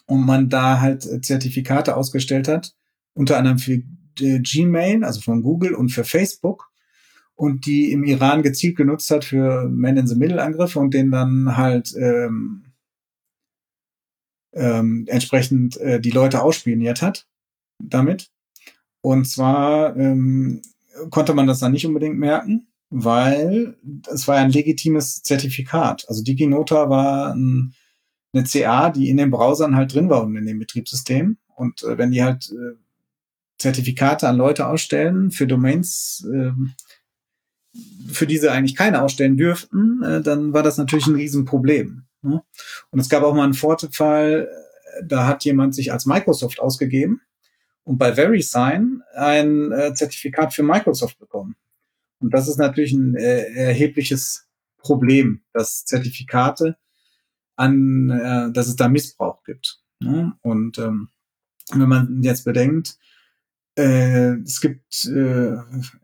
und 0.07 0.25
man 0.25 0.49
da 0.49 0.81
halt 0.81 1.03
Zertifikate 1.25 1.97
ausgestellt 1.97 2.49
hat, 2.49 2.75
unter 3.15 3.39
anderem 3.39 3.59
für 3.59 3.83
Gmail, 4.17 5.05
also 5.05 5.21
von 5.21 5.43
Google 5.43 5.75
und 5.75 5.91
für 5.91 6.05
Facebook 6.05 6.71
und 7.35 7.65
die 7.65 7.91
im 7.93 8.05
Iran 8.05 8.43
gezielt 8.43 8.77
genutzt 8.77 9.11
hat 9.11 9.25
für 9.25 9.69
Man-in-the-Middle-Angriffe 9.69 10.79
und 10.79 10.93
den 10.93 11.11
dann 11.11 11.57
halt 11.57 11.95
ähm, 11.97 12.65
ähm, 14.53 15.05
entsprechend 15.09 15.77
äh, 15.79 16.01
die 16.01 16.11
Leute 16.11 16.43
ausspioniert 16.43 17.03
hat 17.03 17.27
damit. 17.79 18.31
Und 19.01 19.27
zwar 19.27 19.97
ähm, 19.97 20.63
konnte 21.11 21.35
man 21.35 21.47
das 21.47 21.61
dann 21.61 21.73
nicht 21.73 21.87
unbedingt 21.87 22.19
merken, 22.19 22.67
weil 22.91 23.77
es 24.13 24.29
war 24.29 24.37
ein 24.37 24.51
legitimes 24.51 25.23
Zertifikat. 25.23 26.05
Also 26.09 26.23
DigiNota 26.23 26.91
war 26.91 27.35
ein, 27.35 27.75
eine 28.33 28.45
CA, 28.45 28.91
die 28.91 29.09
in 29.09 29.17
den 29.17 29.31
Browsern 29.31 29.77
halt 29.77 29.95
drin 29.95 30.11
war 30.11 30.25
und 30.25 30.37
in 30.37 30.47
dem 30.47 30.59
Betriebssystem. 30.59 31.39
Und 31.55 31.83
äh, 31.83 31.97
wenn 31.97 32.11
die 32.11 32.23
halt 32.23 32.51
äh, 32.51 32.77
Zertifikate 33.59 34.29
an 34.29 34.37
Leute 34.37 34.67
ausstellen 34.67 35.31
für 35.31 35.47
Domains, 35.47 36.27
äh, 36.33 36.53
für 38.09 38.27
diese 38.27 38.51
eigentlich 38.51 38.75
keine 38.75 39.03
ausstellen 39.03 39.37
dürften, 39.37 40.03
äh, 40.03 40.21
dann 40.21 40.53
war 40.53 40.63
das 40.63 40.79
natürlich 40.79 41.07
ein 41.07 41.15
Riesenproblem. 41.15 42.05
Ne? 42.23 42.43
Und 42.91 43.01
es 43.01 43.09
gab 43.09 43.23
auch 43.23 43.35
mal 43.35 43.45
einen 43.45 43.55
Vorfall, 43.55 44.49
da 45.05 45.27
hat 45.27 45.45
jemand 45.45 45.75
sich 45.75 45.93
als 45.93 46.07
Microsoft 46.07 46.61
ausgegeben 46.61 47.23
und 47.85 47.99
bei 47.99 48.15
VeriSign 48.15 49.03
ein 49.15 49.73
äh, 49.73 49.95
Zertifikat 49.95 50.55
für 50.55 50.63
Microsoft 50.63 51.19
bekommen. 51.19 51.57
Und 52.21 52.35
das 52.35 52.49
ist 52.49 52.59
natürlich 52.59 52.93
ein 52.93 53.17
äh, 53.17 53.45
erhebliches 53.55 54.47
Problem, 54.79 55.43
dass 55.53 55.85
Zertifikate 55.85 56.77
an, 57.57 58.11
äh, 58.11 58.53
dass 58.53 58.69
es 58.69 58.77
da 58.77 58.89
Missbrauch 58.89 59.43
gibt. 59.45 59.81
Ne? 60.01 60.33
Und 60.43 60.79
ähm, 60.79 61.09
wenn 61.73 61.89
man 61.89 62.23
jetzt 62.23 62.45
bedenkt, 62.45 62.97
äh, 63.77 64.35
es 64.43 64.61
gibt 64.61 65.05
äh, 65.07 65.57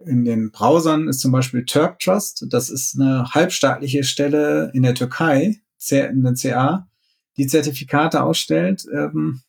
in 0.04 0.24
den 0.24 0.50
Browsern 0.50 1.08
ist 1.08 1.20
zum 1.20 1.32
Beispiel 1.32 1.64
Turk 1.64 1.98
Trust, 1.98 2.46
das 2.50 2.70
ist 2.70 2.98
eine 2.98 3.24
halbstaatliche 3.32 4.04
Stelle 4.04 4.70
in 4.74 4.82
der 4.82 4.94
Türkei, 4.94 5.60
eine 5.90 6.34
CA, 6.34 6.88
die 7.36 7.46
Zertifikate 7.46 8.22
ausstellt. 8.22 8.86
Ähm, 8.92 9.42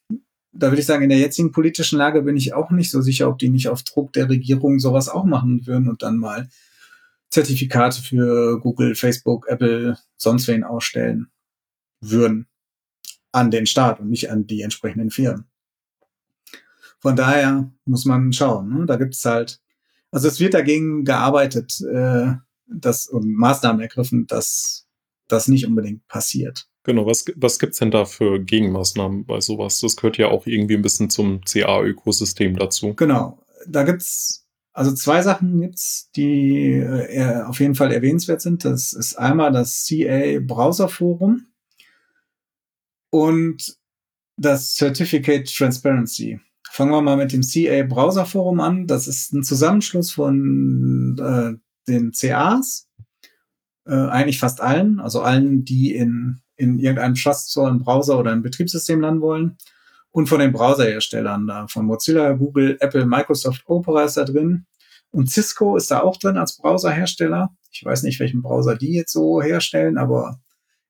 da 0.51 0.69
würde 0.69 0.79
ich 0.79 0.87
sagen, 0.87 1.03
in 1.03 1.09
der 1.09 1.19
jetzigen 1.19 1.51
politischen 1.51 1.97
Lage 1.97 2.23
bin 2.23 2.35
ich 2.35 2.53
auch 2.53 2.71
nicht 2.71 2.89
so 2.89 3.01
sicher, 3.01 3.29
ob 3.29 3.37
die 3.37 3.49
nicht 3.49 3.69
auf 3.69 3.83
Druck 3.83 4.13
der 4.13 4.29
Regierung 4.29 4.79
sowas 4.79 5.09
auch 5.09 5.25
machen 5.25 5.67
würden 5.67 5.87
und 5.87 6.01
dann 6.01 6.17
mal 6.17 6.49
Zertifikate 7.29 8.01
für 8.01 8.59
Google, 8.59 8.95
Facebook, 8.95 9.47
Apple, 9.47 9.97
sonst 10.15 10.47
wen 10.47 10.63
ausstellen 10.63 11.27
würden 12.01 12.47
an 13.31 13.51
den 13.51 13.65
Staat 13.65 13.99
und 13.99 14.09
nicht 14.09 14.31
an 14.31 14.47
die 14.47 14.61
entsprechenden 14.61 15.11
Firmen. 15.11 15.45
Von 16.99 17.15
daher 17.15 17.71
muss 17.85 18.05
man 18.05 18.33
schauen. 18.33 18.69
Ne? 18.69 18.85
Da 18.85 18.95
gibt 18.95 19.13
es 19.13 19.23
halt, 19.25 19.61
also 20.11 20.27
es 20.27 20.39
wird 20.39 20.53
dagegen 20.53 21.03
gearbeitet 21.03 21.79
äh, 21.81 22.33
das, 22.65 23.07
und 23.07 23.31
Maßnahmen 23.31 23.81
ergriffen, 23.81 24.25
dass 24.27 24.86
das 25.27 25.47
nicht 25.47 25.65
unbedingt 25.67 26.07
passiert. 26.07 26.67
Genau, 26.83 27.05
was, 27.05 27.25
was 27.35 27.59
gibt 27.59 27.73
es 27.73 27.79
denn 27.79 27.91
da 27.91 28.05
für 28.05 28.39
Gegenmaßnahmen 28.39 29.25
bei 29.25 29.41
sowas? 29.41 29.81
Das 29.81 29.97
gehört 29.97 30.17
ja 30.17 30.29
auch 30.29 30.47
irgendwie 30.47 30.75
ein 30.75 30.81
bisschen 30.81 31.09
zum 31.09 31.41
CA-Ökosystem 31.43 32.55
dazu. 32.55 32.93
Genau, 32.93 33.43
da 33.67 33.83
gibt 33.83 34.01
es 34.01 34.47
also 34.77 34.93
zwei 34.93 35.23
Sachen 35.23 35.59
gibt's, 35.59 36.11
die 36.15 36.73
äh, 36.73 37.41
auf 37.41 37.59
jeden 37.59 37.73
Fall 37.73 37.91
erwähnenswert 37.91 38.41
sind. 38.41 38.63
Das 38.63 38.93
ist 38.93 39.15
einmal 39.15 39.51
das 39.51 39.87
CA 39.87 40.39
Browser 40.39 40.87
Forum 40.87 41.47
und 43.09 43.75
das 44.37 44.75
Certificate 44.75 45.51
Transparency. 45.51 46.39
Fangen 46.69 46.91
wir 46.91 47.01
mal 47.01 47.17
mit 47.17 47.33
dem 47.33 47.41
CA 47.41 47.81
Browser 47.87 48.27
Forum 48.27 48.59
an. 48.59 48.85
Das 48.85 49.07
ist 49.07 49.33
ein 49.33 49.41
Zusammenschluss 49.41 50.11
von 50.11 51.17
äh, 51.19 51.91
den 51.91 52.11
CAs 52.11 52.86
äh, 53.87 54.09
eigentlich 54.09 54.39
fast 54.39 54.61
allen, 54.61 54.99
also 54.99 55.21
allen, 55.21 55.63
die 55.63 55.95
in, 55.95 56.41
in 56.55 56.79
irgendeinem 56.79 57.15
Trust-Store, 57.15 57.69
im 57.69 57.79
Browser 57.79 58.19
oder 58.19 58.33
im 58.33 58.41
Betriebssystem 58.41 59.01
landen 59.01 59.21
wollen. 59.21 59.57
Und 60.11 60.27
von 60.27 60.39
den 60.39 60.51
Browserherstellern 60.51 61.47
da, 61.47 61.67
von 61.67 61.85
Mozilla, 61.85 62.33
Google, 62.33 62.77
Apple, 62.79 63.05
Microsoft, 63.05 63.63
Opera 63.67 64.03
ist 64.03 64.17
da 64.17 64.23
drin. 64.23 64.65
Und 65.11 65.29
Cisco 65.29 65.77
ist 65.77 65.91
da 65.91 66.01
auch 66.01 66.17
drin 66.17 66.37
als 66.37 66.57
Browserhersteller. 66.57 67.55
Ich 67.71 67.85
weiß 67.85 68.03
nicht, 68.03 68.19
welchen 68.19 68.41
Browser 68.41 68.75
die 68.75 68.93
jetzt 68.93 69.13
so 69.13 69.41
herstellen, 69.41 69.97
aber 69.97 70.39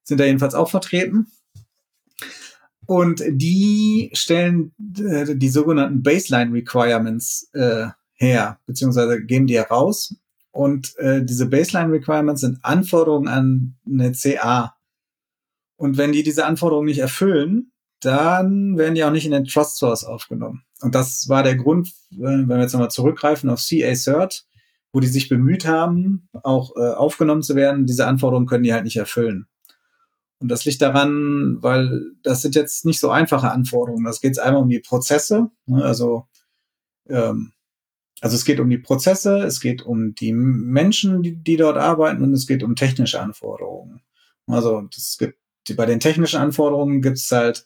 sind 0.03 0.19
da 0.19 0.25
jedenfalls 0.25 0.55
auch 0.55 0.69
vertreten. 0.69 1.27
Und 2.85 3.21
die 3.27 4.09
stellen 4.13 4.73
äh, 4.97 5.35
die 5.35 5.49
sogenannten 5.49 6.01
Baseline 6.03 6.53
Requirements 6.53 7.49
äh, 7.53 7.87
her, 8.13 8.59
beziehungsweise 8.65 9.23
geben 9.23 9.45
die 9.45 9.57
heraus. 9.57 10.15
Und 10.57 10.97
äh, 10.97 11.23
diese 11.23 11.45
Baseline 11.45 11.93
Requirements 11.93 12.41
sind 12.41 12.57
Anforderungen 12.63 13.27
an 13.27 13.75
eine 13.85 14.11
CA. 14.13 14.75
Und 15.75 15.97
wenn 15.97 16.13
die 16.13 16.23
diese 16.23 16.47
Anforderungen 16.47 16.87
nicht 16.87 16.97
erfüllen, 16.97 17.71
dann 18.01 18.75
werden 18.75 18.95
die 18.95 19.03
auch 19.03 19.11
nicht 19.11 19.27
in 19.27 19.33
den 19.33 19.45
Trust 19.45 19.77
Source 19.77 20.03
aufgenommen. 20.03 20.63
Und 20.81 20.95
das 20.95 21.29
war 21.29 21.43
der 21.43 21.57
Grund, 21.57 21.89
äh, 22.11 22.23
wenn 22.23 22.47
wir 22.47 22.59
jetzt 22.59 22.73
nochmal 22.73 22.89
zurückgreifen 22.89 23.51
auf 23.51 23.63
CA 23.63 23.93
Cert, 23.93 24.47
wo 24.91 24.99
die 24.99 25.05
sich 25.05 25.29
bemüht 25.29 25.67
haben, 25.67 26.27
auch 26.41 26.75
äh, 26.75 26.89
aufgenommen 26.89 27.43
zu 27.43 27.55
werden. 27.55 27.85
Diese 27.85 28.07
Anforderungen 28.07 28.47
können 28.47 28.63
die 28.63 28.73
halt 28.73 28.85
nicht 28.85 28.97
erfüllen. 28.97 29.45
Und 30.39 30.47
das 30.47 30.65
liegt 30.65 30.81
daran, 30.81 31.57
weil 31.61 32.13
das 32.23 32.41
sind 32.41 32.55
jetzt 32.55 32.83
nicht 32.83 32.99
so 32.99 33.11
einfache 33.11 33.51
Anforderungen. 33.51 34.05
Das 34.05 34.21
geht 34.21 34.39
einmal 34.39 34.63
um 34.63 34.69
die 34.69 34.79
Prozesse. 34.79 35.51
Ne? 35.67 35.83
Also, 35.83 36.25
ähm, 37.07 37.51
also 38.21 38.35
es 38.35 38.45
geht 38.45 38.59
um 38.59 38.69
die 38.69 38.79
Prozesse, 38.79 39.39
es 39.39 39.61
geht 39.61 39.83
um 39.83 40.15
die 40.15 40.33
Menschen, 40.33 41.21
die, 41.21 41.35
die 41.35 41.57
dort 41.57 41.77
arbeiten 41.77 42.23
und 42.23 42.33
es 42.33 42.47
geht 42.47 42.63
um 42.63 42.75
technische 42.75 43.21
Anforderungen. 43.21 44.01
Also 44.47 44.87
das 44.93 45.17
gibt, 45.17 45.37
bei 45.75 45.85
den 45.85 45.99
technischen 45.99 46.39
Anforderungen 46.39 47.01
gibt 47.01 47.17
es 47.17 47.31
halt 47.31 47.65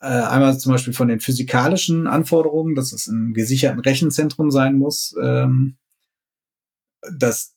äh, 0.00 0.06
einmal 0.06 0.58
zum 0.58 0.72
Beispiel 0.72 0.92
von 0.92 1.08
den 1.08 1.20
physikalischen 1.20 2.06
Anforderungen, 2.06 2.74
dass 2.74 2.92
es 2.92 3.06
ein 3.06 3.32
gesicherten 3.34 3.80
Rechenzentrum 3.80 4.50
sein 4.50 4.76
muss, 4.76 5.14
ähm, 5.22 5.76
dass 7.18 7.54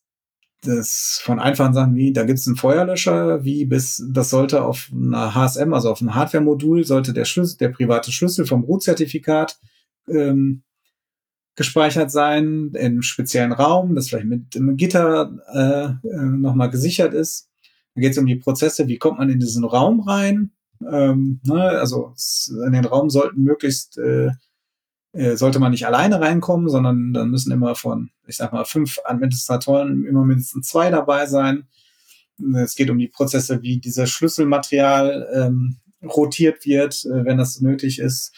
das 0.61 1.19
von 1.23 1.39
einfachen 1.39 1.73
Sachen 1.73 1.95
wie, 1.95 2.13
da 2.13 2.23
gibt 2.23 2.39
es 2.39 2.47
einen 2.47 2.55
Feuerlöscher, 2.55 3.43
wie 3.43 3.65
bis, 3.65 4.03
das 4.09 4.29
sollte 4.29 4.63
auf 4.63 4.89
einer 4.93 5.35
HSM, 5.35 5.73
also 5.73 5.91
auf 5.91 6.01
einem 6.01 6.15
Hardware-Modul, 6.15 6.85
sollte 6.85 7.13
der 7.13 7.25
Schlüssel, 7.25 7.57
der 7.57 7.69
private 7.69 8.11
Schlüssel 8.11 8.45
vom 8.45 8.63
Root-Zertifikat 8.63 9.59
ähm, 10.07 10.63
gespeichert 11.55 12.11
sein, 12.11 12.71
in 12.73 13.01
speziellen 13.01 13.53
Raum, 13.53 13.95
das 13.95 14.09
vielleicht 14.09 14.27
mit 14.27 14.55
einem 14.55 14.77
Gitter 14.77 15.31
äh, 15.53 16.07
äh, 16.07 16.25
nochmal 16.25 16.69
gesichert 16.69 17.13
ist. 17.13 17.49
Da 17.93 18.01
geht 18.01 18.11
es 18.11 18.17
um 18.17 18.25
die 18.25 18.35
Prozesse, 18.35 18.87
wie 18.87 18.97
kommt 18.97 19.19
man 19.19 19.29
in 19.29 19.39
diesen 19.39 19.63
Raum 19.63 20.01
rein, 20.01 20.51
ähm, 20.91 21.39
ne, 21.43 21.61
also 21.61 22.13
in 22.65 22.73
den 22.73 22.85
Raum 22.85 23.09
sollten 23.09 23.43
möglichst 23.43 23.97
äh, 23.97 24.31
äh, 25.15 25.37
sollte 25.37 25.59
man 25.59 25.71
nicht 25.71 25.87
alleine 25.87 26.19
reinkommen, 26.19 26.67
sondern 26.67 27.13
dann 27.13 27.29
müssen 27.29 27.53
immer 27.53 27.75
von, 27.75 28.09
ich 28.27 28.35
sag 28.35 28.51
mal, 28.51 28.65
fünf 28.65 28.99
Administratoren 29.05 30.03
immer 30.03 30.25
mindestens 30.25 30.67
zwei 30.67 30.89
dabei 30.89 31.25
sein. 31.25 31.67
Es 32.57 32.75
geht 32.75 32.89
um 32.89 32.97
die 32.97 33.07
Prozesse, 33.07 33.61
wie 33.61 33.77
dieses 33.77 34.09
Schlüsselmaterial 34.09 35.29
ähm, 35.33 35.77
rotiert 36.03 36.65
wird, 36.65 37.05
äh, 37.05 37.23
wenn 37.23 37.37
das 37.37 37.61
nötig 37.61 37.99
ist. 37.99 38.33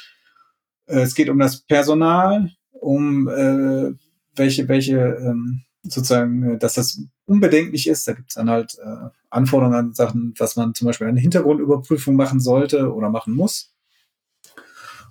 Äh, 0.85 0.99
es 0.99 1.15
geht 1.15 1.29
um 1.29 1.39
das 1.39 1.61
Personal, 1.61 2.51
um 2.87 3.27
äh, 3.27 3.93
welche, 4.35 4.67
welche 4.69 4.97
ähm, 4.97 5.63
sozusagen, 5.83 6.53
äh, 6.53 6.57
dass 6.57 6.75
das 6.75 7.01
unbedenklich 7.25 7.87
ist. 7.87 8.07
Da 8.07 8.13
gibt 8.13 8.29
es 8.29 8.35
dann 8.35 8.49
halt 8.49 8.77
äh, 8.79 9.09
Anforderungen 9.29 9.77
an 9.77 9.93
Sachen, 9.93 10.33
was 10.37 10.55
man 10.55 10.73
zum 10.73 10.85
Beispiel 10.87 11.07
eine 11.07 11.19
Hintergrundüberprüfung 11.19 12.15
machen 12.15 12.39
sollte 12.39 12.93
oder 12.93 13.09
machen 13.09 13.33
muss. 13.33 13.73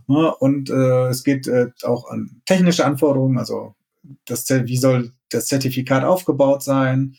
Ja, 0.09 0.29
und 0.29 0.71
äh, 0.71 1.09
es 1.09 1.23
geht 1.23 1.49
äh, 1.49 1.71
auch 1.83 2.09
an 2.09 2.41
technische 2.47 2.87
Anforderungen, 2.87 3.39
also 3.39 3.75
das, 4.25 4.49
wie 4.49 4.77
soll 4.77 5.13
das 5.31 5.47
Zertifikat 5.47 6.05
aufgebaut 6.05 6.63
sein? 6.63 7.17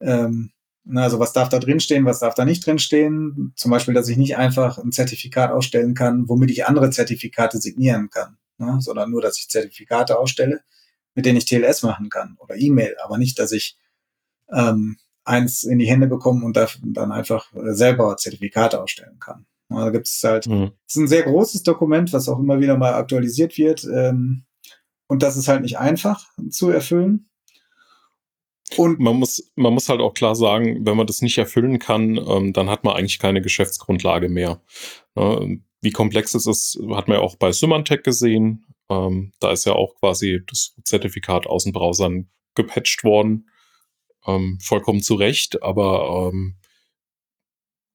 Ähm, 0.00 0.50
also 0.92 1.20
was 1.20 1.34
darf 1.34 1.50
da 1.50 1.58
drinstehen, 1.58 2.06
was 2.06 2.20
darf 2.20 2.34
da 2.34 2.46
nicht 2.46 2.66
drinstehen? 2.66 3.52
Zum 3.54 3.70
Beispiel, 3.70 3.92
dass 3.92 4.08
ich 4.08 4.16
nicht 4.16 4.38
einfach 4.38 4.78
ein 4.78 4.90
Zertifikat 4.90 5.52
ausstellen 5.52 5.94
kann, 5.94 6.28
womit 6.28 6.50
ich 6.50 6.66
andere 6.66 6.90
Zertifikate 6.90 7.58
signieren 7.58 8.08
kann, 8.08 8.38
ne? 8.60 8.76
sondern 8.80 9.10
nur, 9.10 9.20
dass 9.20 9.38
ich 9.38 9.48
Zertifikate 9.48 10.18
ausstelle, 10.18 10.60
mit 11.14 11.26
denen 11.26 11.38
ich 11.38 11.46
TLS 11.46 11.82
machen 11.82 12.08
kann 12.08 12.36
oder 12.38 12.56
E-Mail, 12.56 12.96
aber 13.02 13.18
nicht, 13.18 13.38
dass 13.38 13.52
ich 13.52 13.76
ähm, 14.52 14.96
eins 15.24 15.64
in 15.64 15.78
die 15.78 15.88
Hände 15.88 16.06
bekomme 16.06 16.44
und 16.44 16.56
dann 16.56 17.12
einfach 17.12 17.52
äh, 17.54 17.72
selber 17.72 18.16
Zertifikate 18.16 18.80
ausstellen 18.80 19.18
kann. 19.18 19.46
Da 19.68 19.90
gibt 19.90 20.08
es 20.08 20.22
halt, 20.24 20.46
mhm. 20.48 20.72
es 20.86 20.96
ist 20.96 21.02
ein 21.02 21.08
sehr 21.08 21.22
großes 21.22 21.62
Dokument, 21.62 22.12
was 22.12 22.28
auch 22.28 22.40
immer 22.40 22.58
wieder 22.58 22.76
mal 22.76 22.94
aktualisiert 22.94 23.56
wird. 23.56 23.84
Ähm, 23.84 24.44
und 25.06 25.22
das 25.22 25.36
ist 25.36 25.48
halt 25.48 25.62
nicht 25.62 25.78
einfach 25.78 26.24
zu 26.50 26.70
erfüllen. 26.70 27.30
Und 28.76 29.00
man 29.00 29.16
muss, 29.16 29.50
man 29.56 29.74
muss 29.74 29.88
halt 29.88 30.00
auch 30.00 30.14
klar 30.14 30.34
sagen, 30.34 30.86
wenn 30.86 30.96
man 30.96 31.06
das 31.06 31.22
nicht 31.22 31.38
erfüllen 31.38 31.78
kann, 31.78 32.16
ähm, 32.16 32.52
dann 32.52 32.68
hat 32.68 32.84
man 32.84 32.96
eigentlich 32.96 33.18
keine 33.18 33.42
Geschäftsgrundlage 33.42 34.28
mehr. 34.28 34.60
Ne? 35.16 35.60
Wie 35.80 35.90
komplex 35.90 36.34
es 36.34 36.46
ist, 36.46 36.78
hat 36.90 37.08
man 37.08 37.18
ja 37.18 37.22
auch 37.22 37.36
bei 37.36 37.52
Symantec 37.52 38.04
gesehen. 38.04 38.66
Ähm, 38.90 39.32
da 39.40 39.50
ist 39.50 39.64
ja 39.64 39.72
auch 39.72 39.94
quasi 39.96 40.40
das 40.46 40.74
Zertifikat 40.84 41.46
aus 41.46 41.64
den 41.64 41.72
Browsern 41.72 42.28
gepatcht 42.54 43.04
worden. 43.04 43.48
Ähm, 44.26 44.58
vollkommen 44.60 45.02
zu 45.02 45.14
Recht, 45.14 45.62
aber 45.62 46.30
ähm, 46.30 46.56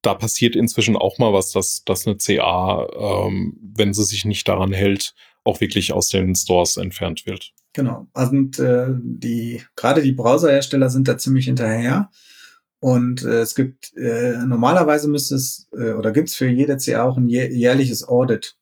da 0.02 0.14
passiert 0.14 0.56
inzwischen 0.56 0.96
auch 0.96 1.18
mal 1.18 1.34
was, 1.34 1.52
dass, 1.52 1.84
dass 1.84 2.08
eine 2.08 2.18
CA, 2.18 2.88
ähm, 3.28 3.58
wenn 3.76 3.94
sie 3.94 4.04
sich 4.04 4.26
nicht 4.26 4.48
daran 4.48 4.72
hält, 4.72 5.14
auch 5.44 5.62
wirklich 5.62 5.94
aus 5.94 6.10
den 6.10 6.36
Stores 6.36 6.78
entfernt 6.78 7.26
wird. 7.26 7.54
Genau. 7.74 8.08
Also 8.14 8.36
äh, 8.36 8.88
die, 9.02 9.62
gerade 9.76 10.02
die 10.02 10.14
Browserhersteller 10.14 10.90
sind 10.90 11.08
da 11.08 11.18
ziemlich 11.18 11.46
hinterher. 11.46 12.10
Und 12.86 13.24
äh, 13.24 13.40
es 13.42 13.56
gibt, 13.56 13.98
äh, 13.98 14.38
normalerweise 14.46 15.10
müsste 15.10 15.34
es, 15.34 15.68
äh, 15.72 15.94
oder 15.94 16.12
gibt 16.12 16.30
es 16.30 16.36
für 16.36 16.46
jede 16.46 16.78
CA 16.78 17.02
auch 17.02 17.18
ein 17.18 17.30
jährliches 17.30 18.08
Audit 18.08 18.60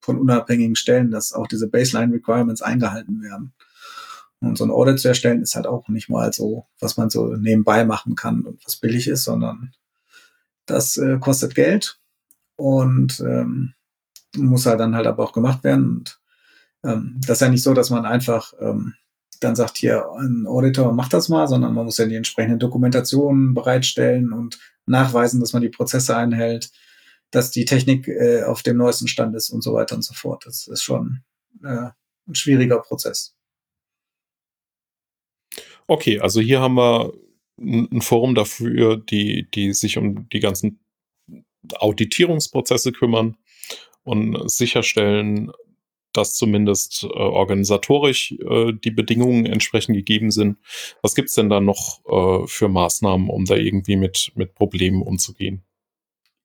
von 0.00 0.18
unabhängigen 0.18 0.76
Stellen, 0.76 1.10
dass 1.10 1.34
auch 1.34 1.46
diese 1.46 1.68
Baseline 1.68 2.14
Requirements 2.14 2.62
eingehalten 2.62 3.20
werden. 3.20 3.52
Und 4.40 4.56
so 4.56 4.64
ein 4.64 4.70
Audit 4.70 4.98
zu 4.98 5.08
erstellen 5.08 5.42
ist 5.42 5.56
halt 5.56 5.66
auch 5.66 5.88
nicht 5.88 6.08
mal 6.08 6.32
so, 6.32 6.66
was 6.80 6.96
man 6.96 7.10
so 7.10 7.36
nebenbei 7.36 7.84
machen 7.84 8.14
kann 8.14 8.46
und 8.46 8.64
was 8.64 8.76
billig 8.76 9.08
ist, 9.08 9.24
sondern 9.24 9.74
das 10.64 10.96
äh, 10.96 11.18
kostet 11.18 11.54
Geld 11.54 12.00
und 12.56 13.20
ähm, 13.20 13.74
muss 14.38 14.64
halt 14.64 14.80
dann 14.80 14.94
halt 14.94 15.06
aber 15.06 15.22
auch 15.22 15.34
gemacht 15.34 15.64
werden. 15.64 15.98
Und 15.98 16.20
ähm, 16.82 17.20
das 17.26 17.36
ist 17.36 17.40
ja 17.42 17.50
nicht 17.50 17.62
so, 17.62 17.74
dass 17.74 17.90
man 17.90 18.06
einfach 18.06 18.54
ähm, 18.58 18.94
dann 19.40 19.56
sagt, 19.56 19.78
hier, 19.78 20.06
ein 20.18 20.46
Auditor 20.46 20.92
macht 20.92 21.12
das 21.12 21.28
mal, 21.28 21.46
sondern 21.46 21.74
man 21.74 21.84
muss 21.84 21.98
ja 21.98 22.06
die 22.06 22.14
entsprechenden 22.14 22.58
Dokumentationen 22.58 23.54
bereitstellen 23.54 24.32
und 24.32 24.58
nachweisen, 24.86 25.40
dass 25.40 25.52
man 25.52 25.62
die 25.62 25.68
Prozesse 25.68 26.16
einhält, 26.16 26.70
dass 27.30 27.50
die 27.50 27.64
Technik 27.64 28.08
äh, 28.08 28.44
auf 28.44 28.62
dem 28.62 28.76
neuesten 28.76 29.08
Stand 29.08 29.34
ist 29.34 29.50
und 29.50 29.62
so 29.62 29.74
weiter 29.74 29.96
und 29.96 30.02
so 30.02 30.14
fort. 30.14 30.46
Das 30.46 30.68
ist 30.68 30.82
schon 30.82 31.22
äh, 31.62 31.90
ein 32.28 32.34
schwieriger 32.34 32.78
Prozess. 32.80 33.34
Okay, 35.86 36.18
also 36.20 36.40
hier 36.40 36.60
haben 36.60 36.74
wir 36.74 37.12
ein 37.58 38.02
Forum 38.02 38.34
dafür, 38.34 38.96
die, 38.96 39.48
die 39.50 39.72
sich 39.72 39.98
um 39.98 40.28
die 40.28 40.40
ganzen 40.40 40.80
Auditierungsprozesse 41.74 42.92
kümmern 42.92 43.36
und 44.02 44.50
sicherstellen, 44.50 45.50
dass 46.16 46.34
zumindest 46.34 47.04
äh, 47.04 47.06
organisatorisch 47.06 48.32
äh, 48.32 48.72
die 48.72 48.90
Bedingungen 48.90 49.46
entsprechend 49.46 49.96
gegeben 49.96 50.30
sind. 50.30 50.58
Was 51.02 51.14
gibt's 51.14 51.34
denn 51.34 51.50
da 51.50 51.60
noch 51.60 52.00
äh, 52.06 52.46
für 52.46 52.68
Maßnahmen, 52.68 53.28
um 53.28 53.44
da 53.44 53.56
irgendwie 53.56 53.96
mit, 53.96 54.32
mit 54.34 54.54
Problemen 54.54 55.02
umzugehen? 55.02 55.62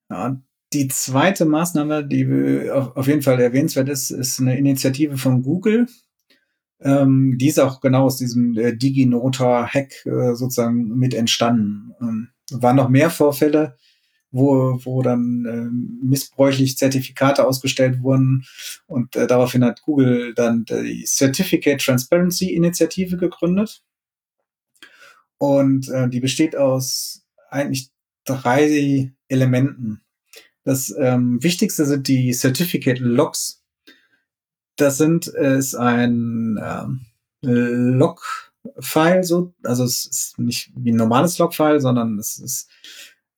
Ja, 0.10 0.42
die 0.74 0.88
zweite 0.88 1.46
Maßnahme, 1.46 2.06
die 2.06 2.70
auf, 2.72 2.96
auf 2.96 3.08
jeden 3.08 3.22
Fall 3.22 3.40
erwähnenswert 3.40 3.90
ist, 3.90 4.12
ist 4.12 4.40
eine 4.40 4.58
Initiative 4.58 5.18
von 5.18 5.44
Google, 5.44 5.88
ähm, 6.84 7.38
die 7.38 7.48
ist 7.48 7.60
auch 7.60 7.80
genau 7.80 8.06
aus 8.06 8.18
diesem 8.18 8.58
äh, 8.58 8.76
DigiNota-Hack 8.76 10.06
äh, 10.06 10.34
sozusagen 10.34 10.98
mit 10.98 11.14
entstanden. 11.14 11.94
Ähm, 12.02 12.30
waren 12.52 12.76
noch 12.76 12.90
mehr 12.90 13.10
Vorfälle, 13.10 13.78
wo, 14.32 14.80
wo 14.84 15.02
dann 15.02 15.46
äh, 15.46 16.06
missbräuchlich 16.06 16.78
Zertifikate 16.78 17.46
ausgestellt 17.46 18.02
wurden. 18.02 18.46
Und 18.88 19.16
äh, 19.16 19.28
daraufhin 19.28 19.64
hat 19.64 19.82
Google 19.82 20.34
dann 20.34 20.66
die 20.66 21.06
Certificate 21.06 21.80
Transparency 21.80 22.54
Initiative 22.54 23.18
gegründet. 23.18 23.84
Und 25.38 25.90
äh, 25.90 26.08
die 26.10 26.20
besteht 26.20 26.56
aus 26.56 27.26
eigentlich 27.50 27.90
drei 28.26 29.12
Elementen. 29.28 30.02
Das 30.64 30.94
ähm, 30.98 31.42
wichtigste 31.44 31.86
sind 31.86 32.08
die 32.08 32.34
Certificate 32.34 33.00
Logs, 33.00 33.62
das 34.76 34.98
sind, 34.98 35.28
ist 35.28 35.76
ein 35.76 36.60
ähm, 36.62 37.06
Log-File, 37.42 39.24
so, 39.24 39.54
also 39.64 39.84
es 39.84 40.06
ist 40.06 40.40
nicht 40.40 40.72
wie 40.76 40.92
ein 40.92 40.96
normales 40.96 41.38
Log-File, 41.38 41.80
sondern 41.80 42.18
es 42.18 42.40
ist 42.40 42.70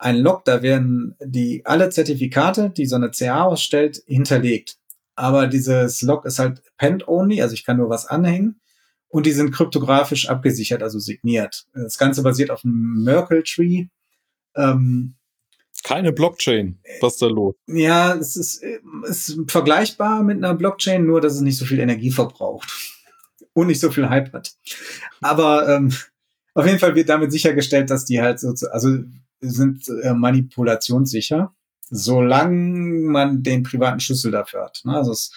ein 0.04 0.18
Log, 0.18 0.46
da 0.46 0.62
werden 0.62 1.16
die 1.24 1.66
alle 1.66 1.90
Zertifikate, 1.90 2.70
die 2.70 2.86
so 2.86 2.96
eine 2.96 3.12
CA 3.12 3.44
ausstellt, 3.44 4.04
hinterlegt. 4.06 4.78
Aber 5.16 5.48
dieses 5.48 6.02
Log 6.02 6.26
ist 6.26 6.40
halt 6.40 6.62
Append-only, 6.78 7.42
also 7.42 7.54
ich 7.54 7.66
kann 7.66 7.78
nur 7.78 7.90
was 7.90 8.06
anhängen. 8.06 8.60
Und 9.08 9.28
die 9.28 9.32
sind 9.32 9.52
kryptografisch 9.52 10.28
abgesichert, 10.28 10.82
also 10.82 10.98
signiert. 10.98 11.68
Das 11.74 12.00
Ganze 12.00 12.24
basiert 12.24 12.50
auf 12.50 12.64
einem 12.66 13.04
Merkle-Tree. 13.04 13.86
Ähm, 14.56 15.16
keine 15.84 16.12
Blockchain. 16.12 16.80
Was 17.00 17.14
ist 17.14 17.22
da 17.22 17.28
los? 17.28 17.56
Ja, 17.68 18.16
es 18.16 18.36
ist, 18.36 18.64
ist 19.04 19.38
vergleichbar 19.48 20.24
mit 20.24 20.38
einer 20.38 20.56
Blockchain, 20.56 21.06
nur 21.06 21.22
dass 21.22 21.36
es 21.36 21.42
nicht 21.42 21.58
so 21.58 21.66
viel 21.66 21.80
Energie 21.80 22.12
verbraucht. 22.12 22.72
und 23.54 23.68
nicht 23.68 23.80
so 23.80 23.92
viel 23.92 24.10
Hype 24.10 24.34
hat. 24.34 24.54
Aber 25.22 25.70
ähm, 25.70 25.94
auf 26.56 26.66
jeden 26.66 26.80
Fall 26.80 26.96
wird 26.96 27.10
damit 27.10 27.32
sichergestellt, 27.32 27.90
dass 27.90 28.06
die 28.06 28.22
halt 28.22 28.40
so, 28.40 28.54
also 28.72 28.98
sind 29.44 29.88
äh, 29.90 30.14
manipulationssicher, 30.14 31.54
solange 31.90 33.10
man 33.10 33.44
den 33.44 33.64
privaten 33.64 34.00
Schlüssel 34.00 34.32
dafür 34.32 34.64
hat. 34.64 34.82
Ne? 34.86 34.96
Also 34.96 35.12
es, 35.12 35.32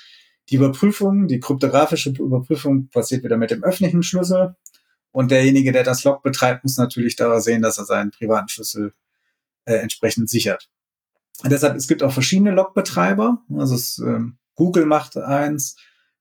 die 0.49 0.57
Überprüfung, 0.57 1.29
die 1.29 1.41
kryptografische 1.41 2.11
Überprüfung 2.11 2.89
passiert 2.89 3.25
wieder 3.25 3.37
mit 3.37 3.51
dem 3.51 3.65
öffentlichen 3.65 4.03
Schlüssel. 4.03 4.57
Und 5.11 5.31
derjenige, 5.31 5.73
der 5.73 5.83
das 5.83 6.05
Log 6.05 6.23
betreibt, 6.23 6.63
muss 6.65 6.77
natürlich 6.77 7.17
da 7.17 7.41
sehen, 7.41 7.63
dass 7.63 7.79
er 7.79 7.85
seinen 7.85 8.11
privaten 8.11 8.49
Schlüssel 8.49 8.93
äh, 9.65 9.75
entsprechend 9.75 10.31
sichert. 10.31 10.71
Und 11.43 11.51
deshalb, 11.51 11.77
es 11.77 11.89
gibt 11.89 12.03
auch 12.03 12.13
verschiedene 12.13 12.53
Log-Betreiber. 12.53 13.43
Also 13.57 13.75
es, 13.75 13.99
ähm, 13.99 14.39
Google 14.55 14.87
macht 14.87 15.17
eins, 15.17 15.77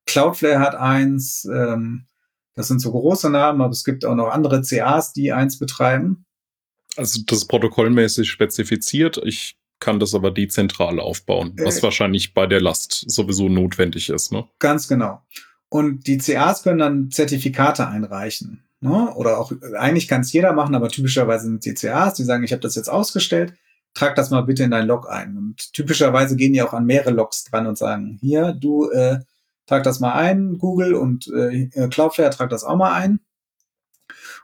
Cloudflare 0.06 0.60
hat 0.60 0.74
eins, 0.74 1.44
ähm, 1.44 2.06
das 2.54 2.68
sind 2.68 2.80
so 2.80 2.90
große 2.90 3.30
Namen, 3.30 3.60
aber 3.60 3.72
es 3.72 3.84
gibt 3.84 4.04
auch 4.04 4.14
noch 4.14 4.28
andere 4.28 4.62
CAs, 4.62 5.12
die 5.12 5.32
eins 5.32 5.58
betreiben. 5.58 6.25
Also 6.96 7.20
das 7.26 7.38
ist 7.38 7.48
protokollmäßig 7.48 8.30
spezifiziert. 8.30 9.20
Ich 9.24 9.56
kann 9.80 10.00
das 10.00 10.14
aber 10.14 10.30
dezentral 10.30 11.00
aufbauen, 11.00 11.54
was 11.62 11.78
äh, 11.78 11.82
wahrscheinlich 11.82 12.34
bei 12.34 12.46
der 12.46 12.60
Last 12.60 13.04
sowieso 13.10 13.48
notwendig 13.48 14.08
ist. 14.08 14.32
Ne? 14.32 14.46
Ganz 14.58 14.88
genau. 14.88 15.22
Und 15.68 16.06
die 16.06 16.18
CAs 16.18 16.62
können 16.62 16.78
dann 16.78 17.10
Zertifikate 17.10 17.86
einreichen. 17.86 18.64
Ne? 18.80 19.12
Oder 19.14 19.38
auch, 19.38 19.52
eigentlich 19.76 20.08
kann 20.08 20.20
es 20.22 20.32
jeder 20.32 20.52
machen, 20.52 20.74
aber 20.74 20.88
typischerweise 20.88 21.46
sind 21.46 21.64
die 21.64 21.74
CAs, 21.74 22.14
die 22.14 22.24
sagen, 22.24 22.44
ich 22.44 22.52
habe 22.52 22.62
das 22.62 22.74
jetzt 22.74 22.88
ausgestellt, 22.88 23.54
trag 23.94 24.14
das 24.14 24.30
mal 24.30 24.42
bitte 24.42 24.64
in 24.64 24.70
dein 24.70 24.86
Log 24.86 25.08
ein. 25.08 25.36
Und 25.36 25.72
typischerweise 25.72 26.36
gehen 26.36 26.52
die 26.52 26.62
auch 26.62 26.72
an 26.72 26.86
mehrere 26.86 27.10
Logs 27.10 27.44
dran 27.44 27.66
und 27.66 27.76
sagen, 27.76 28.18
hier, 28.20 28.52
du 28.52 28.90
äh, 28.90 29.20
trag 29.66 29.82
das 29.82 30.00
mal 30.00 30.12
ein, 30.12 30.58
Google 30.58 30.94
und 30.94 31.26
äh, 31.28 31.66
Cloudflare 31.88 32.30
trag 32.30 32.50
das 32.50 32.64
auch 32.64 32.76
mal 32.76 32.92
ein. 32.92 33.20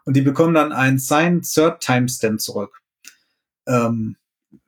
Und 0.04 0.16
die 0.16 0.22
bekommen 0.22 0.54
dann 0.54 0.72
ein 0.72 0.98
Sign 0.98 1.42
Third 1.42 1.80
Timestamp 1.80 2.40
zurück. 2.40 2.80
Ähm, 3.66 4.16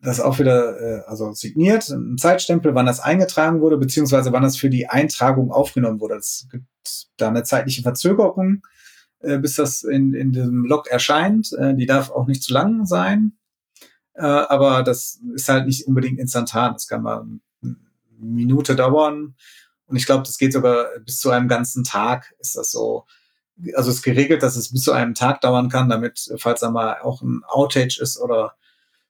das 0.00 0.20
auch 0.20 0.38
wieder, 0.38 0.80
äh, 0.80 1.02
also 1.06 1.32
signiert, 1.32 1.88
ein 1.88 2.16
Zeitstempel, 2.18 2.74
wann 2.74 2.86
das 2.86 3.00
eingetragen 3.00 3.60
wurde, 3.60 3.76
beziehungsweise 3.76 4.32
wann 4.32 4.42
das 4.42 4.56
für 4.56 4.70
die 4.70 4.88
Eintragung 4.88 5.50
aufgenommen 5.50 6.00
wurde. 6.00 6.16
Es 6.16 6.46
gibt 6.50 6.66
da 7.16 7.28
eine 7.28 7.42
zeitliche 7.42 7.82
Verzögerung, 7.82 8.62
äh, 9.20 9.38
bis 9.38 9.56
das 9.56 9.82
in, 9.82 10.14
in 10.14 10.32
diesem 10.32 10.64
Log 10.64 10.86
erscheint. 10.88 11.52
Äh, 11.52 11.74
die 11.74 11.86
darf 11.86 12.10
auch 12.10 12.26
nicht 12.26 12.42
zu 12.42 12.52
lang 12.52 12.86
sein, 12.86 13.36
äh, 14.14 14.22
aber 14.22 14.82
das 14.82 15.20
ist 15.34 15.48
halt 15.48 15.66
nicht 15.66 15.86
unbedingt 15.86 16.18
instantan. 16.18 16.74
Das 16.74 16.86
kann 16.86 17.02
mal 17.02 17.26
eine 17.62 17.76
Minute 18.18 18.76
dauern. 18.76 19.34
Und 19.86 19.96
ich 19.96 20.06
glaube, 20.06 20.22
das 20.22 20.38
geht 20.38 20.52
sogar 20.52 20.86
bis 21.04 21.18
zu 21.18 21.30
einem 21.30 21.48
ganzen 21.48 21.84
Tag, 21.84 22.34
ist 22.38 22.56
das 22.56 22.70
so. 22.70 23.04
Also 23.74 23.90
es 23.90 23.96
ist 23.96 24.02
geregelt, 24.02 24.42
dass 24.42 24.56
es 24.56 24.72
bis 24.72 24.82
zu 24.82 24.92
einem 24.92 25.14
Tag 25.14 25.40
dauern 25.40 25.68
kann, 25.68 25.88
damit, 25.88 26.28
falls 26.38 26.60
da 26.60 26.70
mal 26.70 27.00
auch 27.02 27.22
ein 27.22 27.42
Outage 27.46 28.00
ist 28.00 28.18
oder 28.20 28.54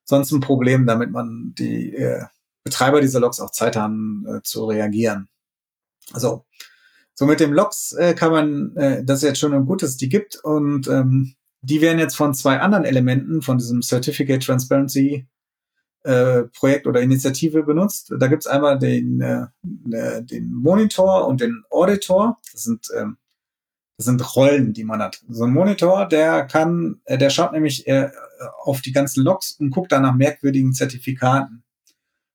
sonst 0.04 0.32
ein 0.32 0.40
Problem, 0.40 0.86
damit 0.86 1.10
man 1.10 1.54
die 1.58 1.94
äh, 1.94 2.24
Betreiber 2.62 3.00
dieser 3.00 3.20
Logs 3.20 3.40
auch 3.40 3.50
Zeit 3.50 3.76
haben 3.76 4.26
äh, 4.28 4.42
zu 4.42 4.66
reagieren. 4.66 5.28
Also 6.12 6.44
so 7.14 7.26
mit 7.26 7.40
dem 7.40 7.52
Logs 7.52 7.92
äh, 7.92 8.14
kann 8.14 8.32
man, 8.32 8.76
äh, 8.76 9.04
das 9.04 9.18
ist 9.18 9.28
jetzt 9.28 9.38
schon 9.38 9.54
ein 9.54 9.66
gutes, 9.66 9.96
die 9.96 10.08
gibt 10.08 10.36
und 10.36 10.88
ähm, 10.88 11.34
die 11.62 11.80
werden 11.80 11.98
jetzt 11.98 12.16
von 12.16 12.34
zwei 12.34 12.60
anderen 12.60 12.84
Elementen 12.84 13.40
von 13.40 13.58
diesem 13.58 13.80
Certificate 13.80 14.42
Transparency 14.42 15.26
äh, 16.02 16.42
Projekt 16.54 16.86
oder 16.86 17.00
Initiative 17.00 17.62
benutzt. 17.62 18.12
Da 18.18 18.26
gibt's 18.26 18.46
einmal 18.46 18.78
den, 18.78 19.20
äh 19.20 19.46
den 19.62 20.52
Monitor 20.52 21.26
und 21.26 21.40
den 21.40 21.62
Auditor. 21.70 22.38
Das 22.52 22.64
sind 22.64 22.88
ähm, 22.94 23.16
das 23.96 24.06
sind 24.06 24.36
Rollen, 24.36 24.72
die 24.72 24.84
man 24.84 25.00
hat. 25.00 25.20
So 25.28 25.44
ein 25.44 25.52
Monitor, 25.52 26.06
der 26.06 26.46
kann, 26.46 27.00
äh, 27.04 27.18
der 27.18 27.30
schaut 27.30 27.52
nämlich 27.52 27.86
äh, 27.86 28.10
auf 28.64 28.80
die 28.80 28.92
ganzen 28.92 29.22
Logs 29.22 29.52
und 29.52 29.70
guckt 29.70 29.92
dann 29.92 30.02
nach 30.02 30.14
merkwürdigen 30.14 30.72
Zertifikaten. 30.72 31.62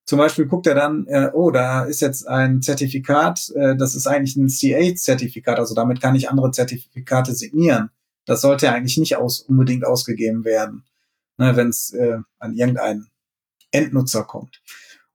Zum 0.06 0.18
Beispiel 0.18 0.48
guckt 0.48 0.66
er 0.66 0.74
dann, 0.74 1.06
äh, 1.08 1.30
oh, 1.34 1.52
da 1.52 1.84
ist 1.84 2.02
jetzt 2.02 2.28
ein 2.28 2.62
Zertifikat, 2.62 3.52
äh, 3.56 3.76
das 3.76 3.94
ist 3.94 4.08
eigentlich 4.08 4.36
ein 4.38 4.48
CA-Zertifikat, 4.48 5.60
also 5.60 5.76
damit 5.76 6.02
kann 6.02 6.16
ich 6.16 6.30
andere 6.30 6.52
Zertifikate 6.52 7.34
signieren. 7.34 7.92
Das 8.26 8.42
sollte 8.42 8.72
eigentlich 8.72 8.98
nicht 8.98 9.18
aus, 9.18 9.42
unbedingt 9.42 9.86
ausgegeben 9.86 10.46
werden, 10.46 10.86
ne, 11.38 11.56
wenn 11.56 11.70
es 11.70 11.94
äh, 11.94 12.18
an 12.40 12.56
irgendeinen 12.56 13.10
Endnutzer 13.72 14.24
kommt. 14.24 14.62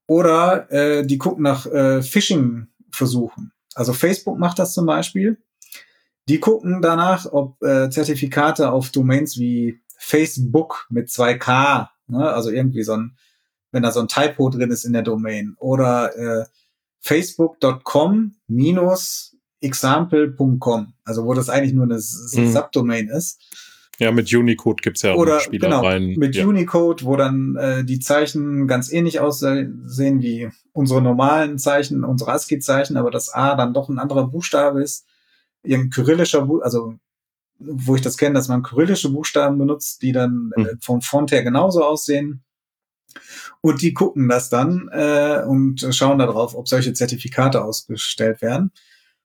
Oder 0.06 0.70
äh, 0.70 1.06
die 1.06 1.18
gucken 1.18 1.42
nach 1.42 1.66
äh, 1.66 2.02
Phishing-Versuchen. 2.02 3.52
Also 3.74 3.94
Facebook 3.94 4.38
macht 4.38 4.58
das 4.58 4.74
zum 4.74 4.86
Beispiel 4.86 5.38
die 6.28 6.40
gucken 6.40 6.80
danach, 6.80 7.26
ob 7.30 7.62
äh, 7.62 7.90
Zertifikate 7.90 8.70
auf 8.72 8.90
Domains 8.90 9.38
wie 9.38 9.80
Facebook 9.98 10.86
mit 10.90 11.08
2K, 11.08 11.88
ne, 12.08 12.32
also 12.32 12.50
irgendwie 12.50 12.82
so 12.82 12.94
ein, 12.94 13.16
wenn 13.72 13.82
da 13.82 13.90
so 13.90 14.00
ein 14.00 14.08
Typo 14.08 14.48
drin 14.50 14.70
ist 14.70 14.84
in 14.84 14.92
der 14.92 15.02
Domain, 15.02 15.54
oder 15.58 16.16
äh, 16.16 16.44
facebook.com 17.00 18.36
minus 18.46 19.36
example.com, 19.60 20.94
also 21.04 21.24
wo 21.24 21.34
das 21.34 21.48
eigentlich 21.48 21.72
nur 21.72 21.84
eine 21.84 21.96
mhm. 21.96 22.52
Subdomain 22.52 23.08
ist. 23.08 23.42
Ja, 23.98 24.10
mit 24.10 24.32
Unicode 24.34 24.82
gibt's 24.82 25.02
ja 25.02 25.12
auch 25.12 25.18
Oder, 25.18 25.40
Spielereien. 25.40 26.08
Genau, 26.08 26.18
mit 26.18 26.34
ja. 26.34 26.44
Unicode, 26.46 27.04
wo 27.04 27.16
dann 27.16 27.56
äh, 27.56 27.84
die 27.84 28.00
Zeichen 28.00 28.66
ganz 28.66 28.92
ähnlich 28.92 29.20
aussehen 29.20 30.20
wie 30.20 30.50
unsere 30.72 31.00
normalen 31.00 31.58
Zeichen, 31.58 32.02
unsere 32.02 32.32
ASCII-Zeichen, 32.32 32.96
aber 32.96 33.12
das 33.12 33.32
A 33.32 33.54
dann 33.54 33.72
doch 33.72 33.88
ein 33.88 34.00
anderer 34.00 34.26
Buchstabe 34.26 34.82
ist 34.82 35.06
irgendein 35.64 35.90
kyrillischer, 35.90 36.48
also 36.62 36.94
wo 37.58 37.96
ich 37.96 38.02
das 38.02 38.16
kenne, 38.16 38.34
dass 38.34 38.48
man 38.48 38.62
kyrillische 38.62 39.10
Buchstaben 39.10 39.58
benutzt, 39.58 40.02
die 40.02 40.12
dann 40.12 40.50
äh, 40.56 40.64
hm. 40.64 40.78
vom 40.80 41.02
Font 41.02 41.32
her 41.32 41.42
genauso 41.42 41.84
aussehen. 41.84 42.44
Und 43.60 43.80
die 43.80 43.94
gucken 43.94 44.28
das 44.28 44.50
dann 44.50 44.88
äh, 44.92 45.42
und 45.46 45.86
schauen 45.94 46.18
darauf, 46.18 46.54
ob 46.54 46.68
solche 46.68 46.92
Zertifikate 46.92 47.62
ausgestellt 47.62 48.42
werden. 48.42 48.72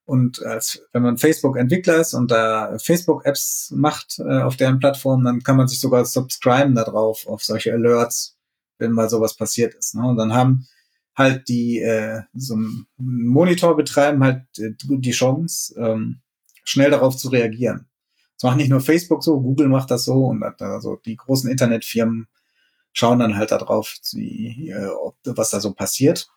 Und 0.05 0.43
als 0.43 0.83
wenn 0.91 1.03
man 1.03 1.17
Facebook-Entwickler 1.17 1.97
ist 1.97 2.13
und 2.15 2.31
da 2.31 2.77
Facebook-Apps 2.79 3.71
macht 3.75 4.17
äh, 4.19 4.41
auf 4.41 4.55
deren 4.57 4.79
Plattform, 4.79 5.23
dann 5.23 5.43
kann 5.43 5.57
man 5.57 5.67
sich 5.67 5.79
sogar 5.79 6.05
subscriben 6.05 6.73
darauf, 6.73 7.27
auf 7.27 7.43
solche 7.43 7.73
Alerts, 7.73 8.35
wenn 8.79 8.91
mal 8.91 9.09
sowas 9.09 9.35
passiert 9.35 9.75
ist. 9.75 9.93
Ne? 9.95 10.07
Und 10.07 10.17
dann 10.17 10.33
haben 10.33 10.67
halt 11.15 11.47
die 11.47 11.79
äh, 11.79 12.21
so 12.33 12.55
einen 12.55 12.87
Monitor 12.97 13.75
betreiben 13.75 14.23
halt 14.23 14.45
äh, 14.57 14.71
die 14.79 15.11
Chance, 15.11 15.75
ähm, 15.77 16.21
schnell 16.69 16.91
darauf 16.91 17.17
zu 17.17 17.29
reagieren. 17.29 17.87
Das 18.35 18.43
macht 18.43 18.57
nicht 18.57 18.69
nur 18.69 18.79
Facebook 18.79 19.23
so, 19.23 19.41
Google 19.41 19.67
macht 19.67 19.91
das 19.91 20.05
so 20.05 20.25
und 20.27 20.43
also 20.43 20.95
die 20.97 21.17
großen 21.17 21.49
Internetfirmen 21.49 22.27
schauen 22.93 23.19
dann 23.19 23.35
halt 23.35 23.51
darauf, 23.51 23.95
äh, 24.13 24.87
was 25.25 25.49
da 25.49 25.59
so 25.59 25.73
passiert 25.73 26.29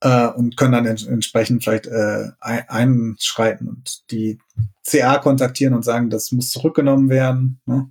äh, 0.00 0.26
und 0.28 0.56
können 0.56 0.72
dann 0.72 0.86
ents 0.86 1.04
entsprechend 1.04 1.62
vielleicht 1.62 1.86
äh, 1.86 2.30
einschreiten 2.40 3.68
und 3.68 4.10
die 4.10 4.38
CA 4.84 5.18
kontaktieren 5.18 5.74
und 5.74 5.84
sagen, 5.84 6.10
das 6.10 6.32
muss 6.32 6.50
zurückgenommen 6.50 7.08
werden, 7.08 7.60
ne? 7.66 7.90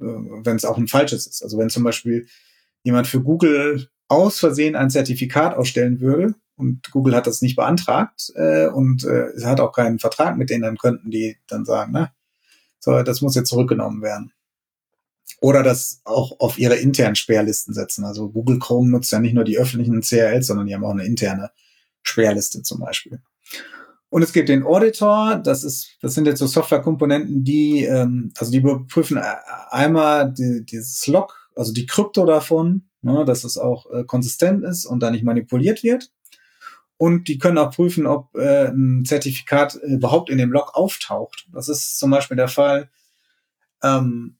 äh, 0.00 0.04
wenn 0.04 0.56
es 0.56 0.64
auch 0.64 0.78
ein 0.78 0.88
falsches 0.88 1.26
ist. 1.26 1.42
Also 1.42 1.58
wenn 1.58 1.70
zum 1.70 1.84
Beispiel 1.84 2.26
jemand 2.82 3.06
für 3.06 3.22
Google 3.22 3.88
aus 4.08 4.38
Versehen 4.38 4.74
ein 4.74 4.90
Zertifikat 4.90 5.54
ausstellen 5.54 6.00
würde, 6.00 6.34
und 6.56 6.90
Google 6.90 7.14
hat 7.14 7.26
das 7.26 7.42
nicht 7.42 7.56
beantragt 7.56 8.32
äh, 8.34 8.66
und 8.66 9.04
äh, 9.04 9.26
es 9.34 9.44
hat 9.44 9.60
auch 9.60 9.72
keinen 9.72 9.98
Vertrag 9.98 10.36
mit 10.36 10.50
denen, 10.50 10.62
dann 10.62 10.78
könnten 10.78 11.10
die 11.10 11.36
dann 11.46 11.64
sagen, 11.64 11.92
ne, 11.92 12.10
so, 12.78 13.02
das 13.02 13.20
muss 13.20 13.34
jetzt 13.34 13.48
zurückgenommen 13.48 14.02
werden. 14.02 14.32
Oder 15.40 15.62
das 15.62 16.00
auch 16.04 16.40
auf 16.40 16.58
ihre 16.58 16.76
internen 16.76 17.16
Sperrlisten 17.16 17.74
setzen. 17.74 18.04
Also 18.04 18.30
Google 18.30 18.58
Chrome 18.58 18.90
nutzt 18.90 19.12
ja 19.12 19.18
nicht 19.18 19.34
nur 19.34 19.44
die 19.44 19.58
öffentlichen 19.58 20.00
CRLs, 20.00 20.46
sondern 20.46 20.66
die 20.66 20.74
haben 20.74 20.84
auch 20.84 20.92
eine 20.92 21.04
interne 21.04 21.50
Sperrliste 22.02 22.62
zum 22.62 22.80
Beispiel. 22.80 23.20
Und 24.08 24.22
es 24.22 24.32
gibt 24.32 24.48
den 24.48 24.62
Auditor, 24.62 25.36
das 25.36 25.64
ist, 25.64 25.98
das 26.00 26.14
sind 26.14 26.26
jetzt 26.26 26.38
so 26.38 26.46
Softwarekomponenten, 26.46 27.44
die, 27.44 27.84
ähm, 27.84 28.32
also 28.38 28.50
die 28.52 28.58
überprüfen 28.58 29.20
einmal 29.68 30.32
die, 30.32 30.64
dieses 30.64 31.06
Log, 31.06 31.50
also 31.54 31.72
die 31.72 31.86
Krypto 31.86 32.24
davon, 32.24 32.88
ne, 33.02 33.24
dass 33.26 33.44
es 33.44 33.58
auch 33.58 33.90
äh, 33.92 34.04
konsistent 34.04 34.64
ist 34.64 34.86
und 34.86 35.00
da 35.00 35.10
nicht 35.10 35.24
manipuliert 35.24 35.82
wird 35.82 36.12
und 36.98 37.28
die 37.28 37.38
können 37.38 37.58
auch 37.58 37.70
prüfen, 37.70 38.06
ob 38.06 38.34
äh, 38.34 38.68
ein 38.68 39.04
Zertifikat 39.04 39.74
überhaupt 39.74 40.30
in 40.30 40.38
dem 40.38 40.52
Log 40.52 40.74
auftaucht. 40.74 41.46
Das 41.52 41.68
ist 41.68 41.98
zum 41.98 42.10
Beispiel 42.10 42.36
der 42.36 42.48
Fall, 42.48 42.90
ähm, 43.82 44.36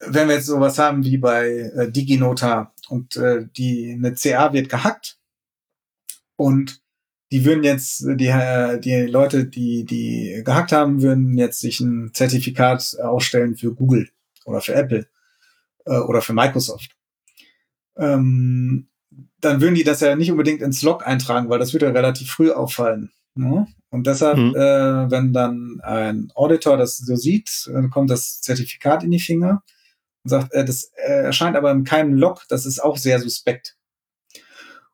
wenn 0.00 0.28
wir 0.28 0.36
jetzt 0.36 0.46
sowas 0.46 0.78
haben 0.78 1.04
wie 1.04 1.18
bei 1.18 1.48
äh, 1.48 1.90
DigiNota 1.90 2.74
und 2.88 3.16
äh, 3.16 3.46
die 3.56 3.92
eine 3.92 4.14
CA 4.14 4.52
wird 4.52 4.68
gehackt 4.68 5.18
und 6.36 6.82
die 7.30 7.44
würden 7.44 7.64
jetzt, 7.64 8.04
die, 8.06 8.26
äh, 8.26 8.78
die 8.78 9.06
Leute, 9.06 9.46
die 9.46 9.84
die 9.84 10.42
gehackt 10.44 10.72
haben, 10.72 11.02
würden 11.02 11.38
jetzt 11.38 11.60
sich 11.60 11.80
ein 11.80 12.12
Zertifikat 12.12 12.96
ausstellen 13.00 13.56
für 13.56 13.74
Google 13.74 14.10
oder 14.44 14.60
für 14.60 14.74
Apple 14.74 15.06
äh, 15.86 15.98
oder 15.98 16.20
für 16.22 16.32
Microsoft. 16.32 16.90
Ähm, 17.96 18.88
dann 19.40 19.60
würden 19.60 19.74
die 19.74 19.84
das 19.84 20.00
ja 20.00 20.16
nicht 20.16 20.30
unbedingt 20.30 20.62
ins 20.62 20.82
Log 20.82 21.06
eintragen, 21.06 21.48
weil 21.48 21.58
das 21.58 21.72
würde 21.72 21.86
ja 21.86 21.92
relativ 21.92 22.30
früh 22.30 22.50
auffallen. 22.50 23.10
Ne? 23.36 23.66
Und 23.90 24.06
deshalb, 24.06 24.38
mhm. 24.38 24.54
äh, 24.54 25.10
wenn 25.10 25.32
dann 25.32 25.80
ein 25.82 26.30
Auditor 26.34 26.76
das 26.76 26.98
so 26.98 27.16
sieht, 27.16 27.68
dann 27.72 27.90
kommt 27.90 28.10
das 28.10 28.40
Zertifikat 28.40 29.02
in 29.02 29.10
die 29.10 29.20
Finger 29.20 29.62
und 30.24 30.30
sagt, 30.30 30.52
äh, 30.52 30.64
das 30.64 30.90
äh, 30.96 31.24
erscheint 31.24 31.56
aber 31.56 31.70
in 31.70 31.84
keinem 31.84 32.14
Log, 32.14 32.44
das 32.48 32.66
ist 32.66 32.82
auch 32.82 32.96
sehr 32.96 33.20
suspekt. 33.20 33.76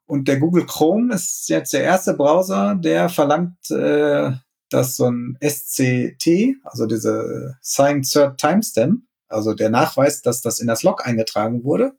Und 0.07 0.27
der 0.27 0.41
Google 0.41 0.67
Chrome 0.67 1.15
ist 1.15 1.49
jetzt 1.49 1.73
der 1.73 1.83
erste 1.83 2.15
Browser, 2.15 2.75
der 2.75 3.09
verlangt, 3.09 3.71
äh, 3.71 4.33
dass 4.69 4.97
so 4.97 5.09
ein 5.09 5.39
SCT, 5.41 6.57
also 6.65 6.87
diese 6.87 7.57
Signed 7.61 8.07
Cert 8.07 8.41
Timestamp, 8.41 9.03
also 9.29 9.55
der 9.55 9.71
Nachweis, 9.71 10.23
dass 10.23 10.43
das 10.43 10.59
in 10.59 10.67
das 10.67 10.83
Log 10.83 11.07
eingetragen 11.07 11.63
wurde, 11.63 11.93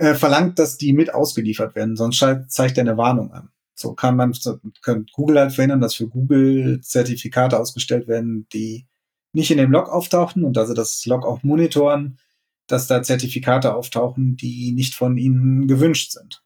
äh, 0.00 0.14
verlangt, 0.14 0.58
dass 0.58 0.78
die 0.78 0.94
mit 0.94 1.12
ausgeliefert 1.12 1.74
werden, 1.74 1.94
sonst 1.94 2.24
zeigt 2.48 2.78
er 2.78 2.82
eine 2.84 2.96
Warnung 2.96 3.32
an. 3.32 3.50
So 3.74 3.92
kann 3.92 4.16
man, 4.16 4.34
kann 4.80 5.06
Google 5.12 5.38
halt 5.38 5.52
verhindern, 5.52 5.82
dass 5.82 5.94
für 5.94 6.08
Google 6.08 6.80
Zertifikate 6.80 7.58
ausgestellt 7.58 8.08
werden, 8.08 8.46
die 8.52 8.86
nicht 9.32 9.50
in 9.50 9.58
dem 9.58 9.70
Log 9.70 9.90
auftauchen 9.90 10.44
und 10.44 10.56
also 10.56 10.72
das 10.72 11.04
Log 11.04 11.26
auch 11.26 11.42
monitoren, 11.42 12.18
dass 12.66 12.86
da 12.86 13.02
Zertifikate 13.02 13.74
auftauchen, 13.74 14.36
die 14.36 14.72
nicht 14.72 14.94
von 14.94 15.18
ihnen 15.18 15.68
gewünscht 15.68 16.12
sind. 16.12 16.42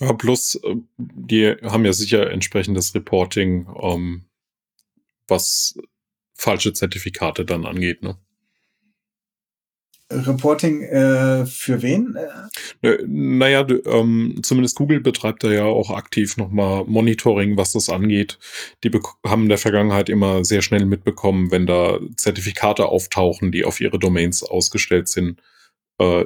Ja, 0.00 0.12
plus, 0.12 0.56
äh, 0.56 0.74
die 0.98 1.54
haben 1.62 1.84
ja 1.84 1.92
sicher 1.92 2.30
entsprechendes 2.32 2.96
Reporting, 2.96 3.68
ähm, 3.80 4.24
was 5.28 5.78
falsche 6.34 6.72
Zertifikate 6.72 7.44
dann 7.44 7.64
angeht, 7.64 8.02
ne? 8.02 8.18
Reporting 10.10 10.82
äh, 10.82 11.46
für 11.46 11.82
wen? 11.82 12.16
Äh, 12.82 12.98
naja, 13.06 13.66
ähm, 13.86 14.38
zumindest 14.42 14.76
Google 14.76 15.00
betreibt 15.00 15.42
da 15.42 15.50
ja 15.50 15.64
auch 15.64 15.90
aktiv 15.90 16.36
nochmal 16.36 16.84
Monitoring, 16.86 17.56
was 17.56 17.72
das 17.72 17.88
angeht. 17.88 18.38
Die 18.84 18.90
haben 19.26 19.44
in 19.44 19.48
der 19.48 19.58
Vergangenheit 19.58 20.08
immer 20.08 20.44
sehr 20.44 20.62
schnell 20.62 20.86
mitbekommen, 20.86 21.50
wenn 21.50 21.66
da 21.66 21.98
Zertifikate 22.16 22.86
auftauchen, 22.86 23.50
die 23.50 23.64
auf 23.64 23.80
ihre 23.80 23.98
Domains 23.98 24.44
ausgestellt 24.44 25.08
sind, 25.08 25.42
äh, 25.98 26.24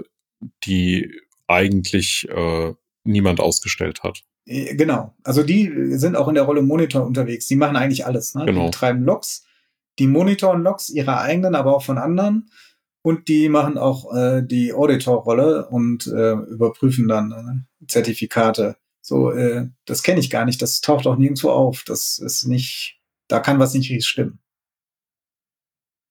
die 0.64 1.10
eigentlich 1.46 2.28
äh, 2.28 2.74
niemand 3.04 3.40
ausgestellt 3.40 4.02
hat. 4.02 4.22
Äh, 4.44 4.74
genau. 4.74 5.14
Also 5.24 5.42
die 5.42 5.72
sind 5.96 6.16
auch 6.16 6.28
in 6.28 6.34
der 6.34 6.44
Rolle 6.44 6.60
Monitor 6.60 7.06
unterwegs. 7.06 7.46
Die 7.46 7.56
machen 7.56 7.76
eigentlich 7.76 8.04
alles. 8.04 8.34
Ne? 8.34 8.44
Genau. 8.44 8.60
Die 8.60 8.66
betreiben 8.66 9.04
Logs, 9.04 9.46
die 9.98 10.06
monitoren 10.06 10.62
Logs, 10.62 10.90
ihre 10.90 11.18
eigenen, 11.18 11.54
aber 11.54 11.74
auch 11.74 11.82
von 11.82 11.96
anderen 11.96 12.50
und 13.02 13.28
die 13.28 13.48
machen 13.48 13.78
auch 13.78 14.14
äh, 14.14 14.42
die 14.42 14.72
Auditor-Rolle 14.72 15.68
und 15.68 16.06
äh, 16.06 16.32
überprüfen 16.32 17.08
dann 17.08 17.66
äh, 17.80 17.86
Zertifikate. 17.86 18.76
So, 19.00 19.30
äh, 19.30 19.68
das 19.86 20.02
kenne 20.02 20.20
ich 20.20 20.30
gar 20.30 20.44
nicht, 20.44 20.60
das 20.60 20.80
taucht 20.80 21.06
auch 21.06 21.16
nirgendwo 21.16 21.50
auf. 21.50 21.84
Das 21.84 22.18
ist 22.18 22.46
nicht, 22.46 23.00
da 23.28 23.40
kann 23.40 23.58
was 23.58 23.74
nicht 23.74 23.90
richtig 23.90 24.06
stimmen. 24.06 24.38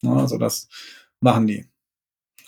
Ja, 0.01 0.15
also 0.15 0.37
das 0.37 0.67
machen 1.19 1.47
die. 1.47 1.65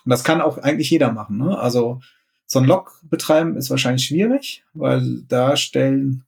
Und 0.03 0.09
das 0.09 0.23
kann 0.23 0.41
auch 0.41 0.57
eigentlich 0.57 0.89
jeder 0.89 1.11
machen. 1.11 1.37
Ne? 1.37 1.57
Also 1.57 2.01
so 2.47 2.59
ein 2.59 2.65
Log 2.65 2.99
betreiben 3.03 3.55
ist 3.55 3.69
wahrscheinlich 3.69 4.05
schwierig, 4.05 4.65
weil 4.73 5.21
da 5.27 5.55
stellen 5.55 6.25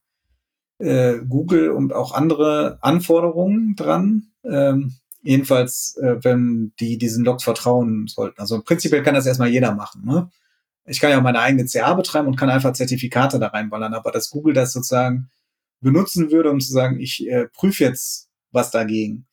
äh, 0.78 1.20
Google 1.28 1.72
und 1.72 1.94
auch 1.94 2.14
andere 2.14 2.78
Anforderungen 2.82 3.76
dran. 3.76 4.28
Ähm, 4.44 4.96
Jedenfalls, 5.24 5.98
äh, 6.02 6.24
wenn 6.24 6.74
die 6.80 6.98
diesen 6.98 7.24
Logs 7.24 7.44
vertrauen 7.44 8.08
sollten. 8.08 8.40
Also 8.40 8.62
prinzipiell 8.62 9.04
kann 9.04 9.16
das 9.16 9.26
erstmal 9.26 9.50
jeder 9.50 9.74
machen. 9.74 10.04
Ne? 10.06 10.30
Ich 10.86 11.00
kann 11.00 11.10
ja 11.10 11.18
auch 11.18 11.24
meine 11.24 11.40
eigene 11.40 11.66
CA 11.66 11.94
betreiben 11.94 12.28
und 12.28 12.36
kann 12.36 12.50
einfach 12.50 12.74
Zertifikate 12.74 13.40
da 13.40 13.48
reinballern, 13.48 13.94
aber 13.94 14.12
dass 14.12 14.30
Google 14.30 14.54
das 14.54 14.74
sozusagen 14.74 15.30
benutzen 15.80 16.32
würde, 16.32 16.52
um 16.52 16.60
zu 16.60 16.72
sagen, 16.72 17.00
ich 17.00 17.28
äh, 17.28 17.48
prüfe 17.48 17.86
jetzt 17.86 18.30
was 18.52 18.70
dagegen, 18.70 19.26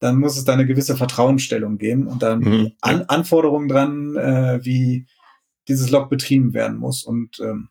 dann 0.00 0.18
muss 0.18 0.36
es 0.36 0.44
da 0.44 0.52
eine 0.52 0.66
gewisse 0.66 0.96
Vertrauensstellung 0.96 1.78
geben 1.78 2.06
und 2.06 2.22
dann 2.22 2.40
mhm. 2.40 2.72
An 2.80 3.02
Anforderungen 3.02 3.68
dran, 3.68 4.16
äh, 4.16 4.64
wie 4.64 5.06
dieses 5.66 5.90
Log 5.90 6.08
betrieben 6.08 6.54
werden 6.54 6.78
muss. 6.78 7.04
Und 7.04 7.40
ähm, 7.40 7.68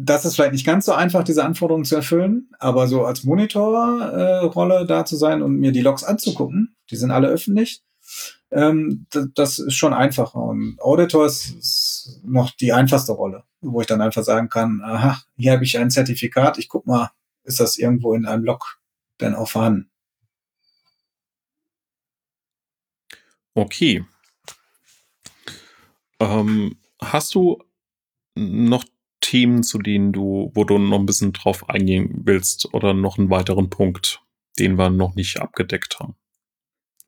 das 0.00 0.24
ist 0.24 0.36
vielleicht 0.36 0.52
nicht 0.52 0.66
ganz 0.66 0.86
so 0.86 0.92
einfach, 0.92 1.24
diese 1.24 1.44
Anforderungen 1.44 1.84
zu 1.84 1.96
erfüllen, 1.96 2.48
aber 2.60 2.86
so 2.86 3.04
als 3.04 3.24
Monitorrolle 3.24 4.80
äh, 4.82 4.86
da 4.86 5.04
zu 5.04 5.16
sein 5.16 5.42
und 5.42 5.56
mir 5.56 5.72
die 5.72 5.80
Logs 5.80 6.04
anzugucken, 6.04 6.76
die 6.88 6.96
sind 6.96 7.10
alle 7.10 7.26
öffentlich, 7.26 7.82
ähm, 8.52 9.06
das 9.34 9.58
ist 9.58 9.74
schon 9.74 9.92
einfacher. 9.92 10.40
Und 10.40 10.80
Auditor 10.80 11.26
ist 11.26 12.20
noch 12.22 12.52
die 12.52 12.72
einfachste 12.72 13.10
Rolle, 13.10 13.42
wo 13.60 13.80
ich 13.80 13.88
dann 13.88 14.00
einfach 14.00 14.22
sagen 14.22 14.48
kann, 14.48 14.82
aha, 14.84 15.20
hier 15.36 15.52
habe 15.52 15.64
ich 15.64 15.76
ein 15.76 15.90
Zertifikat, 15.90 16.58
ich 16.58 16.68
guck 16.68 16.86
mal, 16.86 17.10
ist 17.42 17.58
das 17.58 17.76
irgendwo 17.76 18.14
in 18.14 18.24
einem 18.24 18.44
Log 18.44 18.78
denn 19.20 19.34
auch 19.34 19.48
vorhanden? 19.48 19.90
Okay. 23.54 24.04
Ähm, 26.20 26.78
hast 27.00 27.34
du 27.34 27.58
noch 28.36 28.84
Themen, 29.28 29.62
zu 29.62 29.76
denen 29.76 30.12
du, 30.12 30.50
wo 30.54 30.64
du 30.64 30.78
noch 30.78 30.98
ein 30.98 31.04
bisschen 31.04 31.34
drauf 31.34 31.68
eingehen 31.68 32.22
willst 32.24 32.72
oder 32.72 32.94
noch 32.94 33.18
einen 33.18 33.28
weiteren 33.28 33.68
Punkt, 33.68 34.22
den 34.58 34.78
wir 34.78 34.88
noch 34.88 35.16
nicht 35.16 35.38
abgedeckt 35.38 36.00
haben? 36.00 36.14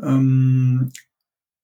Ähm, 0.03 0.93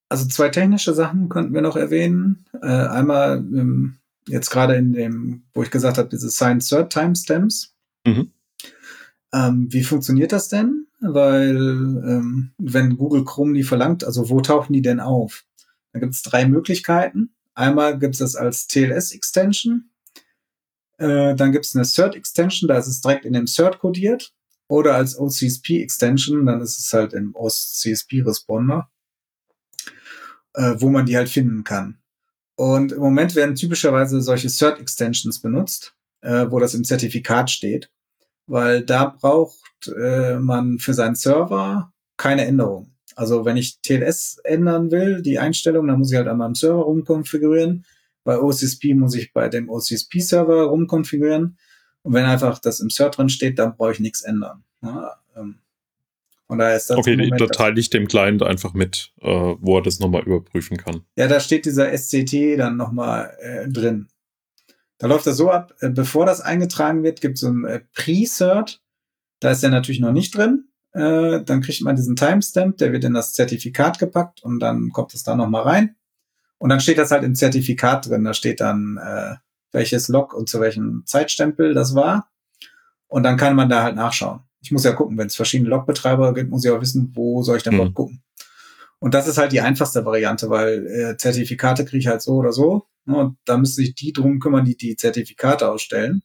also 0.08 0.26
zwei 0.26 0.48
technische 0.48 0.94
Sachen 0.94 1.28
könnten 1.28 1.52
wir 1.52 1.60
noch 1.60 1.76
erwähnen. 1.76 2.46
Äh, 2.62 2.68
einmal 2.68 3.36
ähm, 3.36 3.98
jetzt 4.28 4.48
gerade 4.48 4.76
in 4.76 4.94
dem, 4.94 5.44
wo 5.52 5.62
ich 5.62 5.70
gesagt 5.70 5.98
habe, 5.98 6.08
diese 6.08 6.30
Science 6.30 6.70
Third 6.70 6.90
Timestamps. 6.90 7.74
Mhm. 8.06 8.30
Ähm, 9.34 9.66
wie 9.70 9.82
funktioniert 9.82 10.32
das 10.32 10.48
denn? 10.48 10.86
Weil 11.00 11.54
ähm, 11.54 12.52
wenn 12.56 12.96
Google 12.96 13.26
Chrome 13.26 13.52
die 13.52 13.62
verlangt, 13.62 14.04
also 14.04 14.30
wo 14.30 14.40
tauchen 14.40 14.72
die 14.72 14.80
denn 14.80 15.00
auf? 15.00 15.44
Da 15.92 15.98
gibt 15.98 16.14
es 16.14 16.22
drei 16.22 16.48
Möglichkeiten. 16.48 17.34
Einmal 17.52 17.98
gibt 17.98 18.14
es 18.14 18.20
das 18.20 18.36
als 18.36 18.68
TLS-Extension. 18.68 19.90
Äh, 20.98 21.34
dann 21.34 21.52
gibt 21.52 21.66
es 21.66 21.74
eine 21.74 21.84
Cert-Extension, 21.84 22.68
da 22.68 22.78
ist 22.78 22.86
es 22.86 23.00
direkt 23.00 23.24
in 23.24 23.32
dem 23.32 23.46
Cert 23.46 23.78
kodiert. 23.78 24.32
Oder 24.68 24.96
als 24.96 25.16
OCSP-Extension, 25.18 26.44
dann 26.46 26.60
ist 26.60 26.78
es 26.78 26.92
halt 26.92 27.12
im 27.12 27.34
OCSP-Responder, 27.36 28.90
äh, 30.54 30.74
wo 30.78 30.88
man 30.88 31.06
die 31.06 31.16
halt 31.16 31.28
finden 31.28 31.62
kann. 31.62 31.98
Und 32.56 32.92
im 32.92 33.00
Moment 33.00 33.34
werden 33.34 33.54
typischerweise 33.54 34.20
solche 34.20 34.48
Cert-Extensions 34.48 35.40
benutzt, 35.40 35.94
äh, 36.22 36.46
wo 36.50 36.58
das 36.58 36.74
im 36.74 36.84
Zertifikat 36.84 37.50
steht, 37.50 37.92
weil 38.46 38.82
da 38.82 39.06
braucht 39.06 39.88
äh, 39.88 40.38
man 40.38 40.78
für 40.78 40.94
seinen 40.94 41.14
Server 41.14 41.92
keine 42.16 42.46
Änderung. 42.46 42.96
Also 43.14 43.44
wenn 43.44 43.56
ich 43.56 43.80
TLS 43.82 44.38
ändern 44.44 44.90
will, 44.90 45.22
die 45.22 45.38
Einstellung, 45.38 45.86
dann 45.86 45.98
muss 45.98 46.10
ich 46.10 46.16
halt 46.16 46.28
an 46.28 46.38
meinem 46.38 46.54
Server 46.54 46.82
rumkonfigurieren. 46.82 47.84
Bei 48.26 48.40
OCSP 48.40 48.94
muss 48.94 49.14
ich 49.14 49.32
bei 49.32 49.48
dem 49.48 49.70
OCSP-Server 49.70 50.64
rumkonfigurieren. 50.64 51.56
Und 52.02 52.12
wenn 52.12 52.24
einfach 52.24 52.58
das 52.58 52.80
im 52.80 52.90
Cert 52.90 53.16
drin 53.16 53.28
steht, 53.28 53.60
dann 53.60 53.76
brauche 53.76 53.92
ich 53.92 54.00
nichts 54.00 54.20
ändern. 54.22 54.64
Ja, 54.82 55.16
ähm, 55.36 55.60
von 56.48 56.58
daher 56.58 56.76
ist 56.76 56.90
das. 56.90 56.96
Okay, 56.96 57.16
die 57.16 57.30
Datei 57.30 57.70
liegt 57.70 57.94
dem 57.94 58.08
Client 58.08 58.42
einfach 58.42 58.74
mit, 58.74 59.12
äh, 59.20 59.28
wo 59.28 59.78
er 59.78 59.82
das 59.82 60.00
nochmal 60.00 60.24
überprüfen 60.24 60.76
kann. 60.76 61.02
Ja, 61.16 61.28
da 61.28 61.38
steht 61.38 61.66
dieser 61.66 61.96
SCT 61.96 62.58
dann 62.58 62.76
nochmal 62.76 63.32
äh, 63.40 63.68
drin. 63.68 64.08
Da 64.98 65.06
läuft 65.06 65.28
das 65.28 65.36
so 65.36 65.50
ab, 65.50 65.74
äh, 65.78 65.88
bevor 65.88 66.26
das 66.26 66.40
eingetragen 66.40 67.04
wird, 67.04 67.20
gibt 67.20 67.36
es 67.36 67.42
so 67.42 67.48
ein 67.48 67.64
äh, 67.64 67.80
Pre-Cert. 67.94 68.82
Da 69.38 69.52
ist 69.52 69.62
er 69.62 69.70
natürlich 69.70 70.00
noch 70.00 70.12
nicht 70.12 70.36
drin. 70.36 70.64
Äh, 70.94 71.44
dann 71.44 71.60
kriegt 71.60 71.82
man 71.82 71.94
diesen 71.94 72.16
Timestamp, 72.16 72.78
der 72.78 72.92
wird 72.92 73.04
in 73.04 73.14
das 73.14 73.34
Zertifikat 73.34 74.00
gepackt 74.00 74.42
und 74.42 74.58
dann 74.58 74.90
kommt 74.90 75.14
es 75.14 75.22
da 75.22 75.36
nochmal 75.36 75.62
rein. 75.62 75.94
Und 76.58 76.70
dann 76.70 76.80
steht 76.80 76.98
das 76.98 77.10
halt 77.10 77.24
im 77.24 77.34
Zertifikat 77.34 78.08
drin. 78.08 78.24
Da 78.24 78.34
steht 78.34 78.60
dann, 78.60 78.98
äh, 79.02 79.34
welches 79.72 80.08
Log 80.08 80.34
und 80.34 80.48
zu 80.48 80.60
welchem 80.60 81.02
Zeitstempel 81.06 81.74
das 81.74 81.94
war. 81.94 82.30
Und 83.08 83.22
dann 83.22 83.36
kann 83.36 83.54
man 83.54 83.68
da 83.68 83.82
halt 83.82 83.96
nachschauen. 83.96 84.40
Ich 84.60 84.72
muss 84.72 84.84
ja 84.84 84.92
gucken, 84.92 85.16
wenn 85.18 85.28
es 85.28 85.36
verschiedene 85.36 85.70
Logbetreiber 85.70 86.34
gibt, 86.34 86.50
muss 86.50 86.64
ich 86.64 86.70
auch 86.70 86.80
wissen, 86.80 87.12
wo 87.14 87.42
soll 87.42 87.58
ich 87.58 87.62
denn 87.62 87.76
mhm. 87.76 87.94
gucken. 87.94 88.22
Und 88.98 89.14
das 89.14 89.28
ist 89.28 89.38
halt 89.38 89.52
die 89.52 89.60
einfachste 89.60 90.04
Variante, 90.04 90.48
weil 90.48 90.86
äh, 90.86 91.16
Zertifikate 91.16 91.84
kriege 91.84 91.98
ich 91.98 92.06
halt 92.06 92.22
so 92.22 92.36
oder 92.36 92.52
so. 92.52 92.86
Ne, 93.04 93.16
und 93.16 93.38
da 93.44 93.56
müsste 93.56 93.76
sich 93.76 93.94
die 93.94 94.12
drum 94.12 94.40
kümmern, 94.40 94.64
die 94.64 94.76
die 94.76 94.96
Zertifikate 94.96 95.70
ausstellen. 95.70 96.22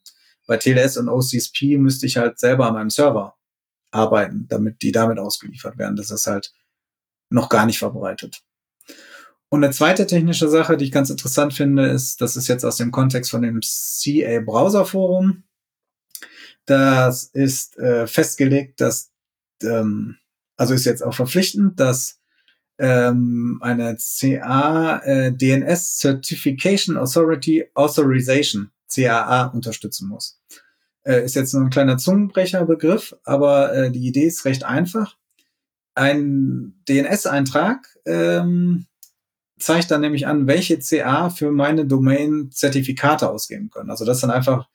Bei 0.48 0.58
TLS 0.58 0.98
und 0.98 1.10
OCSP 1.10 1.78
müsste 1.78 2.06
ich 2.06 2.18
halt 2.18 2.40
selber 2.40 2.68
an 2.68 2.74
meinem 2.74 2.90
Server 2.90 3.36
arbeiten, 3.92 4.48
damit 4.50 4.82
die 4.82 4.92
damit 4.92 5.20
ausgeliefert 5.20 5.78
werden. 5.78 5.96
Das 5.96 6.12
ist 6.12 6.28
halt 6.28 6.54
noch 7.30 7.50
gar 7.50 7.66
nicht 7.66 7.78
verbreitet. 7.78 8.42
Und 9.54 9.66
eine 9.66 9.74
zweite 9.74 10.08
technische 10.08 10.48
Sache, 10.48 10.78
die 10.78 10.86
ich 10.86 10.94
ganz 10.94 11.10
interessant 11.10 11.54
finde, 11.54 11.88
ist, 11.88 12.22
das 12.22 12.38
ist 12.38 12.48
jetzt 12.48 12.64
aus 12.64 12.78
dem 12.78 12.90
Kontext 12.90 13.30
von 13.30 13.42
dem 13.42 13.60
CA 13.60 14.40
Browser 14.40 14.86
Forum. 14.86 15.44
Das 16.66 17.26
ist 17.26 17.78
äh, 17.78 18.08
festgelegt, 18.08 18.80
dass, 18.80 19.12
ähm, 19.62 20.16
also 20.56 20.74
ist 20.74 20.86
jetzt 20.86 21.04
auch 21.04 21.14
verpflichtend, 21.14 21.82
dass 21.82 22.22
ähm, 22.80 23.60
eine 23.62 23.98
CA 23.98 25.00
äh, 25.00 25.34
DNS 25.34 26.00
Certification 26.00 26.96
Authority 26.96 27.66
Authorization 27.74 28.72
CAA 28.88 29.48
unterstützen 29.48 30.08
muss. 30.08 30.40
Äh, 31.04 31.26
ist 31.26 31.36
jetzt 31.36 31.54
nur 31.54 31.64
ein 31.64 31.70
kleiner 31.70 31.98
Zungenbrecherbegriff, 31.98 33.18
aber 33.26 33.74
äh, 33.74 33.92
die 33.92 34.08
Idee 34.08 34.28
ist 34.28 34.46
recht 34.46 34.64
einfach. 34.64 35.18
Ein 35.94 36.82
DNS-Eintrag 36.88 37.86
ähm, 38.06 38.86
zeigt 39.62 39.92
dann 39.92 40.02
nämlich 40.02 40.28
an, 40.28 40.48
welche 40.48 40.80
CA 40.80 41.30
für 41.30 41.52
meine 41.52 41.86
Domain 41.86 42.50
Zertifikate 42.52 43.30
ausgeben 43.30 43.70
können. 43.70 43.90
Also 43.90 44.06
das 44.06 44.18
ist 44.18 44.24
dann 44.24 44.32
einfach 44.32 44.68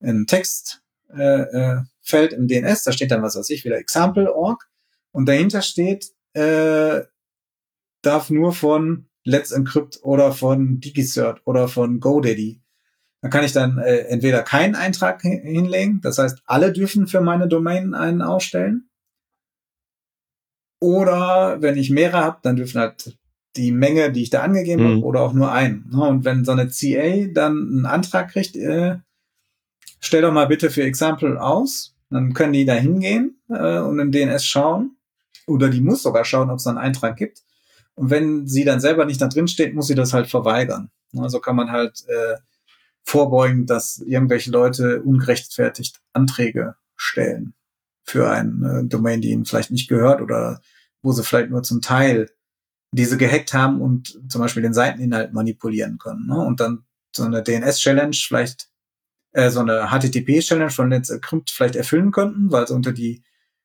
ein 0.00 0.26
Textfeld 0.26 0.82
äh, 1.16 1.82
äh, 2.12 2.34
im 2.34 2.48
DNS, 2.48 2.84
da 2.84 2.92
steht 2.92 3.10
dann 3.10 3.22
was 3.22 3.36
weiß 3.36 3.50
ich, 3.50 3.64
wieder 3.64 3.78
example.org 3.78 4.68
und 5.12 5.26
dahinter 5.26 5.62
steht, 5.62 6.12
äh, 6.34 7.02
darf 8.02 8.30
nur 8.30 8.52
von 8.52 9.08
Let's 9.24 9.50
Encrypt 9.50 10.00
oder 10.02 10.32
von 10.32 10.80
DigiCert 10.80 11.42
oder 11.44 11.68
von 11.68 11.98
GoDaddy. 11.98 12.62
Da 13.22 13.28
kann 13.28 13.44
ich 13.44 13.52
dann 13.52 13.78
äh, 13.78 14.02
entweder 14.08 14.42
keinen 14.42 14.76
Eintrag 14.76 15.22
hinlegen, 15.22 16.00
das 16.02 16.18
heißt, 16.18 16.42
alle 16.44 16.72
dürfen 16.72 17.06
für 17.06 17.20
meine 17.20 17.48
Domain 17.48 17.94
einen 17.94 18.22
ausstellen. 18.22 18.88
Oder 20.78 21.62
wenn 21.62 21.76
ich 21.78 21.90
mehrere 21.90 22.22
habe, 22.22 22.38
dann 22.42 22.56
dürfen 22.56 22.80
halt 22.80 23.16
die 23.56 23.72
Menge, 23.72 24.12
die 24.12 24.22
ich 24.22 24.30
da 24.30 24.42
angegeben 24.42 24.82
mhm. 24.82 24.96
habe, 24.96 25.04
oder 25.04 25.20
auch 25.22 25.32
nur 25.32 25.52
einen. 25.52 25.90
Und 25.92 26.24
wenn 26.24 26.44
so 26.44 26.52
eine 26.52 26.68
CA 26.68 27.26
dann 27.32 27.56
einen 27.56 27.86
Antrag 27.86 28.30
kriegt, 28.30 28.56
äh, 28.56 28.96
stell 30.00 30.22
doch 30.22 30.32
mal 30.32 30.46
bitte 30.46 30.70
für 30.70 30.82
Example 30.82 31.40
aus, 31.40 31.94
dann 32.10 32.34
können 32.34 32.52
die 32.52 32.64
da 32.64 32.74
hingehen 32.74 33.40
äh, 33.48 33.78
und 33.78 33.98
im 33.98 34.12
DNS 34.12 34.44
schauen. 34.44 34.96
Oder 35.46 35.68
die 35.68 35.80
muss 35.80 36.02
sogar 36.02 36.24
schauen, 36.24 36.50
ob 36.50 36.58
es 36.58 36.66
einen 36.66 36.78
Eintrag 36.78 37.16
gibt. 37.16 37.42
Und 37.94 38.10
wenn 38.10 38.46
sie 38.46 38.64
dann 38.64 38.80
selber 38.80 39.04
nicht 39.04 39.20
da 39.20 39.28
drin 39.28 39.48
steht, 39.48 39.74
muss 39.74 39.86
sie 39.86 39.94
das 39.94 40.12
halt 40.12 40.28
verweigern. 40.28 40.90
Also 41.16 41.40
kann 41.40 41.56
man 41.56 41.70
halt 41.70 42.04
äh, 42.08 42.36
vorbeugen, 43.02 43.66
dass 43.66 43.98
irgendwelche 43.98 44.50
Leute 44.50 45.02
ungerechtfertigt 45.02 46.00
Anträge 46.12 46.74
stellen 46.96 47.54
für 48.02 48.30
eine 48.30 48.84
Domain, 48.84 49.20
die 49.20 49.30
ihnen 49.30 49.44
vielleicht 49.44 49.70
nicht 49.70 49.88
gehört 49.88 50.20
oder 50.20 50.60
wo 51.02 51.12
sie 51.12 51.22
vielleicht 51.22 51.50
nur 51.50 51.62
zum 51.62 51.80
Teil 51.80 52.30
diese 52.96 53.16
gehackt 53.16 53.52
haben 53.52 53.80
und 53.80 54.18
zum 54.28 54.40
Beispiel 54.40 54.62
den 54.62 54.74
Seiteninhalt 54.74 55.32
manipulieren 55.32 55.98
können. 55.98 56.26
Ne? 56.26 56.38
Und 56.38 56.60
dann 56.60 56.84
so 57.14 57.24
eine 57.24 57.42
DNS-Challenge 57.42 58.16
vielleicht, 58.16 58.68
äh, 59.32 59.50
so 59.50 59.60
eine 59.60 59.90
HTTP-Challenge 59.90 60.70
von 60.70 60.90
Let's 60.90 61.10
Encrypt 61.10 61.50
vielleicht 61.50 61.76
erfüllen 61.76 62.10
könnten, 62.10 62.50
weil 62.50 62.66
sie 62.66 62.74
unter 62.74 62.92
die 62.92 63.22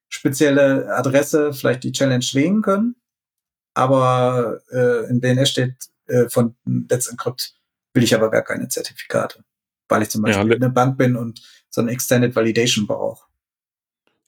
spezielle 0.10 0.94
Adresse 0.94 1.53
vielleicht 1.53 1.84
die 1.84 1.94
Challenge 1.94 2.26
legen 2.34 2.62
können. 2.62 2.95
Aber 3.74 4.62
äh, 4.72 5.10
in 5.10 5.22
DNS 5.22 5.49
steht 5.49 5.76
äh, 6.08 6.28
von 6.30 6.56
Let's 6.90 7.08
Encrypt 7.08 7.56
will 7.94 8.03
ich 8.03 8.14
aber 8.14 8.30
gar 8.32 8.41
keine 8.41 8.68
Zertifikate, 8.68 9.44
weil 9.90 10.02
ich 10.02 10.10
zum 10.10 10.22
Beispiel 10.22 10.49
ja, 10.49 10.56
eine 10.56 10.70
Bank 10.70 10.98
bin 10.98 11.16
und 11.16 11.41
so 11.70 11.82
eine 11.82 11.91
Extended 11.91 12.36
Validation 12.36 12.88
brauche 12.88 13.31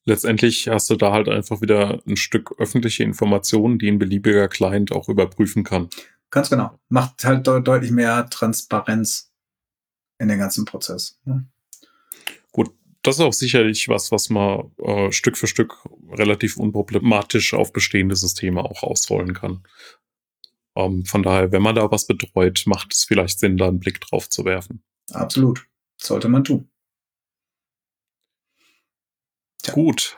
letztendlich 0.05 0.67
hast 0.67 0.89
du 0.89 0.95
da 0.95 1.11
halt 1.11 1.29
einfach 1.29 1.61
wieder 1.61 2.01
ein 2.07 2.17
Stück 2.17 2.53
öffentliche 2.57 3.03
Informationen, 3.03 3.79
die 3.79 3.89
ein 3.89 3.99
beliebiger 3.99 4.47
Client 4.47 4.91
auch 4.91 5.09
überprüfen 5.09 5.63
kann. 5.63 5.89
Ganz 6.29 6.49
genau. 6.49 6.79
Macht 6.89 7.23
halt 7.23 7.45
de 7.45 7.61
deutlich 7.61 7.91
mehr 7.91 8.27
Transparenz 8.29 9.31
in 10.19 10.27
den 10.27 10.39
ganzen 10.39 10.65
Prozess. 10.65 11.19
Ne? 11.25 11.47
Gut, 12.51 12.71
das 13.03 13.17
ist 13.17 13.21
auch 13.21 13.33
sicherlich 13.33 13.87
was, 13.87 14.11
was 14.11 14.29
man 14.29 14.71
äh, 14.79 15.11
Stück 15.11 15.37
für 15.37 15.47
Stück 15.47 15.77
relativ 16.11 16.57
unproblematisch 16.57 17.53
auf 17.53 17.71
bestehende 17.71 18.15
Systeme 18.15 18.63
auch 18.63 18.83
ausrollen 18.83 19.33
kann. 19.33 19.63
Ähm, 20.75 21.05
von 21.05 21.21
daher, 21.21 21.51
wenn 21.51 21.61
man 21.61 21.75
da 21.75 21.91
was 21.91 22.07
betreut, 22.07 22.63
macht 22.65 22.93
es 22.93 23.03
vielleicht 23.03 23.39
Sinn, 23.39 23.57
da 23.57 23.67
einen 23.67 23.79
Blick 23.79 24.01
drauf 24.01 24.29
zu 24.29 24.45
werfen. 24.45 24.83
Absolut. 25.11 25.67
Sollte 25.97 26.29
man 26.29 26.43
tun. 26.43 26.69
Tja. 29.63 29.73
Gut, 29.73 30.17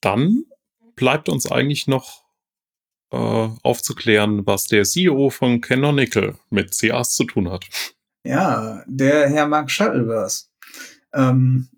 dann 0.00 0.44
bleibt 0.96 1.28
uns 1.28 1.50
eigentlich 1.50 1.86
noch 1.86 2.24
äh, 3.12 3.48
aufzuklären, 3.62 4.46
was 4.46 4.66
der 4.66 4.84
CEO 4.84 5.30
von 5.30 5.60
Canonical 5.60 6.36
mit 6.48 6.76
CAs 6.78 7.14
zu 7.14 7.24
tun 7.24 7.50
hat. 7.50 7.66
Ja, 8.24 8.82
der 8.86 9.28
Herr 9.28 9.46
Mark 9.46 9.70
Shuttleworth 9.70 10.48
ähm, 11.12 11.68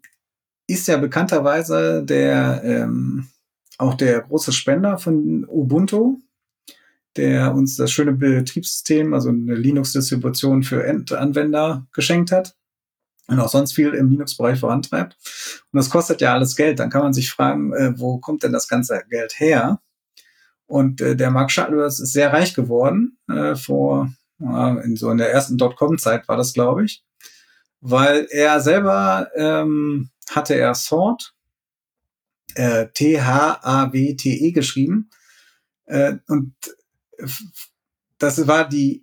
ist 0.68 0.88
ja 0.88 0.96
bekannterweise 0.96 2.04
der 2.04 2.62
ähm, 2.64 3.28
auch 3.78 3.94
der 3.94 4.20
große 4.20 4.52
Spender 4.52 4.98
von 4.98 5.44
Ubuntu, 5.48 6.18
der 7.16 7.54
uns 7.54 7.76
das 7.76 7.90
schöne 7.90 8.12
Betriebssystem, 8.12 9.12
also 9.12 9.30
eine 9.30 9.54
Linux-Distribution 9.54 10.62
für 10.62 10.84
Endanwender 10.84 11.86
geschenkt 11.92 12.30
hat 12.30 12.56
und 13.32 13.40
auch 13.40 13.48
sonst 13.48 13.72
viel 13.72 13.94
im 13.94 14.10
Linux-Bereich 14.10 14.60
vorantreibt. 14.60 15.16
Und 15.72 15.76
das 15.78 15.90
kostet 15.90 16.20
ja 16.20 16.34
alles 16.34 16.54
Geld. 16.54 16.78
Dann 16.78 16.90
kann 16.90 17.02
man 17.02 17.12
sich 17.12 17.30
fragen, 17.30 17.72
äh, 17.72 17.98
wo 17.98 18.18
kommt 18.18 18.42
denn 18.42 18.52
das 18.52 18.68
ganze 18.68 19.02
Geld 19.08 19.40
her? 19.40 19.80
Und 20.66 21.00
äh, 21.00 21.16
der 21.16 21.30
Mark 21.30 21.50
Shuttleworth 21.50 21.98
ist 22.00 22.12
sehr 22.12 22.32
reich 22.32 22.54
geworden, 22.54 23.18
äh, 23.28 23.56
vor, 23.56 24.12
äh, 24.40 24.84
in 24.84 24.96
so 24.96 25.10
in 25.10 25.18
der 25.18 25.32
ersten 25.32 25.58
Dotcom-Zeit 25.58 26.28
war 26.28 26.36
das, 26.36 26.52
glaube 26.52 26.84
ich, 26.84 27.04
weil 27.80 28.26
er 28.30 28.60
selber 28.60 29.28
ähm, 29.34 30.10
hatte 30.30 30.54
er 30.54 30.74
Sort, 30.74 31.34
äh, 32.54 32.86
T-H-A-W-T-E 32.88 34.52
geschrieben. 34.52 35.10
Äh, 35.86 36.16
und 36.28 36.54
das 38.18 38.46
war 38.46 38.68
die 38.68 39.01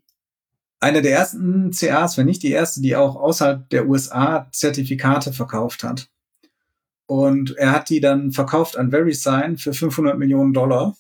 eine 0.80 1.02
der 1.02 1.12
ersten 1.12 1.72
CAs, 1.72 2.18
wenn 2.18 2.26
nicht 2.26 2.44
die 2.44 2.52
erste, 2.52 2.82
die 2.82 2.96
auch 2.96 3.16
außerhalb 3.16 3.70
der 3.70 3.88
USA 3.88 4.48
Zertifikate 4.52 5.34
verkauft 5.34 5.84
hat. 5.84 6.10
Und 7.06 7.58
er 7.58 7.72
hat 7.72 7.90
die 7.90 8.00
dann 8.00 8.32
verkauft 8.32 8.78
an 8.78 8.92
VeriSign 8.92 9.58
für 9.58 9.74
500 9.74 10.18
Millionen 10.18 10.54
Dollar. 10.54 10.96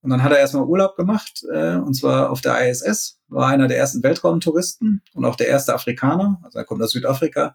Und 0.00 0.10
dann 0.10 0.22
hat 0.22 0.32
er 0.32 0.38
erstmal 0.38 0.64
Urlaub 0.64 0.96
gemacht, 0.96 1.44
äh, 1.52 1.76
und 1.76 1.94
zwar 1.94 2.30
auf 2.30 2.40
der 2.40 2.68
ISS, 2.68 3.20
war 3.28 3.48
einer 3.48 3.68
der 3.68 3.78
ersten 3.78 4.02
Weltraumtouristen 4.02 5.02
und 5.14 5.24
auch 5.24 5.36
der 5.36 5.48
erste 5.48 5.74
Afrikaner, 5.74 6.40
also 6.42 6.58
er 6.58 6.64
kommt 6.64 6.82
aus 6.82 6.90
Südafrika, 6.90 7.54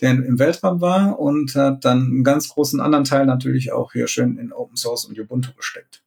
der 0.00 0.10
im 0.10 0.38
Weltraum 0.38 0.80
war 0.82 1.18
und 1.18 1.54
hat 1.54 1.84
dann 1.84 2.02
einen 2.02 2.24
ganz 2.24 2.50
großen 2.50 2.80
anderen 2.80 3.04
Teil 3.04 3.24
natürlich 3.24 3.72
auch 3.72 3.92
hier 3.92 4.08
schön 4.08 4.36
in 4.36 4.52
Open 4.52 4.76
Source 4.76 5.06
und 5.06 5.18
Ubuntu 5.18 5.52
gesteckt. 5.54 6.02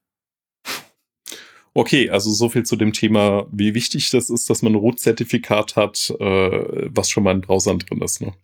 Okay, 1.80 2.10
also 2.10 2.30
so 2.30 2.50
viel 2.50 2.62
zu 2.62 2.76
dem 2.76 2.92
Thema, 2.92 3.46
wie 3.50 3.72
wichtig 3.72 4.10
das 4.10 4.28
ist, 4.28 4.50
dass 4.50 4.60
man 4.60 4.74
ein 4.74 4.78
Root-Zertifikat 4.78 5.76
hat, 5.76 6.14
äh, 6.20 6.90
was 6.94 7.08
schon 7.08 7.24
mal 7.24 7.34
in 7.34 7.40
Browsern 7.40 7.78
drin 7.78 8.02
ist. 8.02 8.20
Ne? 8.20 8.34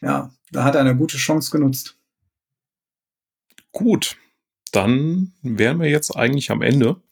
Ja, 0.00 0.32
da 0.52 0.62
hat 0.62 0.76
er 0.76 0.82
eine 0.82 0.96
gute 0.96 1.16
Chance 1.16 1.50
genutzt. 1.50 1.98
Gut, 3.72 4.16
dann 4.70 5.32
wären 5.42 5.80
wir 5.80 5.90
jetzt 5.90 6.12
eigentlich 6.12 6.52
am 6.52 6.62
Ende. 6.62 7.02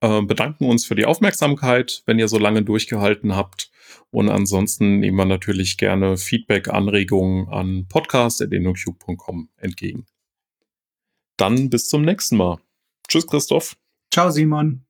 Äh, 0.00 0.22
bedanken 0.22 0.64
uns 0.68 0.84
für 0.84 0.96
die 0.96 1.06
Aufmerksamkeit, 1.06 2.02
wenn 2.04 2.18
ihr 2.18 2.26
so 2.26 2.40
lange 2.40 2.64
durchgehalten 2.64 3.36
habt. 3.36 3.70
Und 4.10 4.30
ansonsten 4.30 4.98
nehmen 4.98 5.16
wir 5.16 5.26
natürlich 5.26 5.76
gerne 5.76 6.16
Feedback, 6.16 6.66
Anregungen 6.66 7.48
an 7.50 7.86
podcast.enocube.com 7.86 9.50
entgegen. 9.58 10.06
Dann 11.36 11.70
bis 11.70 11.88
zum 11.88 12.02
nächsten 12.02 12.36
Mal. 12.36 12.58
Tschüss, 13.06 13.28
Christoph. 13.28 13.76
Ciao, 14.14 14.30
Simon. 14.30 14.83